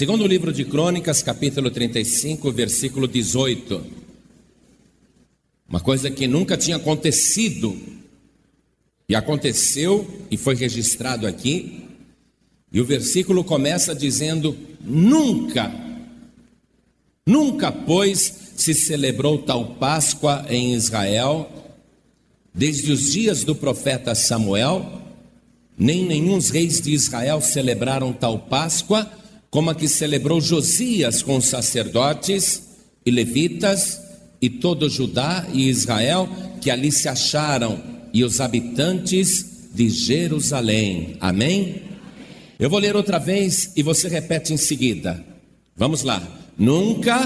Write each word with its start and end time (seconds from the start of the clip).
Segundo 0.00 0.24
o 0.24 0.26
livro 0.26 0.50
de 0.50 0.64
Crônicas, 0.64 1.22
capítulo 1.22 1.70
35, 1.70 2.50
versículo 2.52 3.06
18. 3.06 3.84
Uma 5.68 5.78
coisa 5.78 6.10
que 6.10 6.26
nunca 6.26 6.56
tinha 6.56 6.76
acontecido, 6.76 7.78
e 9.06 9.14
aconteceu 9.14 10.08
e 10.30 10.38
foi 10.38 10.54
registrado 10.54 11.26
aqui. 11.26 11.84
E 12.72 12.80
o 12.80 12.84
versículo 12.86 13.44
começa 13.44 13.94
dizendo: 13.94 14.56
Nunca, 14.80 15.70
nunca, 17.26 17.70
pois, 17.70 18.54
se 18.56 18.72
celebrou 18.72 19.36
tal 19.36 19.74
Páscoa 19.74 20.46
em 20.48 20.72
Israel, 20.72 21.76
desde 22.54 22.90
os 22.90 23.12
dias 23.12 23.44
do 23.44 23.54
profeta 23.54 24.14
Samuel, 24.14 25.02
nem 25.76 26.06
nenhum 26.06 26.38
reis 26.38 26.80
de 26.80 26.90
Israel 26.90 27.42
celebraram 27.42 28.14
tal 28.14 28.38
Páscoa 28.38 29.19
como 29.50 29.70
a 29.70 29.74
que 29.74 29.88
celebrou 29.88 30.40
Josias 30.40 31.22
com 31.22 31.36
os 31.36 31.46
sacerdotes 31.46 32.62
e 33.04 33.10
levitas 33.10 34.00
e 34.40 34.48
todo 34.48 34.88
Judá 34.88 35.46
e 35.52 35.68
Israel 35.68 36.28
que 36.60 36.70
ali 36.70 36.92
se 36.92 37.08
acharam 37.08 37.82
e 38.12 38.22
os 38.22 38.40
habitantes 38.40 39.68
de 39.74 39.88
Jerusalém. 39.88 41.16
Amém? 41.20 41.82
Eu 42.58 42.70
vou 42.70 42.78
ler 42.78 42.94
outra 42.94 43.18
vez 43.18 43.72
e 43.76 43.82
você 43.82 44.08
repete 44.08 44.52
em 44.52 44.56
seguida. 44.56 45.24
Vamos 45.76 46.02
lá. 46.02 46.22
Nunca. 46.56 47.18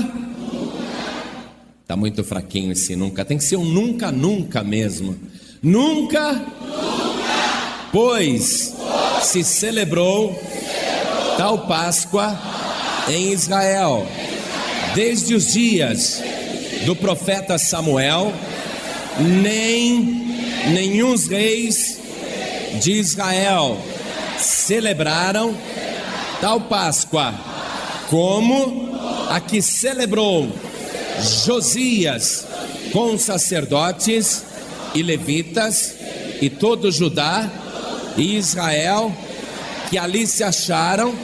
Está 1.83 1.97
muito 1.97 2.23
fraquinho 2.23 2.73
esse 2.73 2.97
nunca. 2.97 3.25
Tem 3.25 3.37
que 3.37 3.45
ser 3.45 3.57
um 3.57 3.65
nunca, 3.65 4.11
nunca 4.13 4.63
mesmo. 4.63 5.19
Nunca. 5.63 6.33
nunca 6.33 6.55
pois, 7.91 8.75
pois 8.77 9.25
se 9.25 9.45
celebrou 9.45 10.41
tal 11.37 11.67
Páscoa 11.67 12.39
em 13.09 13.33
Israel, 13.33 14.07
desde 14.95 15.35
os 15.35 15.53
dias 15.53 16.23
do 16.87 16.95
profeta 16.95 17.59
Samuel, 17.59 18.33
nem 19.19 20.25
nenhum 20.69 21.17
reis 21.17 21.99
de 22.81 22.93
Israel 22.93 23.79
celebraram 24.39 25.57
tal 26.41 26.61
Páscoa, 26.61 27.35
como 28.11 28.95
a 29.31 29.41
que 29.41 29.63
celebrou 29.63 30.49
Josias 31.45 32.47
com 32.93 33.17
sacerdotes 33.17 34.45
e 34.95 35.03
levitas 35.03 35.95
e 36.41 36.51
todo 36.51 36.91
Judá 36.91 37.49
e 38.17 38.37
Israel 38.37 39.13
que 39.95 39.99
ali 39.99 40.27
se 40.27 40.43
acharam 40.43 41.15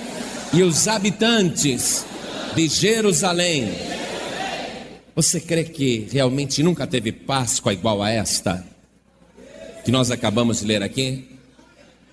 e 0.52 0.62
os 0.62 0.86
habitantes 0.86 2.06
de 2.54 2.68
Jerusalém. 2.68 3.68
Você 5.12 5.40
crê 5.40 5.64
que 5.64 6.06
realmente 6.12 6.62
nunca 6.62 6.86
teve 6.86 7.10
Páscoa 7.10 7.72
igual 7.72 8.00
a 8.00 8.10
esta 8.10 8.64
que 9.84 9.90
nós 9.90 10.12
acabamos 10.12 10.60
de 10.60 10.66
ler 10.66 10.84
aqui? 10.84 11.36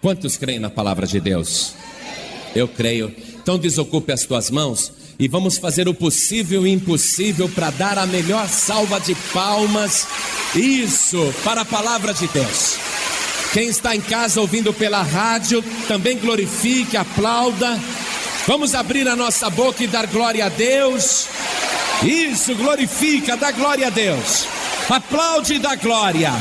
Quantos 0.01 0.35
creem 0.35 0.57
na 0.57 0.71
palavra 0.71 1.05
de 1.05 1.19
Deus? 1.19 1.75
Eu 2.55 2.67
creio. 2.67 3.15
Então 3.39 3.59
desocupe 3.59 4.11
as 4.11 4.23
tuas 4.23 4.49
mãos 4.49 4.91
e 5.19 5.27
vamos 5.27 5.59
fazer 5.59 5.87
o 5.87 5.93
possível 5.93 6.65
e 6.65 6.71
impossível 6.71 7.47
para 7.49 7.69
dar 7.69 7.99
a 7.99 8.07
melhor 8.07 8.49
salva 8.49 8.99
de 8.99 9.13
palmas. 9.31 10.07
Isso, 10.55 11.31
para 11.43 11.61
a 11.61 11.65
palavra 11.65 12.15
de 12.15 12.27
Deus. 12.29 12.79
Quem 13.53 13.69
está 13.69 13.95
em 13.95 14.01
casa 14.01 14.41
ouvindo 14.41 14.73
pela 14.73 15.01
rádio, 15.01 15.63
também 15.87 16.17
glorifique, 16.17 16.97
aplauda. 16.97 17.79
Vamos 18.45 18.75
abrir 18.75 19.07
a 19.07 19.15
nossa 19.15 19.49
boca 19.49 19.83
e 19.83 19.87
dar 19.87 20.07
glória 20.07 20.45
a 20.45 20.49
Deus. 20.49 21.27
Isso, 22.03 22.55
glorifica, 22.55 23.35
dá 23.35 23.51
glória 23.51 23.87
a 23.87 23.89
Deus. 23.89 24.45
Aplaude 24.89 25.55
e 25.55 25.59
dá 25.59 25.75
glória. 25.75 26.31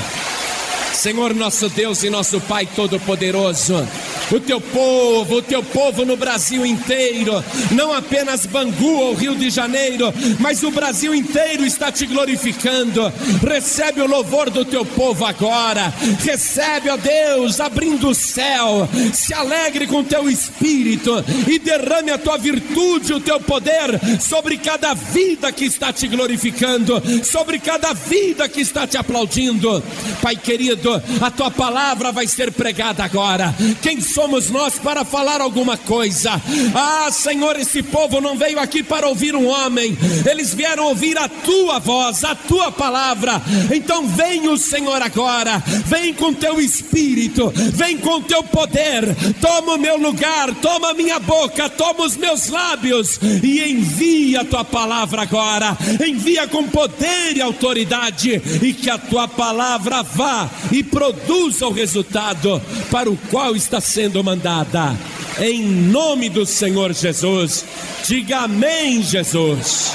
Senhor 0.93 1.35
nosso 1.35 1.69
Deus 1.69 2.03
e 2.03 2.11
nosso 2.11 2.41
Pai 2.41 2.67
Todo-Poderoso 2.67 3.87
o 4.31 4.41
teu 4.41 4.61
povo, 4.61 5.37
o 5.37 5.43
teu 5.43 5.63
povo 5.63 6.05
no 6.05 6.17
Brasil 6.17 6.65
inteiro, 6.67 7.45
não 7.73 7.93
apenas 7.93 8.47
Bangu 8.47 8.99
ou 8.99 9.15
Rio 9.15 9.35
de 9.35 9.51
Janeiro, 9.51 10.13
mas 10.41 10.63
o 10.63 10.71
Brasil 10.71 11.15
inteiro 11.15 11.65
está 11.65 11.93
te 11.93 12.07
glorificando. 12.07 13.13
Recebe 13.47 14.01
o 14.01 14.07
louvor 14.07 14.51
do 14.51 14.65
teu 14.65 14.85
povo 14.85 15.25
agora, 15.25 15.93
recebe, 16.25 16.91
ó 16.91 16.97
Deus, 16.97 17.61
abrindo 17.61 18.09
o 18.09 18.15
céu, 18.15 18.89
se 19.13 19.33
alegre 19.33 19.87
com 19.87 20.03
teu 20.03 20.29
espírito 20.29 21.25
e 21.49 21.59
derrame 21.59 22.11
a 22.11 22.19
tua 22.19 22.37
virtude, 22.37 23.13
o 23.13 23.21
teu 23.21 23.41
poder 23.41 24.01
sobre 24.21 24.57
cada 24.59 24.95
vida 24.95 25.53
que 25.53 25.65
está 25.65 25.93
te 25.93 26.09
glorificando, 26.09 27.03
sobre 27.25 27.59
cada 27.59 27.93
vida 27.93 28.49
que 28.49 28.61
está 28.61 28.87
te 28.87 28.97
aplaudindo. 28.97 29.83
Pai 30.21 30.37
querido, 30.37 31.03
a 31.21 31.31
tua 31.31 31.51
palavra 31.51 32.13
vai 32.13 32.27
ser 32.27 32.53
pregada 32.53 33.05
agora. 33.05 33.55
Quem 33.83 34.01
somos 34.17 34.49
nós 34.49 34.79
para 34.79 35.05
falar 35.05 35.43
alguma 35.43 35.77
coisa. 35.77 36.41
Ah, 36.75 37.11
Senhor, 37.13 37.61
esse 37.61 37.83
povo 37.83 38.19
não 38.19 38.35
veio 38.35 38.59
aqui 38.59 38.83
para 38.83 39.07
ouvir 39.07 39.37
um 39.37 39.47
homem, 39.47 39.95
eles 40.25 40.55
vieram 40.55 40.87
ouvir 40.87 41.19
a 41.19 41.29
tua 41.29 41.79
voz, 41.79 42.25
a 42.25 42.35
tua 42.35 42.73
palavra. 42.73 43.43
Então 43.71 44.09
vem 44.09 44.49
o 44.49 44.57
Senhor 44.57 45.03
agora, 45.03 45.63
vem 45.85 46.15
com 46.15 46.33
teu 46.33 46.59
espírito, 46.59 47.53
vem 47.75 47.99
com 47.99 48.23
teu 48.23 48.43
poder, 48.43 49.05
toma 49.39 49.75
o 49.75 49.79
meu 49.79 49.99
lugar, 49.99 50.55
toma 50.63 50.93
a 50.93 50.95
minha 50.95 51.19
boca, 51.19 51.69
toma 51.69 52.07
os 52.07 52.17
meus 52.17 52.49
lábios. 52.49 53.21
E 53.43 53.63
envia 53.71 54.41
a 54.41 54.45
tua 54.47 54.65
palavra 54.65 55.21
agora. 55.21 55.77
Envia 56.03 56.49
com 56.49 56.67
poder 56.69 57.37
e 57.37 57.43
autoridade. 57.43 58.41
E 58.63 58.73
que 58.73 58.89
a 58.89 58.97
tua 58.97 59.29
palavra 59.29 60.03
vá 60.03 60.49
e 60.73 60.83
produza 60.83 61.67
o 61.67 61.73
resultado 61.73 62.63
para 62.91 63.11
o 63.11 63.17
qual 63.31 63.55
está 63.55 63.79
sendo 63.79 64.06
sendo 64.07 64.23
mandada. 64.23 64.97
Em 65.41 65.65
nome 65.65 66.29
do 66.29 66.47
Senhor 66.47 66.93
Jesus, 66.93 67.65
diga 68.07 68.43
amém, 68.43 69.03
Jesus. 69.03 69.91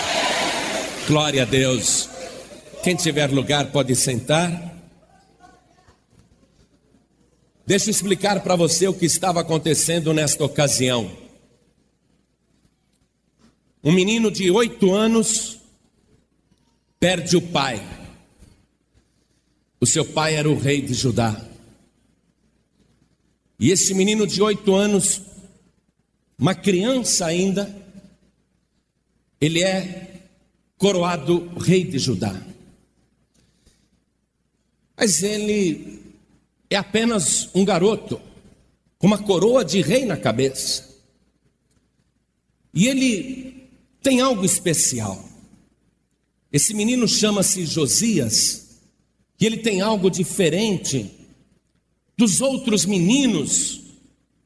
Glória 1.08 1.44
a 1.44 1.46
Deus. 1.46 2.10
Quem 2.84 2.94
tiver 2.94 3.32
lugar 3.32 3.72
pode 3.72 3.96
sentar. 3.96 4.70
Deixa 7.66 7.86
eu 7.86 7.92
explicar 7.92 8.42
para 8.42 8.58
você 8.58 8.86
o 8.86 8.94
que 8.94 9.06
estava 9.06 9.40
acontecendo 9.40 10.14
nesta 10.14 10.44
ocasião. 10.44 11.10
Um 13.82 13.94
menino 13.94 14.30
de 14.30 14.52
oito 14.52 14.94
anos 14.94 15.58
perde 17.00 17.38
o 17.38 17.42
pai. 17.42 17.82
O 19.80 19.86
seu 19.86 20.04
pai 20.04 20.36
era 20.36 20.50
o 20.50 20.60
rei 20.60 20.82
de 20.82 20.94
Judá. 20.94 21.50
E 23.62 23.70
esse 23.70 23.94
menino 23.94 24.26
de 24.26 24.42
oito 24.42 24.74
anos, 24.74 25.22
uma 26.36 26.56
criança 26.56 27.28
ainda, 27.28 27.72
ele 29.40 29.62
é 29.62 30.24
coroado 30.80 31.48
rei 31.60 31.84
de 31.84 32.00
Judá. 32.00 32.44
Mas 34.98 35.22
ele 35.22 36.02
é 36.72 36.76
apenas 36.76 37.50
um 37.54 37.64
garoto, 37.64 38.20
com 38.98 39.06
uma 39.06 39.22
coroa 39.22 39.64
de 39.64 39.80
rei 39.80 40.06
na 40.06 40.18
cabeça. 40.18 40.90
E 42.74 42.88
ele 42.88 43.70
tem 44.02 44.22
algo 44.22 44.44
especial. 44.44 45.24
Esse 46.52 46.74
menino 46.74 47.08
chama-se 47.08 47.64
Josias, 47.68 48.80
e 49.40 49.46
ele 49.46 49.58
tem 49.58 49.82
algo 49.82 50.10
diferente 50.10 51.21
dos 52.18 52.42
outros 52.42 52.86
meninos 52.86 53.82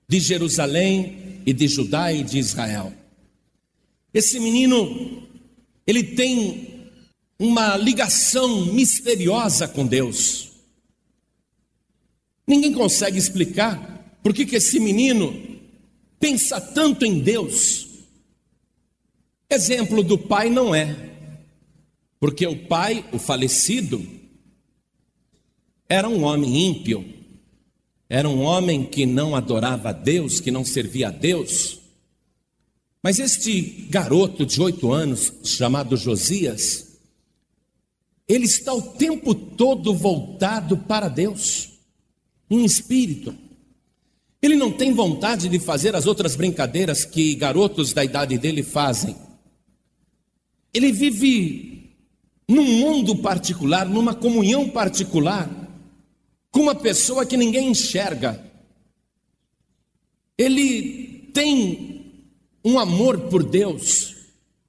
de 0.07 0.19
Jerusalém 0.19 1.41
e 1.45 1.53
de 1.53 1.67
Judá 1.67 2.11
e 2.11 2.23
de 2.23 2.37
Israel. 2.37 2.93
Esse 4.13 4.39
menino, 4.39 5.27
ele 5.85 6.03
tem 6.03 6.89
uma 7.37 7.75
ligação 7.75 8.65
misteriosa 8.67 9.67
com 9.67 9.85
Deus. 9.85 10.51
Ninguém 12.47 12.71
consegue 12.71 13.17
explicar 13.17 14.19
por 14.23 14.33
que, 14.33 14.45
que 14.45 14.55
esse 14.55 14.79
menino 14.79 15.59
pensa 16.19 16.61
tanto 16.61 17.05
em 17.05 17.19
Deus. 17.19 17.87
Exemplo 19.49 20.01
do 20.01 20.17
pai 20.17 20.49
não 20.49 20.73
é, 20.73 20.95
porque 22.19 22.47
o 22.47 22.65
pai, 22.67 23.05
o 23.11 23.19
falecido, 23.19 24.05
era 25.87 26.09
um 26.09 26.23
homem 26.23 26.67
ímpio, 26.67 27.14
era 28.09 28.29
um 28.29 28.41
homem 28.41 28.85
que 28.85 29.05
não 29.05 29.35
adorava 29.35 29.89
a 29.89 29.93
Deus, 29.93 30.39
que 30.39 30.51
não 30.51 30.63
servia 30.63 31.07
a 31.07 31.11
Deus. 31.11 31.79
Mas 33.01 33.19
este 33.19 33.87
garoto 33.89 34.45
de 34.45 34.61
oito 34.61 34.91
anos, 34.91 35.31
chamado 35.43 35.97
Josias, 35.97 36.97
ele 38.27 38.45
está 38.45 38.73
o 38.73 38.81
tempo 38.81 39.35
todo 39.35 39.93
voltado 39.93 40.77
para 40.77 41.07
Deus, 41.07 41.69
em 42.49 42.63
espírito. 42.65 43.35
Ele 44.41 44.55
não 44.55 44.71
tem 44.71 44.93
vontade 44.93 45.49
de 45.49 45.59
fazer 45.59 45.95
as 45.95 46.05
outras 46.05 46.35
brincadeiras 46.35 47.05
que 47.05 47.35
garotos 47.35 47.93
da 47.93 48.03
idade 48.03 48.37
dele 48.37 48.61
fazem. 48.61 49.15
Ele 50.73 50.91
vive 50.91 51.95
num 52.47 52.63
mundo 52.63 53.15
particular, 53.17 53.87
numa 53.87 54.13
comunhão 54.13 54.69
particular, 54.69 55.49
com 56.55 56.61
uma 56.61 56.73
pessoa 56.73 57.25
que 57.25 57.35
ninguém 57.35 57.67
enxerga. 57.67 58.41
Ele 60.37 61.29
tem 61.33 62.13
um 62.63 62.79
amor 62.79 63.27
por 63.29 63.43
Deus 63.43 64.15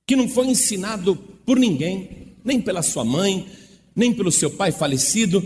que 0.05 0.17
não 0.17 0.29
foi 0.29 0.49
ensinado 0.49 1.15
por 1.15 1.57
ninguém, 1.57 2.35
nem 2.45 2.61
pela 2.61 2.83
sua 2.83 3.05
mãe, 3.05 3.49
nem 3.95 4.13
pelo 4.13 4.33
seu 4.33 4.51
pai 4.51 4.73
falecido, 4.73 5.41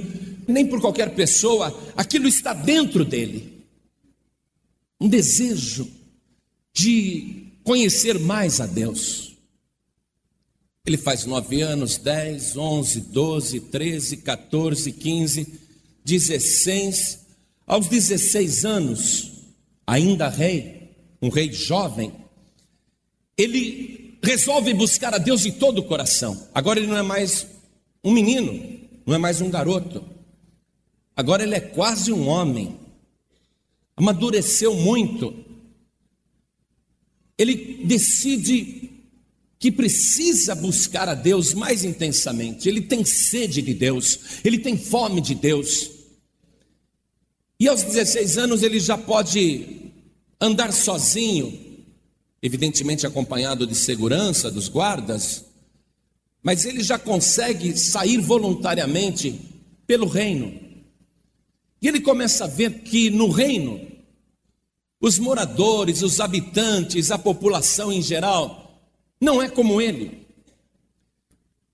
nem 0.49 0.67
por 0.67 0.81
qualquer 0.81 1.15
pessoa, 1.15 1.79
aquilo 1.95 2.27
está 2.27 2.55
dentro 2.55 3.05
dele 3.05 3.67
um 4.99 5.09
desejo 5.09 5.87
de 6.73 7.53
conhecer 7.63 8.19
mais 8.19 8.63
a 8.63 8.67
Deus. 8.67 9.37
Ele 10.87 10.97
faz 10.97 11.27
nove 11.27 11.61
anos, 11.61 11.99
dez, 11.99 12.57
onze, 12.57 13.03
doze, 13.03 13.61
treze, 13.61 14.17
14, 14.17 14.91
15, 14.91 15.60
16. 16.05 17.21
Aos 17.67 17.87
16 17.89 18.65
anos, 18.65 19.31
ainda 19.87 20.29
rei, 20.29 20.97
um 21.23 21.29
rei 21.29 21.53
jovem, 21.53 22.13
ele 23.37 24.19
resolve 24.23 24.75
buscar 24.75 25.15
a 25.15 25.19
Deus 25.19 25.43
de 25.43 25.53
todo 25.53 25.79
o 25.79 25.85
coração. 25.85 26.49
Agora 26.55 26.79
ele 26.79 26.89
não 26.89 26.99
é 26.99 27.03
mais 27.03 27.47
um 28.03 28.11
menino, 28.11 28.81
não 29.07 29.15
é 29.15 29.19
mais 29.19 29.41
um 29.41 29.51
garoto. 29.51 30.05
Agora 31.17 31.43
ele 31.43 31.55
é 31.55 31.61
quase 31.61 32.13
um 32.13 32.29
homem 32.29 32.81
amadureceu 34.01 34.75
muito, 34.75 35.45
ele 37.37 37.85
decide 37.85 38.90
que 39.61 39.71
precisa 39.71 40.55
buscar 40.55 41.07
a 41.07 41.15
Deus 41.15 41.53
mais 41.53 41.85
intensamente, 41.85 42.67
ele 42.67 42.81
tem 42.81 43.05
sede 43.05 43.61
de 43.61 43.75
Deus, 43.75 44.19
ele 44.43 44.59
tem 44.59 44.75
fome 44.75 45.21
de 45.21 45.35
Deus. 45.35 45.91
E 47.61 47.69
aos 47.69 47.83
16 47.83 48.39
anos 48.39 48.63
ele 48.63 48.81
já 48.81 48.97
pode 48.97 49.93
andar 50.41 50.73
sozinho, 50.73 51.85
evidentemente 52.41 53.07
acompanhado 53.07 53.67
de 53.67 53.75
segurança 53.75 54.51
dos 54.51 54.67
guardas, 54.67 55.45
mas 56.43 56.65
ele 56.65 56.83
já 56.83 56.99
consegue 56.99 57.77
sair 57.77 58.17
voluntariamente 58.17 59.39
pelo 59.87 60.07
reino. 60.07 60.59
E 61.83 61.87
ele 61.87 62.01
começa 62.01 62.45
a 62.45 62.49
ver 62.49 62.81
que 62.81 63.11
no 63.11 63.29
reino 63.29 63.79
os 64.99 65.19
moradores, 65.19 66.01
os 66.01 66.19
habitantes, 66.19 67.11
a 67.11 67.19
população 67.19 67.93
em 67.93 68.01
geral, 68.01 68.60
não 69.21 69.43
é 69.43 69.49
como 69.49 69.81
ele. 69.81 70.27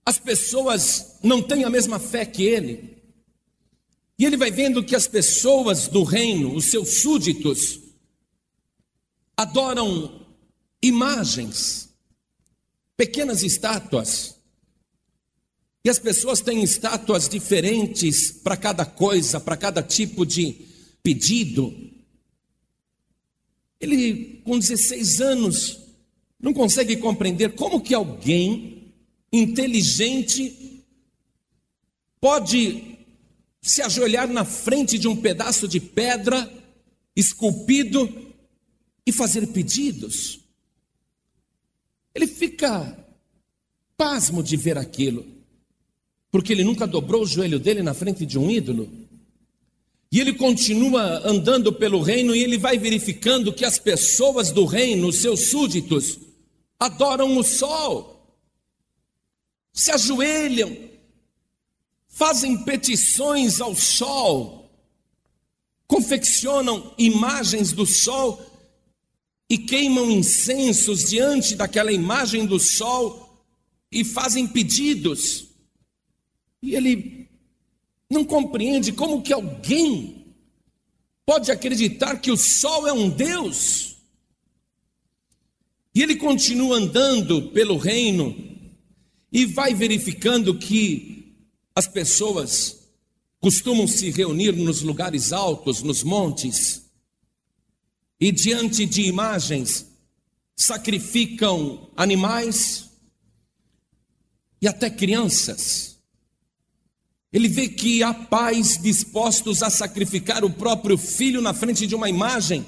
As 0.04 0.18
pessoas 0.18 1.18
não 1.22 1.42
têm 1.42 1.64
a 1.64 1.70
mesma 1.70 1.98
fé 1.98 2.24
que 2.24 2.44
ele. 2.44 2.96
E 4.18 4.24
ele 4.24 4.36
vai 4.36 4.50
vendo 4.50 4.82
que 4.82 4.96
as 4.96 5.06
pessoas 5.06 5.88
do 5.88 6.02
reino, 6.02 6.54
os 6.54 6.66
seus 6.66 7.00
súditos, 7.00 7.80
adoram 9.36 10.26
imagens, 10.82 11.88
pequenas 12.96 13.42
estátuas. 13.42 14.36
E 15.84 15.90
as 15.90 15.98
pessoas 15.98 16.40
têm 16.40 16.62
estátuas 16.62 17.28
diferentes 17.28 18.32
para 18.32 18.56
cada 18.56 18.84
coisa, 18.84 19.38
para 19.38 19.56
cada 19.56 19.82
tipo 19.82 20.24
de 20.24 20.66
pedido. 21.02 21.72
Ele, 23.78 24.40
com 24.44 24.58
16 24.58 25.20
anos, 25.20 25.85
não 26.40 26.52
consegue 26.52 26.96
compreender 26.96 27.54
como 27.54 27.80
que 27.80 27.94
alguém 27.94 28.92
inteligente 29.32 30.84
pode 32.20 32.96
se 33.62 33.82
ajoelhar 33.82 34.28
na 34.28 34.44
frente 34.44 34.98
de 34.98 35.08
um 35.08 35.16
pedaço 35.16 35.66
de 35.66 35.80
pedra 35.80 36.50
esculpido 37.14 38.34
e 39.04 39.12
fazer 39.12 39.46
pedidos. 39.48 40.40
Ele 42.14 42.26
fica 42.26 42.96
pasmo 43.96 44.42
de 44.42 44.56
ver 44.56 44.78
aquilo, 44.78 45.24
porque 46.30 46.52
ele 46.52 46.64
nunca 46.64 46.86
dobrou 46.86 47.22
o 47.22 47.26
joelho 47.26 47.58
dele 47.58 47.82
na 47.82 47.94
frente 47.94 48.24
de 48.26 48.38
um 48.38 48.50
ídolo. 48.50 48.90
E 50.12 50.20
ele 50.20 50.34
continua 50.34 51.26
andando 51.28 51.72
pelo 51.72 52.00
reino 52.00 52.34
e 52.34 52.42
ele 52.42 52.56
vai 52.56 52.78
verificando 52.78 53.52
que 53.52 53.64
as 53.64 53.78
pessoas 53.78 54.50
do 54.50 54.64
reino, 54.64 55.12
seus 55.12 55.48
súditos, 55.48 56.18
adoram 56.78 57.36
o 57.38 57.42
sol, 57.42 58.36
se 59.72 59.90
ajoelham, 59.90 60.90
fazem 62.08 62.64
petições 62.64 63.60
ao 63.60 63.74
sol, 63.74 64.70
confeccionam 65.86 66.94
imagens 66.98 67.72
do 67.72 67.86
sol 67.86 68.44
e 69.48 69.58
queimam 69.58 70.10
incensos 70.10 71.04
diante 71.10 71.54
daquela 71.54 71.92
imagem 71.92 72.46
do 72.46 72.58
sol 72.58 73.44
e 73.90 74.04
fazem 74.04 74.46
pedidos. 74.46 75.46
E 76.62 76.74
ele 76.74 77.28
não 78.10 78.24
compreende 78.24 78.92
como 78.92 79.22
que 79.22 79.32
alguém 79.32 80.34
pode 81.24 81.50
acreditar 81.50 82.18
que 82.20 82.30
o 82.30 82.36
sol 82.36 82.86
é 82.86 82.92
um 82.92 83.08
Deus. 83.08 83.95
E 85.96 86.02
ele 86.02 86.16
continua 86.16 86.76
andando 86.76 87.50
pelo 87.52 87.78
reino 87.78 88.36
e 89.32 89.46
vai 89.46 89.72
verificando 89.72 90.58
que 90.58 91.34
as 91.74 91.88
pessoas 91.88 92.90
costumam 93.40 93.88
se 93.88 94.10
reunir 94.10 94.52
nos 94.52 94.82
lugares 94.82 95.32
altos, 95.32 95.82
nos 95.82 96.02
montes, 96.02 96.82
e 98.20 98.30
diante 98.30 98.84
de 98.84 99.04
imagens 99.04 99.86
sacrificam 100.54 101.90
animais 101.96 102.90
e 104.60 104.68
até 104.68 104.90
crianças. 104.90 105.98
Ele 107.32 107.48
vê 107.48 107.70
que 107.70 108.02
há 108.02 108.12
pais 108.12 108.76
dispostos 108.76 109.62
a 109.62 109.70
sacrificar 109.70 110.44
o 110.44 110.50
próprio 110.50 110.98
filho 110.98 111.40
na 111.40 111.54
frente 111.54 111.86
de 111.86 111.94
uma 111.94 112.10
imagem. 112.10 112.66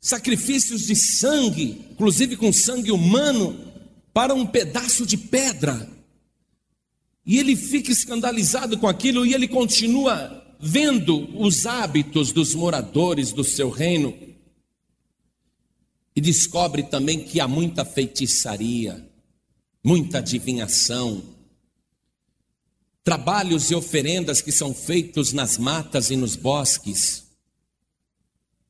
Sacrifícios 0.00 0.86
de 0.86 0.94
sangue, 0.94 1.84
inclusive 1.90 2.36
com 2.36 2.52
sangue 2.52 2.92
humano, 2.92 3.58
para 4.12 4.34
um 4.34 4.46
pedaço 4.46 5.06
de 5.06 5.16
pedra. 5.16 5.88
E 7.24 7.38
ele 7.38 7.54
fica 7.54 7.92
escandalizado 7.92 8.78
com 8.78 8.88
aquilo 8.88 9.26
e 9.26 9.34
ele 9.34 9.46
continua 9.46 10.44
vendo 10.58 11.28
os 11.38 11.66
hábitos 11.66 12.32
dos 12.32 12.54
moradores 12.54 13.32
do 13.32 13.44
seu 13.44 13.70
reino. 13.70 14.16
E 16.16 16.20
descobre 16.20 16.82
também 16.84 17.22
que 17.22 17.38
há 17.38 17.46
muita 17.46 17.84
feitiçaria, 17.84 19.06
muita 19.84 20.18
adivinhação, 20.18 21.22
trabalhos 23.04 23.70
e 23.70 23.74
oferendas 23.74 24.40
que 24.40 24.50
são 24.50 24.74
feitos 24.74 25.32
nas 25.32 25.58
matas 25.58 26.10
e 26.10 26.16
nos 26.16 26.34
bosques. 26.34 27.27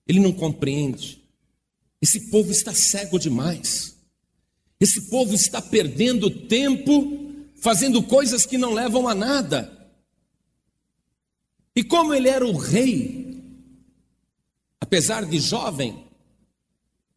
Ele 0.08 0.18
não 0.18 0.32
compreende. 0.32 1.22
Esse 2.02 2.30
povo 2.30 2.50
está 2.50 2.74
cego 2.74 3.18
demais. 3.18 3.96
Esse 4.80 5.02
povo 5.02 5.34
está 5.34 5.62
perdendo 5.62 6.30
tempo 6.30 7.26
fazendo 7.60 8.02
coisas 8.02 8.46
que 8.46 8.56
não 8.56 8.72
levam 8.72 9.06
a 9.06 9.14
nada. 9.14 9.70
E 11.76 11.84
como 11.84 12.14
ele 12.14 12.28
era 12.28 12.46
o 12.46 12.56
rei, 12.56 13.40
apesar 14.80 15.26
de 15.26 15.38
jovem, 15.38 16.04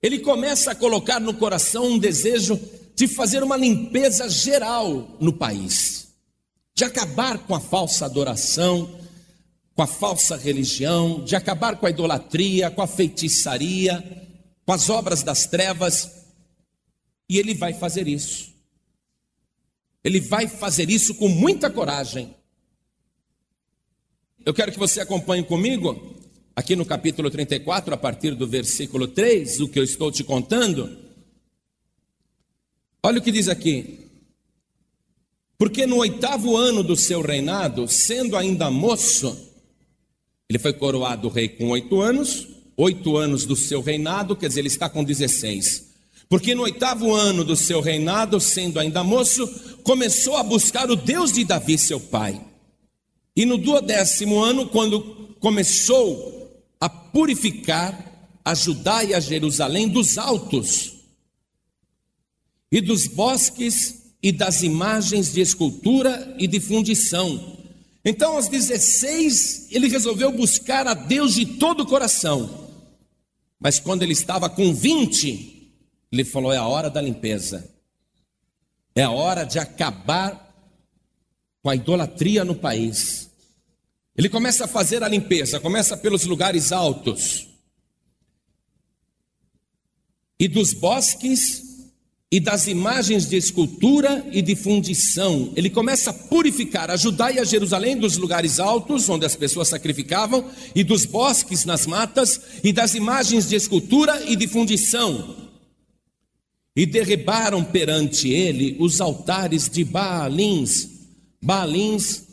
ele 0.02 0.20
começa 0.20 0.72
a 0.72 0.76
colocar 0.76 1.20
no 1.20 1.34
coração 1.34 1.86
um 1.86 1.98
desejo 1.98 2.60
de 2.96 3.08
fazer 3.08 3.42
uma 3.42 3.56
limpeza 3.56 4.28
geral 4.28 5.16
no 5.20 5.32
país 5.32 6.02
de 6.82 6.86
acabar 6.86 7.38
com 7.38 7.54
a 7.54 7.60
falsa 7.60 8.06
adoração, 8.06 8.90
com 9.76 9.82
a 9.82 9.88
falsa 9.88 10.36
religião, 10.36 11.24
de 11.24 11.36
acabar 11.36 11.78
com 11.78 11.86
a 11.86 11.90
idolatria, 11.90 12.70
com 12.70 12.82
a 12.82 12.88
feitiçaria, 12.88 14.04
com 14.66 14.74
as 14.74 14.90
obras 14.90 15.24
das 15.24 15.46
trevas. 15.46 16.26
E 17.30 17.38
ele 17.38 17.54
vai 17.54 17.74
fazer 17.74 18.08
isso. 18.08 18.52
Ele 20.04 20.20
vai 20.20 20.48
fazer 20.48 20.90
isso 20.90 21.16
com 21.16 21.28
muita 21.28 21.70
coragem. 21.70 22.36
Eu 24.44 24.54
quero 24.54 24.72
que 24.72 24.80
você 24.80 25.00
acompanhe 25.00 25.44
comigo, 25.44 26.16
aqui 26.56 26.76
no 26.76 26.86
capítulo 26.86 27.30
34, 27.30 27.94
a 27.94 27.98
partir 27.98 28.36
do 28.36 28.48
versículo 28.48 29.08
3, 29.08 29.62
o 29.62 29.70
que 29.70 29.80
eu 29.80 29.84
estou 29.84 30.12
te 30.12 30.24
contando. 30.24 30.98
Olha 33.04 33.20
o 33.20 33.22
que 33.22 33.32
diz 33.32 33.48
aqui: 33.48 34.10
porque 35.62 35.86
no 35.86 35.98
oitavo 35.98 36.58
ano 36.58 36.84
do 36.84 36.96
seu 36.96 37.22
reinado, 37.22 37.88
sendo 37.88 38.36
ainda 38.36 38.72
moço, 38.72 39.51
Ele 40.52 40.60
foi 40.60 40.74
coroado 40.74 41.30
rei 41.30 41.48
com 41.48 41.70
oito 41.70 42.02
anos, 42.02 42.46
oito 42.76 43.16
anos 43.16 43.46
do 43.46 43.56
seu 43.56 43.82
reinado, 43.82 44.36
quer 44.36 44.50
dizer, 44.50 44.60
ele 44.60 44.68
está 44.68 44.90
com 44.90 45.02
16. 45.02 45.90
Porque 46.28 46.54
no 46.54 46.64
oitavo 46.64 47.14
ano 47.14 47.46
do 47.46 47.56
seu 47.56 47.80
reinado, 47.80 48.38
sendo 48.38 48.78
ainda 48.78 49.02
moço, 49.02 49.48
começou 49.82 50.36
a 50.36 50.44
buscar 50.44 50.92
o 50.92 50.96
Deus 50.98 51.32
de 51.32 51.46
Davi, 51.46 51.78
seu 51.78 52.02
pai. 52.02 52.42
E 53.34 53.46
no 53.46 53.58
duodécimo 53.58 54.44
ano, 54.44 54.68
quando 54.68 55.00
começou 55.40 56.62
a 56.82 56.90
purificar 56.90 58.30
a 58.44 58.54
Judá 58.54 59.06
e 59.06 59.14
a 59.14 59.22
Jerusalém 59.22 59.88
dos 59.88 60.18
altos 60.18 60.98
e 62.70 62.82
dos 62.82 63.08
bosques 63.08 64.02
e 64.22 64.34
das 64.34 64.64
imagens 64.64 65.32
de 65.32 65.40
escultura 65.40 66.36
e 66.38 66.46
de 66.46 66.60
fundição. 66.60 67.51
Então, 68.04 68.36
aos 68.36 68.48
16, 68.48 69.68
ele 69.72 69.88
resolveu 69.88 70.32
buscar 70.32 70.88
a 70.88 70.94
Deus 70.94 71.36
de 71.36 71.46
todo 71.46 71.82
o 71.82 71.86
coração. 71.86 72.70
Mas 73.60 73.80
quando 73.80 74.02
ele 74.02 74.14
estava 74.14 74.50
com 74.50 74.74
20, 74.74 75.72
ele 76.12 76.26
falou: 76.26 76.52
é 76.52 76.58
a 76.58 76.66
hora 76.66 76.90
da 76.90 77.02
limpeza, 77.02 77.70
é 78.96 79.04
a 79.04 79.12
hora 79.12 79.44
de 79.44 79.60
acabar 79.60 80.52
com 81.62 81.70
a 81.70 81.76
idolatria 81.76 82.44
no 82.44 82.56
país. 82.56 83.30
Ele 84.16 84.30
começa 84.30 84.66
a 84.66 84.68
fazer 84.68 85.04
a 85.04 85.08
limpeza, 85.08 85.60
começa 85.60 85.96
pelos 85.96 86.26
lugares 86.26 86.72
altos 86.72 87.48
e 90.42 90.48
dos 90.48 90.74
bosques 90.74 91.71
e 92.32 92.40
das 92.40 92.68
imagens 92.68 93.28
de 93.28 93.36
escultura 93.36 94.26
e 94.32 94.42
de 94.42 94.56
fundição. 94.56 95.52
Ele 95.56 95.70
começa 95.70 96.12
a 96.12 96.14
purificar 96.14 96.90
a 96.90 96.96
Judá 96.96 97.32
e 97.32 97.40
a 97.40 97.44
Jerusalém 97.44 97.98
dos 97.98 98.16
lugares 98.18 98.60
altos, 98.60 99.10
onde 99.10 99.26
as 99.26 99.36
pessoas 99.36 99.68
sacrificavam, 99.68 100.46
e 100.74 100.84
dos 100.84 101.06
bosques 101.06 101.66
nas 101.66 101.86
matas, 101.86 102.40
e 102.64 102.72
das 102.72 102.96
imagens 102.96 103.50
de 103.50 103.56
escultura 103.56 104.24
e 104.30 104.36
de 104.36 104.48
fundição 104.48 105.42
e 106.76 106.86
derribaram 106.86 107.64
perante 107.64 108.30
ele 108.30 108.78
os 108.80 109.02
altares 109.02 109.70
de 109.70 109.84
Baalins. 109.84 110.90
Baalins 111.42 112.28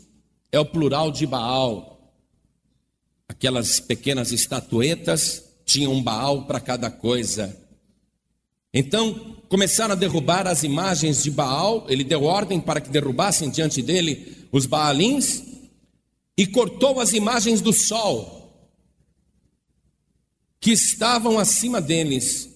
é 0.51 0.59
o 0.59 0.65
plural 0.65 1.11
de 1.11 1.25
Baal. 1.25 2.13
Aquelas 3.27 3.79
pequenas 3.79 4.31
estatuetas 4.31 5.43
tinham 5.65 5.93
um 5.93 6.01
Baal 6.01 6.45
para 6.45 6.59
cada 6.59 6.89
coisa. 6.89 7.55
Então 8.73 9.35
começaram 9.49 9.93
a 9.93 9.97
derrubar 9.97 10.47
as 10.47 10.63
imagens 10.63 11.23
de 11.23 11.31
Baal, 11.31 11.85
ele 11.89 12.03
deu 12.03 12.23
ordem 12.23 12.61
para 12.61 12.79
que 12.79 12.89
derrubassem 12.89 13.49
diante 13.49 13.81
dele 13.81 14.37
os 14.51 14.67
Baalins 14.67 15.43
e 16.37 16.45
cortou 16.45 16.99
as 16.99 17.13
imagens 17.13 17.59
do 17.59 17.73
sol 17.73 18.37
que 20.61 20.71
estavam 20.71 21.39
acima 21.39 21.81
deles 21.81 22.49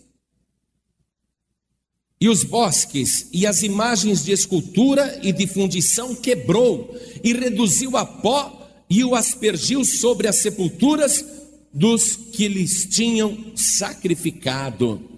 e 2.22 2.30
os 2.30 2.44
bosques 2.44 3.28
e 3.34 3.48
as 3.48 3.64
imagens 3.64 4.24
de 4.24 4.32
escultura 4.32 5.20
e 5.24 5.34
de 5.34 5.48
fundição 5.48 6.14
quebrou 6.14 6.96
e 7.24 7.34
reduziu 7.34 7.98
a 7.98 8.06
pó 8.06 8.70
e 8.90 9.04
o 9.04 9.16
aspergiu 9.16 9.84
sobre 9.84 10.28
as 10.28 10.38
sepulturas 10.38 11.26
dos 11.74 12.16
que 12.16 12.48
lhes 12.48 12.86
tinham 12.86 13.52
sacrificado. 13.56 15.12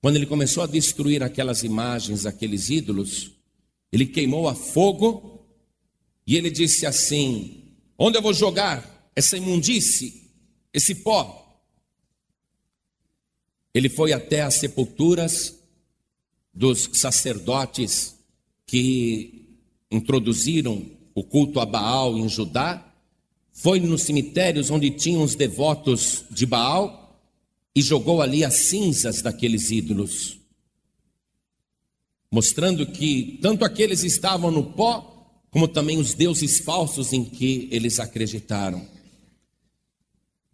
Quando 0.00 0.16
ele 0.16 0.26
começou 0.26 0.62
a 0.62 0.66
destruir 0.66 1.22
aquelas 1.22 1.62
imagens, 1.62 2.24
aqueles 2.24 2.70
ídolos, 2.70 3.32
ele 3.90 4.06
queimou 4.06 4.48
a 4.48 4.54
fogo 4.54 5.44
e 6.26 6.36
ele 6.36 6.50
disse 6.50 6.86
assim: 6.86 7.64
Onde 7.98 8.16
eu 8.16 8.22
vou 8.22 8.32
jogar 8.32 9.10
essa 9.16 9.36
imundície, 9.36 10.30
esse 10.72 10.94
pó? 10.94 11.44
Ele 13.74 13.88
foi 13.88 14.12
até 14.12 14.42
as 14.42 14.54
sepulturas 14.54 15.58
dos 16.54 16.90
sacerdotes 16.92 18.16
que 18.66 19.46
introduziram 19.90 20.84
o 21.14 21.24
culto 21.24 21.58
a 21.58 21.66
Baal 21.66 22.16
em 22.18 22.28
Judá, 22.28 22.84
foi 23.52 23.80
nos 23.80 24.02
cemitérios 24.02 24.70
onde 24.70 24.90
tinham 24.90 25.22
os 25.22 25.34
devotos 25.34 26.24
de 26.30 26.46
Baal 26.46 27.07
e 27.74 27.82
jogou 27.82 28.20
ali 28.20 28.44
as 28.44 28.54
cinzas 28.54 29.22
daqueles 29.22 29.70
ídolos, 29.70 30.38
mostrando 32.30 32.86
que 32.86 33.38
tanto 33.40 33.64
aqueles 33.64 34.02
estavam 34.02 34.50
no 34.50 34.64
pó, 34.64 35.14
como 35.50 35.66
também 35.66 35.98
os 35.98 36.14
deuses 36.14 36.60
falsos 36.60 37.12
em 37.12 37.24
que 37.24 37.68
eles 37.70 37.98
acreditaram. 37.98 38.86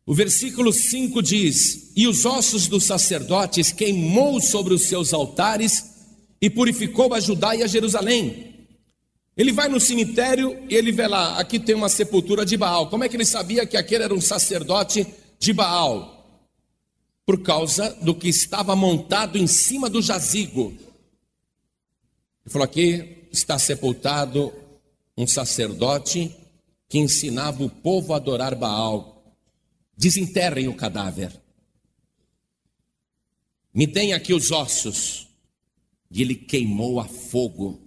O 0.07 0.15
versículo 0.15 0.73
5 0.73 1.23
diz: 1.23 1.93
E 1.97 2.07
os 2.07 2.25
ossos 2.25 2.69
dos 2.69 2.85
sacerdotes 2.85 3.73
queimou 3.73 4.41
sobre 4.41 4.75
os 4.75 4.83
seus 4.83 5.15
altares 5.15 5.95
e 6.41 6.51
purificou 6.51 7.15
a 7.15 7.21
Judá 7.21 7.57
e 7.57 7.63
a 7.63 7.67
Jerusalém. 7.67 8.55
Ele 9.37 9.51
vai 9.51 9.69
no 9.69 9.81
cemitério 9.81 10.63
e 10.69 10.75
ele 10.75 10.93
vê 10.93 11.09
lá, 11.09 11.39
aqui 11.39 11.59
tem 11.59 11.75
uma 11.75 11.89
sepultura 11.89 12.45
de 12.45 12.57
Baal. 12.57 12.89
Como 12.89 13.03
é 13.03 13.09
que 13.09 13.17
ele 13.17 13.25
sabia 13.25 13.67
que 13.67 13.77
aquele 13.77 14.05
era 14.05 14.15
um 14.15 14.21
sacerdote 14.21 15.07
de 15.41 15.53
Baal? 15.53 16.14
Por 17.27 17.43
causa 17.43 17.91
do 18.03 18.15
que 18.15 18.29
estava 18.29 18.77
montado 18.77 19.39
em 19.39 19.47
cima 19.47 19.89
do 19.89 20.03
jazigo. 20.03 20.77
Ele 22.45 22.51
falou: 22.53 22.65
aqui 22.65 23.29
está 23.33 23.59
sepultado 23.59 24.53
um 25.17 25.27
sacerdote 25.27 26.35
que 26.89 26.99
ensinava 26.99 27.65
o 27.65 27.71
povo 27.71 28.13
a 28.13 28.17
adorar 28.17 28.55
Baal. 28.55 29.35
Desenterrem 29.97 30.69
o 30.69 30.75
cadáver. 30.75 31.41
Me 33.73 33.87
deem 33.87 34.13
aqui 34.13 34.33
os 34.35 34.51
ossos 34.51 35.27
e 36.11 36.23
ele 36.23 36.37
queimou 36.37 37.01
a 37.01 37.09
fogo, 37.09 37.81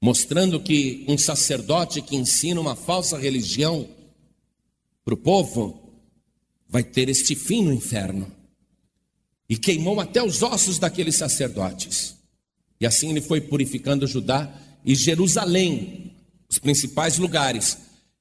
mostrando 0.00 0.60
que 0.60 1.04
um 1.06 1.16
sacerdote 1.16 2.02
que 2.02 2.16
ensina 2.16 2.60
uma 2.60 2.74
falsa 2.74 3.16
religião 3.16 3.88
para 5.04 5.14
o 5.14 5.16
povo 5.16 6.02
vai 6.68 6.82
ter 6.82 7.08
este 7.08 7.36
fim 7.36 7.62
no 7.62 7.72
inferno. 7.72 8.41
E 9.48 9.56
queimou 9.56 10.00
até 10.00 10.22
os 10.22 10.42
ossos 10.42 10.78
daqueles 10.78 11.16
sacerdotes. 11.16 12.16
E 12.80 12.86
assim 12.86 13.10
ele 13.10 13.20
foi 13.20 13.40
purificando 13.40 14.06
Judá 14.06 14.52
e 14.84 14.94
Jerusalém, 14.94 16.12
os 16.50 16.58
principais 16.58 17.18
lugares. 17.18 17.78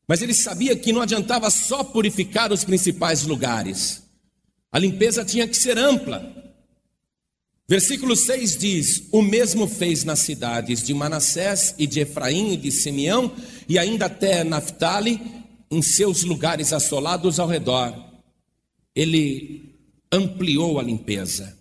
Mas 0.08 0.22
ele 0.22 0.34
sabia 0.34 0.76
que 0.76 0.92
não 0.94 1.02
adiantava 1.02 1.50
só 1.50 1.84
purificar 1.84 2.52
os 2.52 2.64
principais 2.64 3.24
lugares. 3.24 4.04
A 4.72 4.78
limpeza 4.78 5.26
tinha 5.26 5.48
que 5.48 5.56
ser 5.58 5.78
ampla. 5.78 6.42
Versículo 7.68 8.16
6 8.16 8.58
diz: 8.58 9.04
O 9.12 9.22
mesmo 9.22 9.68
fez 9.68 10.04
nas 10.04 10.20
cidades 10.20 10.84
de 10.84 10.94
Manassés 10.94 11.74
e 11.78 11.88
de 11.88 12.02
Efraim 12.02 12.54
e 12.54 12.58
de 12.58 12.72
Simeão, 12.72 13.34
e 13.68 13.80
ainda 13.80 14.08
até 14.08 14.44
Naphtali, 14.44 15.20
em 15.72 15.82
seus 15.82 16.24
lugares 16.24 16.74
assolados 16.74 17.40
ao 17.40 17.48
redor. 17.48 17.98
Ele 18.94 19.71
ampliou 20.12 20.80
a 20.80 20.84
limpeza. 20.84 21.58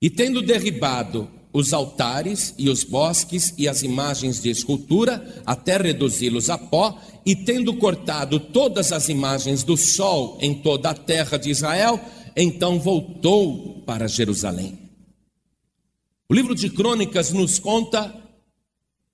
E 0.00 0.08
tendo 0.08 0.42
derribado 0.42 1.30
os 1.52 1.72
altares 1.72 2.52
e 2.58 2.68
os 2.68 2.82
bosques 2.82 3.54
e 3.56 3.68
as 3.68 3.82
imagens 3.82 4.42
de 4.42 4.50
escultura, 4.50 5.42
até 5.46 5.76
reduzi-los 5.76 6.50
a 6.50 6.58
pó, 6.58 7.00
e 7.24 7.36
tendo 7.36 7.74
cortado 7.74 8.40
todas 8.40 8.92
as 8.92 9.08
imagens 9.08 9.62
do 9.62 9.76
sol 9.76 10.36
em 10.40 10.52
toda 10.52 10.90
a 10.90 10.94
terra 10.94 11.38
de 11.38 11.50
Israel, 11.50 12.00
então 12.36 12.80
voltou 12.80 13.82
para 13.86 14.08
Jerusalém. 14.08 14.78
O 16.28 16.34
livro 16.34 16.54
de 16.54 16.68
Crônicas 16.68 17.32
nos 17.32 17.58
conta 17.58 18.12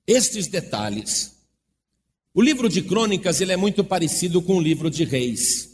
estes 0.06 0.46
detalhes. 0.46 1.36
O 2.32 2.40
livro 2.40 2.68
de 2.68 2.80
Crônicas 2.80 3.40
ele 3.40 3.52
é 3.52 3.56
muito 3.56 3.84
parecido 3.84 4.40
com 4.40 4.56
o 4.56 4.62
livro 4.62 4.90
de 4.90 5.04
Reis. 5.04 5.69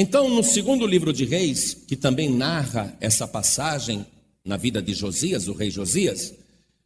Então, 0.00 0.30
no 0.30 0.44
segundo 0.44 0.86
livro 0.86 1.12
de 1.12 1.24
Reis, 1.24 1.74
que 1.74 1.96
também 1.96 2.30
narra 2.30 2.96
essa 3.00 3.26
passagem 3.26 4.06
na 4.44 4.56
vida 4.56 4.80
de 4.80 4.94
Josias, 4.94 5.48
o 5.48 5.52
rei 5.52 5.72
Josias, 5.72 6.32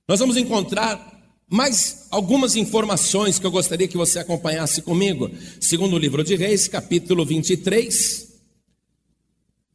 nós 0.08 0.18
vamos 0.18 0.38
encontrar 0.38 1.36
mais 1.46 2.06
algumas 2.10 2.56
informações 2.56 3.38
que 3.38 3.44
eu 3.44 3.50
gostaria 3.50 3.86
que 3.86 3.98
você 3.98 4.18
acompanhasse 4.18 4.80
comigo. 4.80 5.30
Segundo 5.60 5.98
livro 5.98 6.24
de 6.24 6.36
Reis, 6.36 6.66
capítulo 6.66 7.26
23, 7.26 8.32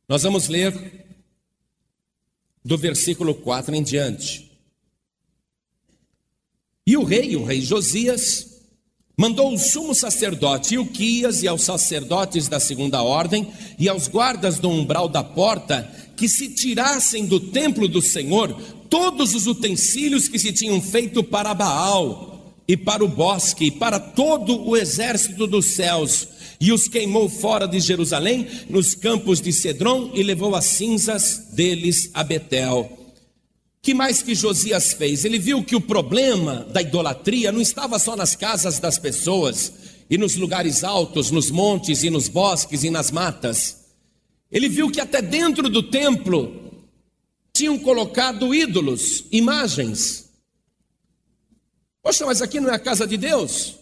nós 0.10 0.24
vamos 0.24 0.48
ler 0.48 1.06
do 2.66 2.76
versículo 2.76 3.36
4 3.36 3.76
em 3.76 3.84
diante. 3.84 4.52
E 6.88 6.98
o 6.98 7.04
rei, 7.04 7.36
o 7.36 7.46
rei 7.46 7.62
Josias, 7.62 8.57
mandou 9.20 9.52
o 9.52 9.58
sumo 9.58 9.96
sacerdote 9.96 10.76
Ilquias 10.76 11.42
e 11.42 11.48
aos 11.48 11.64
sacerdotes 11.64 12.48
da 12.48 12.60
segunda 12.60 13.02
ordem 13.02 13.48
e 13.80 13.90
aos 13.90 14.08
guardas 14.08 14.60
do 14.60 14.70
umbral 14.70 15.10
da 15.10 15.24
porta 15.24 15.92
que 16.16 16.30
se 16.30 16.50
tirassem 16.50 17.26
do 17.26 17.40
templo 17.40 17.88
do 17.88 18.00
Senhor 18.00 18.54
todos 18.88 19.34
os 19.34 19.48
utensílios 19.48 20.28
que 20.28 20.38
se 20.38 20.54
tinham 20.54 20.80
feito 20.80 21.24
para 21.24 21.56
Baal 21.56 22.54
e 22.68 22.78
para 22.78 23.04
o 23.04 23.08
bosque 23.08 23.66
e 23.66 23.72
para 23.72 24.00
todo 24.00 24.64
o 24.64 24.78
exército 24.78 25.48
dos 25.48 25.66
céus 25.66 26.28
e 26.60 26.72
os 26.72 26.88
queimou 26.88 27.30
fora 27.30 27.68
de 27.68 27.80
Jerusalém, 27.80 28.48
nos 28.68 28.96
campos 28.96 29.40
de 29.40 29.54
Cedron, 29.54 30.10
e 30.16 30.24
levou 30.24 30.56
as 30.56 30.66
cinzas 30.66 31.50
deles 31.54 32.10
a 32.16 32.24
Betel. 32.24 33.07
Que 33.88 33.94
mais 33.94 34.22
que 34.22 34.36
Josias 34.36 34.92
fez? 34.92 35.24
Ele 35.24 35.40
viu 35.40 35.64
que 35.64 35.74
o 35.74 35.80
problema 35.80 36.68
da 36.74 36.82
idolatria 36.82 37.54
não 37.54 37.62
estava 37.62 37.98
só 37.98 38.18
nas 38.18 38.36
casas 38.36 38.80
das 38.80 39.00
pessoas, 39.00 39.72
e 40.10 40.18
nos 40.18 40.36
lugares 40.36 40.84
altos, 40.84 41.32
nos 41.32 41.50
montes 41.50 42.04
e 42.04 42.10
nos 42.10 42.28
bosques 42.28 42.84
e 42.84 42.90
nas 42.90 43.12
matas. 43.12 43.86
Ele 44.52 44.68
viu 44.68 44.92
que 44.92 45.00
até 45.00 45.22
dentro 45.22 45.70
do 45.70 45.82
templo 45.82 46.86
tinham 47.54 47.80
colocado 47.80 48.54
ídolos, 48.54 49.24
imagens. 49.32 50.34
Poxa, 52.04 52.26
mas 52.26 52.42
aqui 52.42 52.60
não 52.60 52.70
é 52.70 52.76
a 52.76 52.80
casa 52.80 53.08
de 53.08 53.16
Deus? 53.16 53.76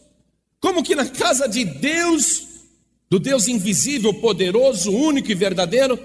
Como 0.59 0.83
que 0.83 0.93
na 0.93 1.07
casa 1.07 1.49
de 1.49 1.65
Deus, 1.65 2.43
do 3.09 3.17
Deus 3.17 3.47
invisível, 3.47 4.13
poderoso, 4.13 4.91
único 4.91 5.31
e 5.31 5.33
verdadeiro, 5.33 5.97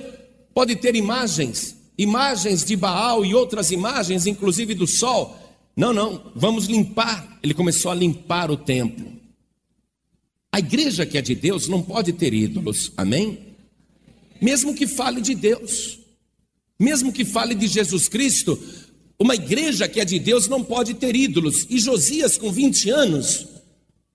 pode 0.55 0.75
ter 0.77 0.97
imagens? 0.97 1.79
Imagens 2.01 2.65
de 2.65 2.77
Baal 2.77 3.27
e 3.27 3.35
outras 3.35 3.71
imagens, 3.71 4.27
inclusive 4.27 4.75
do 4.75 4.87
sol. 4.87 5.37
Não, 5.77 5.93
não, 5.93 6.33
vamos 6.35 6.65
limpar. 6.65 7.39
Ele 7.43 7.53
começou 7.53 7.91
a 7.91 7.95
limpar 7.95 8.51
o 8.51 8.57
templo. 8.57 9.13
A 10.51 10.59
igreja 10.59 11.05
que 11.05 11.19
é 11.19 11.21
de 11.21 11.35
Deus 11.35 11.69
não 11.69 11.83
pode 11.83 12.15
ter 12.15 12.33
ídolos, 12.33 12.91
amém? 12.97 13.39
Mesmo 14.41 14.75
que 14.75 14.87
fale 14.87 15.21
de 15.21 15.35
Deus, 15.35 15.99
mesmo 16.79 17.13
que 17.13 17.23
fale 17.23 17.55
de 17.55 17.69
Jesus 17.69 18.09
Cristo, 18.09 18.59
uma 19.19 19.35
igreja 19.35 19.87
que 19.87 20.01
é 20.01 20.05
de 20.05 20.19
Deus 20.19 20.49
não 20.49 20.65
pode 20.65 20.95
ter 20.95 21.15
ídolos. 21.15 21.67
E 21.69 21.79
Josias, 21.79 22.39
com 22.39 22.51
20 22.51 22.89
anos, 22.89 23.47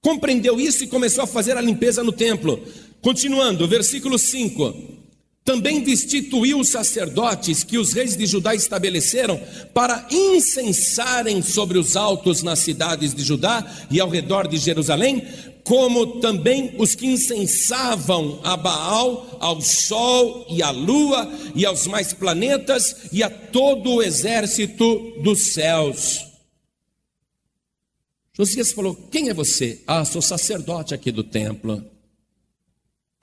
compreendeu 0.02 0.60
isso 0.60 0.84
e 0.84 0.88
começou 0.88 1.24
a 1.24 1.28
fazer 1.28 1.56
a 1.56 1.62
limpeza 1.62 2.04
no 2.04 2.12
templo. 2.12 2.60
Continuando, 3.00 3.68
versículo 3.68 4.18
5. 4.18 4.95
Também 5.46 5.80
destituiu 5.80 6.60
os 6.60 6.70
sacerdotes 6.70 7.64
que 7.64 7.78
os 7.78 7.94
reis 7.94 8.18
de 8.18 8.26
Judá 8.26 8.56
estabeleceram 8.56 9.40
para 9.76 10.08
incensarem 10.10 11.40
sobre 11.44 11.78
os 11.78 11.96
altos 11.96 12.42
nas 12.42 12.58
cidades 12.58 13.14
de 13.14 13.24
Judá 13.24 13.64
e 13.92 14.00
ao 14.00 14.10
redor 14.10 14.48
de 14.48 14.58
Jerusalém, 14.58 15.24
como 15.64 16.20
também 16.20 16.74
os 16.80 16.96
que 16.96 17.06
incensavam 17.06 18.40
a 18.44 18.58
Baal, 18.58 19.38
ao 19.40 19.62
sol 19.62 20.48
e 20.50 20.64
à 20.64 20.72
lua 20.72 21.32
e 21.54 21.64
aos 21.64 21.86
mais 21.86 22.12
planetas 22.12 23.12
e 23.12 23.22
a 23.22 23.30
todo 23.30 23.92
o 23.92 24.02
exército 24.02 25.14
dos 25.22 25.54
céus. 25.54 26.26
Josias 28.34 28.72
falou: 28.72 28.96
Quem 29.12 29.30
é 29.30 29.34
você? 29.34 29.84
Ah, 29.86 30.04
sou 30.04 30.24
sacerdote 30.24 30.96
aqui 30.96 31.12
do 31.12 31.24
templo. 31.24 31.95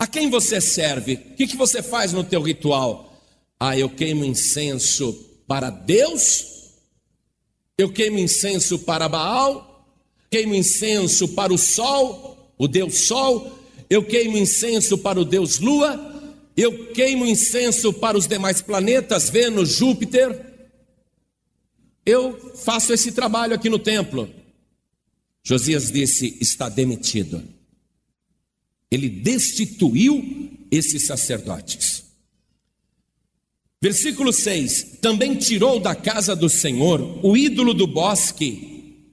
A 0.02 0.06
quem 0.08 0.28
você 0.28 0.60
serve? 0.60 1.14
O 1.14 1.34
que, 1.36 1.46
que 1.46 1.56
você 1.56 1.80
faz 1.80 2.12
no 2.12 2.24
teu 2.24 2.42
ritual? 2.42 3.16
Ah, 3.60 3.78
eu 3.78 3.88
queimo 3.88 4.24
incenso 4.24 5.12
para 5.46 5.70
Deus, 5.70 6.72
eu 7.78 7.88
queimo 7.88 8.18
incenso 8.18 8.80
para 8.80 9.08
Baal, 9.08 9.96
queimo 10.28 10.56
incenso 10.56 11.28
para 11.28 11.54
o 11.54 11.56
sol, 11.56 12.52
o 12.58 12.66
Deus 12.66 13.02
Sol, 13.06 13.56
eu 13.88 14.02
queimo 14.02 14.36
incenso 14.36 14.98
para 14.98 15.20
o 15.20 15.24
Deus 15.24 15.60
Lua, 15.60 16.32
eu 16.56 16.88
queimo 16.88 17.24
incenso 17.24 17.92
para 17.92 18.18
os 18.18 18.26
demais 18.26 18.60
planetas, 18.60 19.30
Vênus, 19.30 19.68
Júpiter. 19.68 20.52
Eu 22.04 22.56
faço 22.56 22.92
esse 22.92 23.12
trabalho 23.12 23.54
aqui 23.54 23.70
no 23.70 23.78
templo. 23.78 24.28
Josias 25.44 25.92
disse: 25.92 26.38
está 26.40 26.68
demitido. 26.68 27.61
Ele 28.92 29.08
destituiu 29.08 30.50
esses 30.70 31.06
sacerdotes. 31.06 32.04
Versículo 33.80 34.34
6: 34.34 34.98
Também 35.00 35.34
tirou 35.34 35.80
da 35.80 35.94
casa 35.94 36.36
do 36.36 36.46
Senhor 36.50 37.18
o 37.22 37.34
ídolo 37.34 37.72
do 37.72 37.86
bosque 37.86 38.68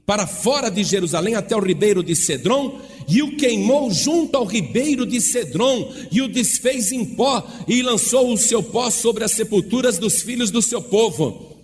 para 0.06 0.28
fora 0.28 0.70
de 0.70 0.84
Jerusalém 0.84 1.36
até 1.36 1.56
o 1.56 1.62
ribeiro 1.62 2.04
de 2.04 2.14
Cedron, 2.14 2.82
e 3.08 3.22
o 3.22 3.38
queimou 3.38 3.90
junto 3.90 4.36
ao 4.36 4.44
ribeiro 4.44 5.06
de 5.06 5.22
Cedron, 5.22 5.94
e 6.12 6.22
o 6.22 6.28
desfez 6.28 6.92
em 6.92 7.06
pó, 7.06 7.48
e 7.66 7.82
lançou 7.82 8.34
o 8.34 8.38
seu 8.38 8.62
pó 8.62 8.90
sobre 8.90 9.24
as 9.24 9.32
sepulturas 9.32 9.98
dos 9.98 10.22
filhos 10.22 10.52
do 10.52 10.62
seu 10.62 10.82
povo. 10.82 11.58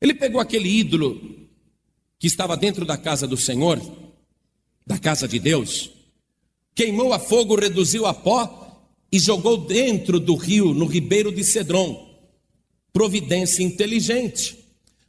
Ele 0.00 0.14
pegou 0.14 0.40
aquele 0.40 0.68
ídolo 0.68 1.20
que 2.16 2.28
estava 2.28 2.56
dentro 2.56 2.84
da 2.84 2.96
casa 2.96 3.26
do 3.26 3.36
Senhor, 3.36 3.80
da 4.86 4.98
casa 4.98 5.26
de 5.26 5.38
Deus, 5.40 5.90
queimou 6.74 7.12
a 7.12 7.18
fogo, 7.18 7.58
reduziu 7.58 8.06
a 8.06 8.14
pó 8.14 8.60
e 9.12 9.18
jogou 9.18 9.56
dentro 9.56 10.20
do 10.20 10.34
rio, 10.34 10.72
no 10.72 10.86
ribeiro 10.86 11.32
de 11.32 11.44
Cedron. 11.44 12.08
Providência 12.92 13.62
inteligente. 13.62 14.58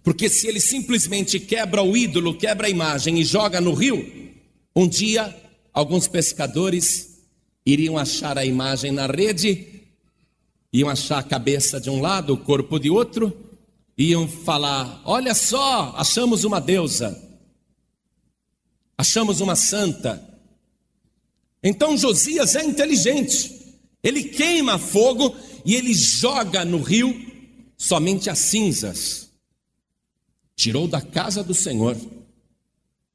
Porque 0.04 0.30
se 0.30 0.47
ele 0.47 0.60
simplesmente 0.60 1.39
quebra 1.39 1.84
o 1.84 1.95
ídolo, 1.95 2.36
quebra 2.36 2.67
a 2.67 2.69
imagem 2.69 3.19
e 3.19 3.24
joga 3.24 3.62
no 3.62 3.74
rio, 3.74 4.32
um 4.76 4.88
dia 4.88 5.36
alguns 5.74 6.08
pescadores 6.08 7.19
iriam 7.65 7.97
achar 7.97 8.38
a 8.38 8.45
imagem 8.45 8.91
na 8.91 9.06
rede, 9.06 9.84
iam 10.74 10.89
achar 10.89 11.19
a 11.19 11.24
cabeça 11.24 11.80
de 11.80 11.89
um 11.89 12.02
lado, 12.02 12.34
o 12.34 12.38
corpo 12.38 12.80
de 12.80 12.89
outro, 12.89 13.36
iam 13.97 14.28
falar: 14.28 15.02
Olha 15.06 15.36
só, 15.36 15.93
achamos 15.95 16.43
uma 16.43 16.60
deusa, 16.60 17.15
achamos 18.97 19.39
uma 19.39 19.56
santa. 19.56 20.30
Então 21.63 21.97
Josias 21.97 22.56
é 22.56 22.63
inteligente, 22.63 23.78
ele 24.04 24.24
queima 24.24 24.80
fogo 24.80 25.36
e 25.63 25.76
ele 25.76 25.93
joga 25.93 26.65
no 26.65 26.82
rio 26.82 27.13
somente 27.78 28.30
as 28.30 28.39
cinzas 28.39 29.21
tirou 30.62 30.88
da 30.88 31.02
casa 31.02 31.43
do 31.43 31.56
Senhor. 31.56 31.97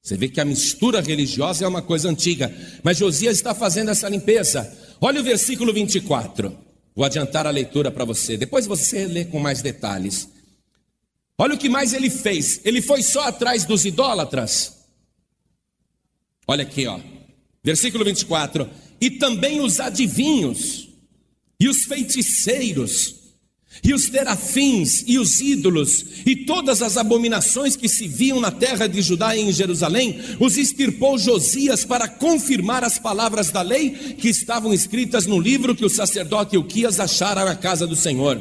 Você 0.03 0.17
vê 0.17 0.29
que 0.29 0.41
a 0.41 0.45
mistura 0.45 1.01
religiosa 1.01 1.65
é 1.65 1.69
uma 1.69 1.81
coisa 1.81 2.09
antiga, 2.09 2.53
mas 2.83 2.99
Josias 2.99 3.37
está 3.37 3.55
fazendo 3.55 3.91
essa 3.91 4.09
limpeza. 4.09 4.77
Olha 5.01 5.21
o 5.21 5.25
versículo 5.25 5.73
24. 5.73 6.57
Vou 6.95 7.05
adiantar 7.05 7.47
a 7.47 7.51
leitura 7.51 7.91
para 7.91 8.05
você, 8.05 8.37
depois 8.37 8.67
você 8.67 9.07
lê 9.07 9.25
com 9.25 9.39
mais 9.39 9.63
detalhes. 9.63 10.29
Olha 11.39 11.55
o 11.55 11.59
que 11.59 11.69
mais 11.69 11.93
ele 11.93 12.11
fez. 12.11 12.61
Ele 12.65 12.83
foi 12.83 13.03
só 13.03 13.29
atrás 13.29 13.65
dos 13.65 13.85
idólatras. 13.85 14.75
Olha 16.49 16.63
aqui, 16.63 16.87
ó. 16.87 16.99
Versículo 17.67 18.05
24. 18.05 18.71
E 19.01 19.11
também 19.11 19.61
os 19.61 19.81
adivinhos, 19.81 20.89
e 21.59 21.69
os 21.69 21.83
feiticeiros, 21.83 23.17
e 23.83 23.93
os 23.93 24.09
terafins 24.09 25.03
e 25.07 25.19
os 25.19 25.41
ídolos 25.41 26.05
e 26.25 26.35
todas 26.35 26.81
as 26.81 26.97
abominações 26.97 27.77
que 27.77 27.89
se 27.89 28.07
viam 28.07 28.41
na 28.41 28.51
terra 28.51 28.87
de 28.87 29.03
Judá 29.03 29.37
e 29.37 29.41
em 29.41 29.53
Jerusalém, 29.53 30.19
os 30.39 30.57
extirpou 30.57 31.19
Josias 31.19 31.85
para 31.85 32.09
confirmar 32.09 32.85
as 32.85 33.01
palavras 33.01 33.51
da 33.51 33.63
lei 33.63 33.91
que 33.91 34.29
estavam 34.29 34.73
escritas 34.73 35.27
no 35.27 35.39
livro 35.39 35.75
que 35.75 35.85
o 35.85 35.91
sacerdote 35.91 36.55
Euquias 36.55 37.01
achara 37.01 37.45
na 37.45 37.57
casa 37.57 37.87
do 37.87 37.97
Senhor. 37.97 38.41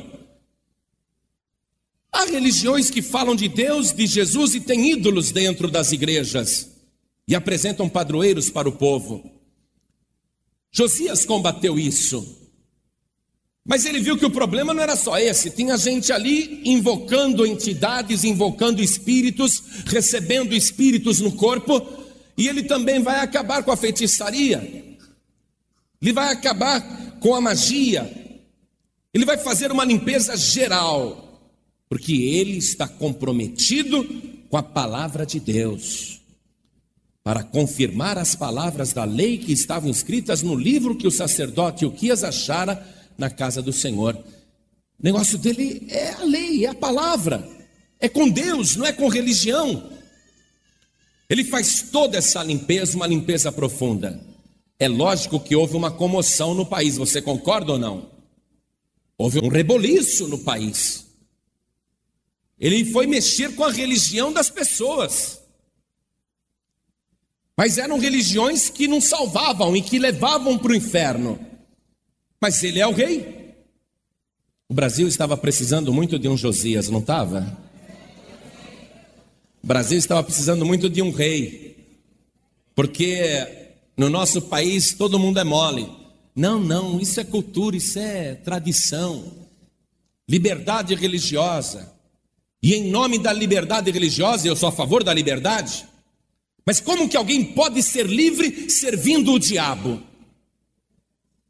Há 2.13 2.25
religiões 2.25 2.91
que 2.91 3.01
falam 3.01 3.35
de 3.35 3.49
Deus, 3.49 3.91
de 3.91 4.05
Jesus 4.05 4.53
e 4.53 4.61
têm 4.61 4.91
ídolos 4.91 5.31
dentro 5.31 5.69
das 5.69 5.91
igrejas 5.91 6.74
e 7.27 7.35
apresentam 7.35 7.89
padroeiros 7.89 8.49
para 8.49 8.69
o 8.69 8.73
povo. 8.73 9.29
Josias 10.71 11.25
combateu 11.25 11.79
isso. 11.79 12.45
Mas 13.67 13.83
ele 13.83 13.99
viu 13.99 14.15
que 14.15 14.25
o 14.25 14.29
problema 14.29 14.75
não 14.75 14.83
era 14.83 14.95
só 14.95 15.17
esse, 15.17 15.49
tinha 15.49 15.75
gente 15.75 16.13
ali 16.13 16.61
invocando 16.65 17.47
entidades, 17.47 18.23
invocando 18.23 18.81
espíritos, 18.81 19.63
recebendo 19.87 20.53
espíritos 20.53 21.19
no 21.19 21.31
corpo, 21.31 21.81
e 22.37 22.47
ele 22.47 22.61
também 22.61 23.01
vai 23.01 23.21
acabar 23.21 23.63
com 23.63 23.71
a 23.71 23.77
feitiçaria, 23.77 24.97
ele 25.99 26.13
vai 26.13 26.31
acabar 26.31 27.17
com 27.19 27.33
a 27.33 27.41
magia, 27.41 28.07
ele 29.11 29.25
vai 29.25 29.37
fazer 29.37 29.71
uma 29.71 29.83
limpeza 29.83 30.37
geral, 30.37 31.49
porque 31.89 32.13
ele 32.13 32.57
está 32.57 32.87
comprometido 32.87 34.03
com 34.47 34.57
a 34.57 34.63
palavra 34.63 35.25
de 35.25 35.39
Deus, 35.39 36.21
para 37.25 37.43
confirmar 37.43 38.19
as 38.19 38.35
palavras 38.35 38.93
da 38.93 39.03
lei 39.03 39.39
que 39.39 39.51
estavam 39.51 39.89
escritas 39.89 40.43
no 40.43 40.53
livro 40.53 40.95
que 40.95 41.07
o 41.07 41.11
sacerdote 41.11 41.83
Uquias 41.83 42.23
achara 42.23 42.87
na 43.17 43.31
casa 43.31 43.63
do 43.63 43.73
Senhor. 43.73 44.13
O 44.15 45.03
negócio 45.03 45.35
dele 45.35 45.87
é 45.89 46.11
a 46.11 46.23
lei, 46.23 46.67
é 46.67 46.69
a 46.69 46.75
palavra, 46.75 47.43
é 47.99 48.07
com 48.07 48.29
Deus, 48.29 48.75
não 48.75 48.85
é 48.85 48.93
com 48.93 49.07
religião. 49.07 49.89
Ele 51.27 51.43
faz 51.43 51.89
toda 51.91 52.19
essa 52.19 52.43
limpeza, 52.43 52.95
uma 52.95 53.07
limpeza 53.07 53.51
profunda. 53.51 54.23
É 54.77 54.87
lógico 54.87 55.39
que 55.39 55.55
houve 55.55 55.75
uma 55.75 55.89
comoção 55.89 56.53
no 56.53 56.63
país, 56.63 56.95
você 56.95 57.23
concorda 57.23 57.71
ou 57.71 57.79
não? 57.79 58.11
Houve 59.17 59.39
um 59.39 59.47
reboliço 59.47 60.27
no 60.27 60.37
país. 60.37 61.07
Ele 62.59 62.85
foi 62.85 63.07
mexer 63.07 63.55
com 63.55 63.63
a 63.63 63.71
religião 63.71 64.31
das 64.31 64.51
pessoas. 64.51 65.43
Mas 67.57 67.77
eram 67.77 67.97
religiões 67.97 68.69
que 68.69 68.87
não 68.87 68.99
salvavam 68.99 69.75
e 69.75 69.81
que 69.81 69.97
levavam 69.97 70.57
para 70.57 70.71
o 70.71 70.75
inferno. 70.75 71.39
Mas 72.41 72.61
ele 72.63 72.79
é 72.79 72.87
o 72.87 72.91
rei. 72.91 73.55
O 74.67 74.73
Brasil 74.73 75.07
estava 75.07 75.37
precisando 75.37 75.93
muito 75.93 76.19
de 76.19 76.27
um 76.27 76.35
Josias, 76.35 76.89
não 76.89 76.99
estava? 76.99 77.57
O 79.63 79.67
Brasil 79.67 79.97
estava 79.97 80.23
precisando 80.23 80.65
muito 80.65 80.89
de 80.89 81.01
um 81.01 81.11
rei. 81.11 81.77
Porque 82.75 83.47
no 83.95 84.09
nosso 84.09 84.41
país 84.41 84.93
todo 84.93 85.17
mundo 85.17 85.39
é 85.39 85.43
mole. 85.43 85.89
Não, 86.35 86.59
não, 86.59 86.99
isso 86.99 87.19
é 87.21 87.23
cultura, 87.23 87.77
isso 87.77 87.97
é 87.97 88.35
tradição. 88.35 89.31
Liberdade 90.27 90.93
religiosa. 90.93 91.93
E 92.61 92.73
em 92.73 92.89
nome 92.89 93.17
da 93.17 93.31
liberdade 93.31 93.89
religiosa, 93.91 94.47
eu 94.47 94.55
sou 94.55 94.67
a 94.67 94.71
favor 94.71 95.03
da 95.03 95.13
liberdade. 95.13 95.85
Mas 96.65 96.79
como 96.79 97.07
que 97.07 97.15
alguém 97.15 97.43
pode 97.43 97.83
ser 97.83 98.07
livre 98.07 98.69
servindo 98.69 99.33
o 99.33 99.39
diabo? 99.39 100.01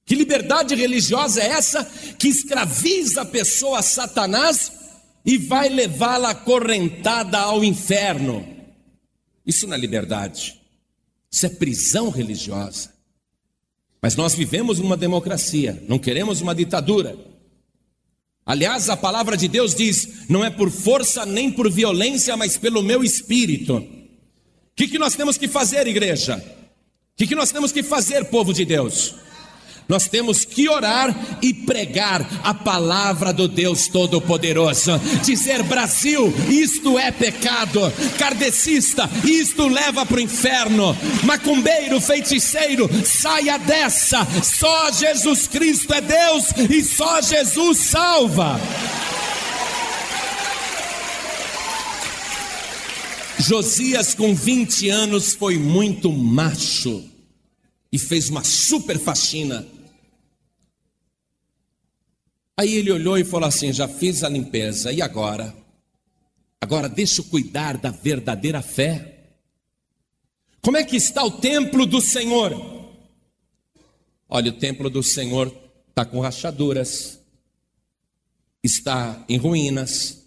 Que 0.05 0.13
liberdade 0.13 0.75
religiosa 0.75 1.41
é 1.41 1.47
essa 1.47 1.83
que 2.19 2.27
escraviza 2.27 3.21
a 3.21 3.25
pessoa 3.25 3.79
a 3.79 3.81
Satanás 3.81 4.71
e 5.25 5.37
vai 5.37 5.69
levá-la 5.69 6.31
acorrentada 6.31 7.39
ao 7.39 7.63
inferno? 7.63 8.45
Isso 9.45 9.65
não 9.65 9.75
é 9.75 9.77
liberdade, 9.77 10.61
isso 11.31 11.45
é 11.45 11.49
prisão 11.49 12.09
religiosa. 12.09 12.93
Mas 14.01 14.15
nós 14.15 14.35
vivemos 14.35 14.79
numa 14.79 14.97
democracia, 14.97 15.83
não 15.87 15.97
queremos 15.97 16.41
uma 16.41 16.53
ditadura. 16.53 17.17
Aliás, 18.45 18.89
a 18.89 18.97
palavra 18.97 19.35
de 19.35 19.47
Deus 19.47 19.73
diz: 19.73 20.29
não 20.29 20.45
é 20.45 20.51
por 20.51 20.69
força 20.69 21.25
nem 21.25 21.51
por 21.51 21.71
violência, 21.71 22.37
mas 22.37 22.57
pelo 22.57 22.83
meu 22.83 23.03
espírito. 23.03 23.94
O 24.75 24.77
que, 24.77 24.89
que 24.89 24.99
nós 24.99 25.15
temos 25.15 25.37
que 25.37 25.47
fazer, 25.47 25.87
igreja? 25.87 26.35
O 26.35 27.15
que, 27.15 27.27
que 27.27 27.33
nós 27.33 27.49
temos 27.49 27.71
que 27.71 27.81
fazer, 27.81 28.25
povo 28.25 28.53
de 28.53 28.65
Deus? 28.65 29.15
Nós 29.87 30.09
temos 30.09 30.43
que 30.43 30.67
orar 30.67 31.15
e 31.41 31.53
pregar 31.53 32.27
a 32.43 32.53
palavra 32.53 33.31
do 33.31 33.47
Deus 33.47 33.87
Todo-Poderoso. 33.87 34.99
Dizer: 35.23 35.63
Brasil, 35.63 36.33
isto 36.49 36.99
é 36.99 37.09
pecado. 37.09 37.79
Kardecista, 38.17 39.09
isto 39.23 39.65
leva 39.65 40.05
para 40.05 40.17
o 40.17 40.19
inferno. 40.19 40.93
Macumbeiro, 41.23 42.01
feiticeiro, 42.01 42.89
saia 43.05 43.57
dessa. 43.57 44.27
Só 44.43 44.91
Jesus 44.91 45.47
Cristo 45.47 45.93
é 45.93 46.01
Deus 46.01 46.47
e 46.69 46.83
só 46.83 47.21
Jesus 47.21 47.77
salva. 47.77 48.59
Josias, 53.47 54.15
com 54.15 54.33
20 54.33 54.89
anos, 54.89 55.33
foi 55.33 55.57
muito 55.57 56.11
macho 56.11 57.03
e 57.91 57.99
fez 57.99 58.29
uma 58.29 58.43
super 58.43 58.99
faxina 58.99 59.65
Aí 62.57 62.75
ele 62.75 62.91
olhou 62.91 63.17
e 63.17 63.25
falou 63.25 63.47
assim: 63.47 63.73
Já 63.73 63.87
fiz 63.87 64.23
a 64.23 64.29
limpeza, 64.29 64.91
e 64.91 65.01
agora? 65.01 65.53
Agora 66.61 66.87
deixa 66.87 67.21
eu 67.21 67.25
cuidar 67.25 67.77
da 67.77 67.91
verdadeira 67.91 68.61
fé. 68.61 69.11
Como 70.61 70.77
é 70.77 70.83
que 70.83 70.95
está 70.95 71.23
o 71.23 71.31
templo 71.31 71.85
do 71.85 72.01
Senhor? 72.01 72.53
Olha, 74.27 74.49
o 74.49 74.57
templo 74.57 74.89
do 74.89 75.03
Senhor 75.03 75.53
está 75.89 76.05
com 76.05 76.19
rachaduras, 76.19 77.19
está 78.63 79.23
em 79.29 79.37
ruínas, 79.37 80.24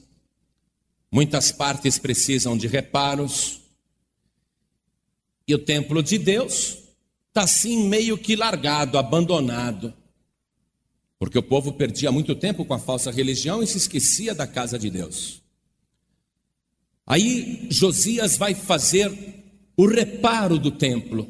muitas 1.10 1.50
partes 1.52 1.98
precisam 1.98 2.56
de 2.56 2.66
reparos, 2.66 3.60
e 5.48 5.54
o 5.54 5.58
templo 5.58 6.02
de 6.02 6.18
Deus 6.18 6.76
está 7.28 7.42
assim 7.42 7.88
meio 7.88 8.18
que 8.18 8.36
largado, 8.36 8.98
abandonado. 8.98 9.94
Porque 11.18 11.38
o 11.38 11.42
povo 11.42 11.72
perdia 11.72 12.12
muito 12.12 12.34
tempo 12.34 12.66
com 12.66 12.74
a 12.74 12.78
falsa 12.78 13.10
religião 13.10 13.62
e 13.62 13.66
se 13.66 13.78
esquecia 13.78 14.34
da 14.34 14.46
casa 14.46 14.78
de 14.78 14.90
Deus. 14.90 15.40
Aí 17.06 17.66
Josias 17.70 18.36
vai 18.36 18.54
fazer 18.54 19.10
o 19.74 19.86
reparo 19.86 20.58
do 20.58 20.70
templo. 20.70 21.26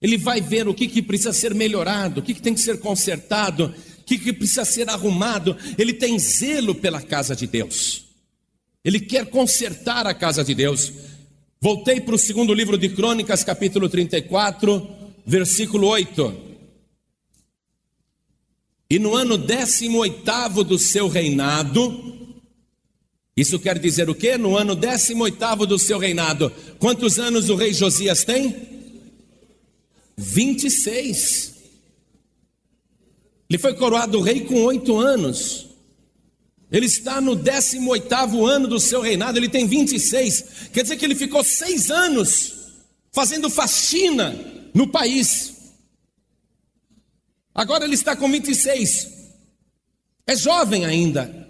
Ele 0.00 0.16
vai 0.16 0.40
ver 0.40 0.68
o 0.68 0.74
que, 0.74 0.86
que 0.86 1.02
precisa 1.02 1.32
ser 1.32 1.54
melhorado, 1.54 2.20
o 2.20 2.22
que, 2.22 2.34
que 2.34 2.42
tem 2.42 2.54
que 2.54 2.60
ser 2.60 2.78
consertado, 2.78 3.74
o 3.98 4.04
que, 4.04 4.16
que 4.16 4.32
precisa 4.32 4.64
ser 4.64 4.88
arrumado. 4.88 5.56
Ele 5.76 5.92
tem 5.92 6.16
zelo 6.18 6.74
pela 6.74 7.02
casa 7.02 7.34
de 7.34 7.48
Deus. 7.48 8.03
Ele 8.84 9.00
quer 9.00 9.26
consertar 9.30 10.06
a 10.06 10.12
casa 10.12 10.44
de 10.44 10.54
Deus. 10.54 10.92
Voltei 11.60 12.00
para 12.00 12.14
o 12.14 12.18
segundo 12.18 12.52
livro 12.52 12.76
de 12.76 12.90
Crônicas, 12.90 13.42
capítulo 13.42 13.88
34, 13.88 14.86
versículo 15.24 15.86
8. 15.86 16.44
E 18.90 18.98
no 18.98 19.14
ano 19.14 19.38
18 19.38 20.62
do 20.62 20.78
seu 20.78 21.08
reinado, 21.08 22.34
isso 23.34 23.58
quer 23.58 23.78
dizer 23.78 24.10
o 24.10 24.14
quê? 24.14 24.36
No 24.36 24.56
ano 24.56 24.76
18 24.76 25.66
do 25.66 25.78
seu 25.78 25.98
reinado, 25.98 26.52
quantos 26.78 27.18
anos 27.18 27.48
o 27.48 27.56
rei 27.56 27.72
Josias 27.72 28.22
tem? 28.22 28.54
26. 30.16 31.54
Ele 33.48 33.58
foi 33.58 33.74
coroado 33.74 34.20
rei 34.20 34.40
com 34.40 34.62
oito 34.64 34.98
anos. 34.98 35.73
Ele 36.70 36.86
está 36.86 37.20
no 37.20 37.36
18 37.36 38.46
ano 38.46 38.66
do 38.66 38.80
seu 38.80 39.00
reinado, 39.00 39.38
ele 39.38 39.48
tem 39.48 39.66
26. 39.66 40.44
Quer 40.72 40.82
dizer 40.82 40.96
que 40.96 41.04
ele 41.04 41.14
ficou 41.14 41.44
seis 41.44 41.90
anos 41.90 42.54
fazendo 43.12 43.48
faxina 43.48 44.36
no 44.74 44.88
país. 44.88 45.54
Agora 47.54 47.84
ele 47.84 47.94
está 47.94 48.16
com 48.16 48.28
26. 48.30 49.08
É 50.26 50.34
jovem 50.34 50.84
ainda, 50.84 51.48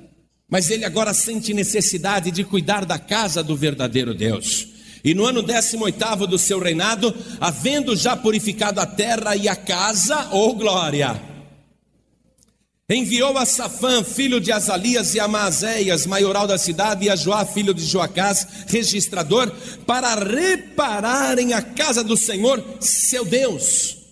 mas 0.49 0.69
ele 0.69 0.85
agora 0.85 1.15
sente 1.15 1.55
necessidade 1.55 2.31
de 2.31 2.45
cuidar 2.45 2.85
da 2.85 2.99
casa 2.99 3.43
do 3.43 3.57
verdadeiro 3.57 4.13
Deus. 4.13 4.69
E 5.03 5.15
no 5.15 5.25
ano 5.25 5.43
18 5.43 6.27
do 6.27 6.39
seu 6.39 6.59
reinado, 6.59 7.15
havendo 7.41 7.95
já 7.95 8.17
purificado 8.17 8.81
a 8.81 8.87
terra 8.87 9.37
e 9.37 9.49
a 9.49 9.57
casa, 9.57 10.31
oh 10.33 10.55
glória, 10.55 11.21
enviou 12.89 13.39
a 13.39 13.47
Safã, 13.47 14.05
filho 14.05 14.39
de 14.39 14.53
Azalias, 14.53 15.15
e 15.15 15.21
a 15.21 15.27
Maazéias, 15.27 16.07
maioral 16.07 16.47
da 16.47 16.59
cidade, 16.59 17.07
e 17.07 17.11
a 17.11 17.17
Joá, 17.17 17.47
filho 17.47 17.73
de 17.73 17.85
Joacás, 17.85 18.47
registrador, 18.67 19.51
para 19.87 20.15
repararem 20.15 21.55
a 21.55 21.63
casa 21.63 22.05
do 22.05 22.17
Senhor, 22.17 22.63
seu 22.81 23.25
Deus. 23.25 24.04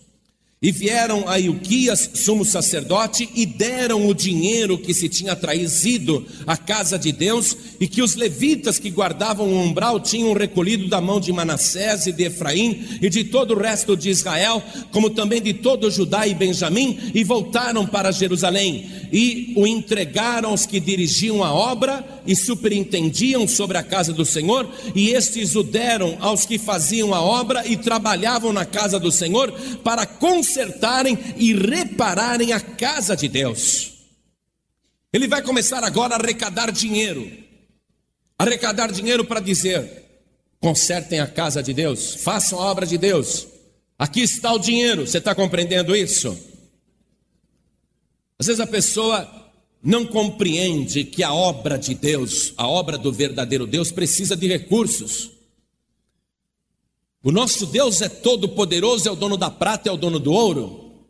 E 0.63 0.71
vieram 0.71 1.27
a 1.27 1.37
Ilquias, 1.37 2.11
sumo 2.13 2.45
sacerdote, 2.45 3.29
e 3.35 3.45
deram 3.45 4.07
o 4.07 4.13
dinheiro 4.13 4.77
que 4.77 4.93
se 4.93 5.09
tinha 5.09 5.35
trazido 5.35 6.25
à 6.47 6.55
casa 6.55 6.97
de 6.97 7.11
Deus, 7.11 7.57
e 7.81 7.85
que 7.85 8.01
os 8.01 8.15
levitas 8.15 8.79
que 8.79 8.89
guardavam 8.89 9.45
o 9.45 9.61
umbral 9.61 9.99
tinham 9.99 10.31
recolhido 10.31 10.87
da 10.87 11.01
mão 11.01 11.19
de 11.19 11.33
Manassés 11.33 12.07
e 12.07 12.13
de 12.13 12.23
Efraim, 12.23 12.81
e 13.01 13.09
de 13.09 13.25
todo 13.25 13.53
o 13.53 13.59
resto 13.59 13.97
de 13.97 14.09
Israel, 14.09 14.63
como 14.93 15.09
também 15.09 15.41
de 15.41 15.53
todo 15.53 15.91
Judá 15.91 16.25
e 16.25 16.33
Benjamim, 16.33 16.97
e 17.13 17.25
voltaram 17.25 17.85
para 17.85 18.13
Jerusalém, 18.13 18.89
e 19.11 19.51
o 19.57 19.67
entregaram 19.67 20.51
aos 20.51 20.65
que 20.65 20.79
dirigiam 20.79 21.43
a 21.43 21.53
obra 21.53 22.07
e 22.25 22.37
superintendiam 22.37 23.45
sobre 23.49 23.77
a 23.77 23.83
casa 23.83 24.13
do 24.13 24.23
Senhor, 24.23 24.65
e 24.95 25.09
estes 25.09 25.57
o 25.57 25.61
deram 25.61 26.15
aos 26.21 26.45
que 26.45 26.57
faziam 26.57 27.13
a 27.13 27.21
obra 27.21 27.67
e 27.67 27.75
trabalhavam 27.75 28.53
na 28.53 28.63
casa 28.63 28.97
do 28.97 29.11
Senhor, 29.11 29.51
para 29.83 30.05
conseguir 30.05 30.52
consertarem 30.53 31.17
e 31.35 31.53
repararem 31.53 32.53
a 32.53 32.59
casa 32.59 33.15
de 33.15 33.27
Deus. 33.27 33.93
Ele 35.11 35.27
vai 35.27 35.41
começar 35.41 35.83
agora 35.83 36.15
a 36.15 36.19
arrecadar 36.19 36.71
dinheiro. 36.71 37.29
Arrecadar 38.37 38.91
dinheiro 38.91 39.25
para 39.25 39.39
dizer: 39.39 40.05
consertem 40.59 41.19
a 41.19 41.27
casa 41.27 41.63
de 41.63 41.73
Deus, 41.73 42.15
façam 42.15 42.59
a 42.59 42.65
obra 42.71 42.85
de 42.85 42.97
Deus. 42.97 43.47
Aqui 43.97 44.21
está 44.21 44.53
o 44.53 44.59
dinheiro, 44.59 45.07
você 45.07 45.17
está 45.17 45.33
compreendendo 45.33 45.95
isso? 45.95 46.37
Às 48.37 48.47
vezes 48.47 48.59
a 48.59 48.67
pessoa 48.67 49.51
não 49.81 50.05
compreende 50.05 51.03
que 51.03 51.23
a 51.23 51.33
obra 51.33 51.77
de 51.77 51.93
Deus, 51.93 52.53
a 52.57 52.67
obra 52.67 52.97
do 52.97 53.11
verdadeiro 53.11 53.67
Deus, 53.67 53.91
precisa 53.91 54.35
de 54.35 54.47
recursos. 54.47 55.31
O 57.23 57.31
nosso 57.31 57.65
Deus 57.65 58.01
é 58.01 58.09
todo 58.09 58.49
poderoso, 58.49 59.07
é 59.07 59.11
o 59.11 59.15
dono 59.15 59.37
da 59.37 59.49
prata, 59.49 59.87
é 59.87 59.91
o 59.91 59.97
dono 59.97 60.19
do 60.19 60.33
ouro. 60.33 61.07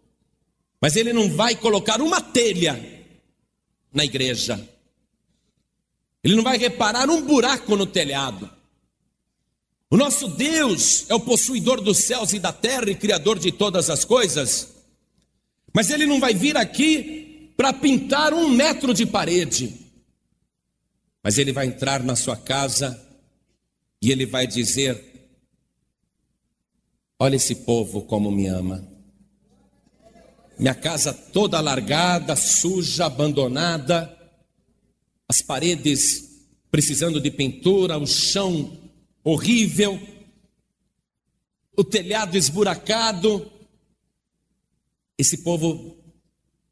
Mas 0.80 0.96
ele 0.96 1.12
não 1.12 1.28
vai 1.28 1.56
colocar 1.56 2.00
uma 2.00 2.22
telha 2.22 2.80
na 3.92 4.06
igreja. 4.06 4.70
Ele 6.24 6.36
não 6.36 6.44
vai 6.44 6.58
reparar 6.58 7.10
um 7.10 7.22
buraco 7.24 7.76
no 7.76 7.88
telhado. 7.88 8.50
O 9.90 9.98
nosso 9.98 10.28
Deus 10.28 11.10
é 11.10 11.16
o 11.16 11.20
possuidor 11.20 11.82
dos 11.82 11.98
céus 12.00 12.32
e 12.34 12.40
da 12.40 12.54
terra 12.54 12.90
e 12.90 12.96
criador 12.96 13.40
de 13.40 13.52
todas 13.52 13.90
as 13.90 14.06
coisas. 14.06 14.70
Mas 15.74 15.90
ele 15.90 16.06
não 16.06 16.20
vai 16.20 16.34
vir 16.34 16.56
aqui 16.58 17.52
para 17.58 17.74
pintar 17.74 18.34
um 18.34 18.50
metro 18.50 18.94
de 18.94 19.06
parede. 19.06 19.74
Mas 21.24 21.38
ele 21.40 21.52
vai 21.52 21.66
entrar 21.66 22.04
na 22.04 22.16
sua 22.16 22.36
casa 22.36 23.00
e 24.02 24.12
ele 24.12 24.26
vai 24.26 24.46
dizer: 24.46 25.13
Olha 27.20 27.36
esse 27.36 27.56
povo 27.56 28.02
como 28.04 28.32
me 28.32 28.48
ama. 28.48 28.88
Minha 30.58 30.76
casa 30.76 31.14
toda 31.14 31.60
largada, 31.60 32.36
suja, 32.36 33.06
abandonada, 33.06 34.18
as 35.28 35.42
paredes 35.42 36.34
precisando 36.70 37.20
de 37.22 37.32
pintura, 37.32 37.98
o 37.98 38.08
chão 38.08 38.78
horrível, 39.24 40.00
o 41.76 41.84
telhado 41.84 42.38
esburacado. 42.38 43.52
Esse 45.18 45.38
povo 45.38 45.98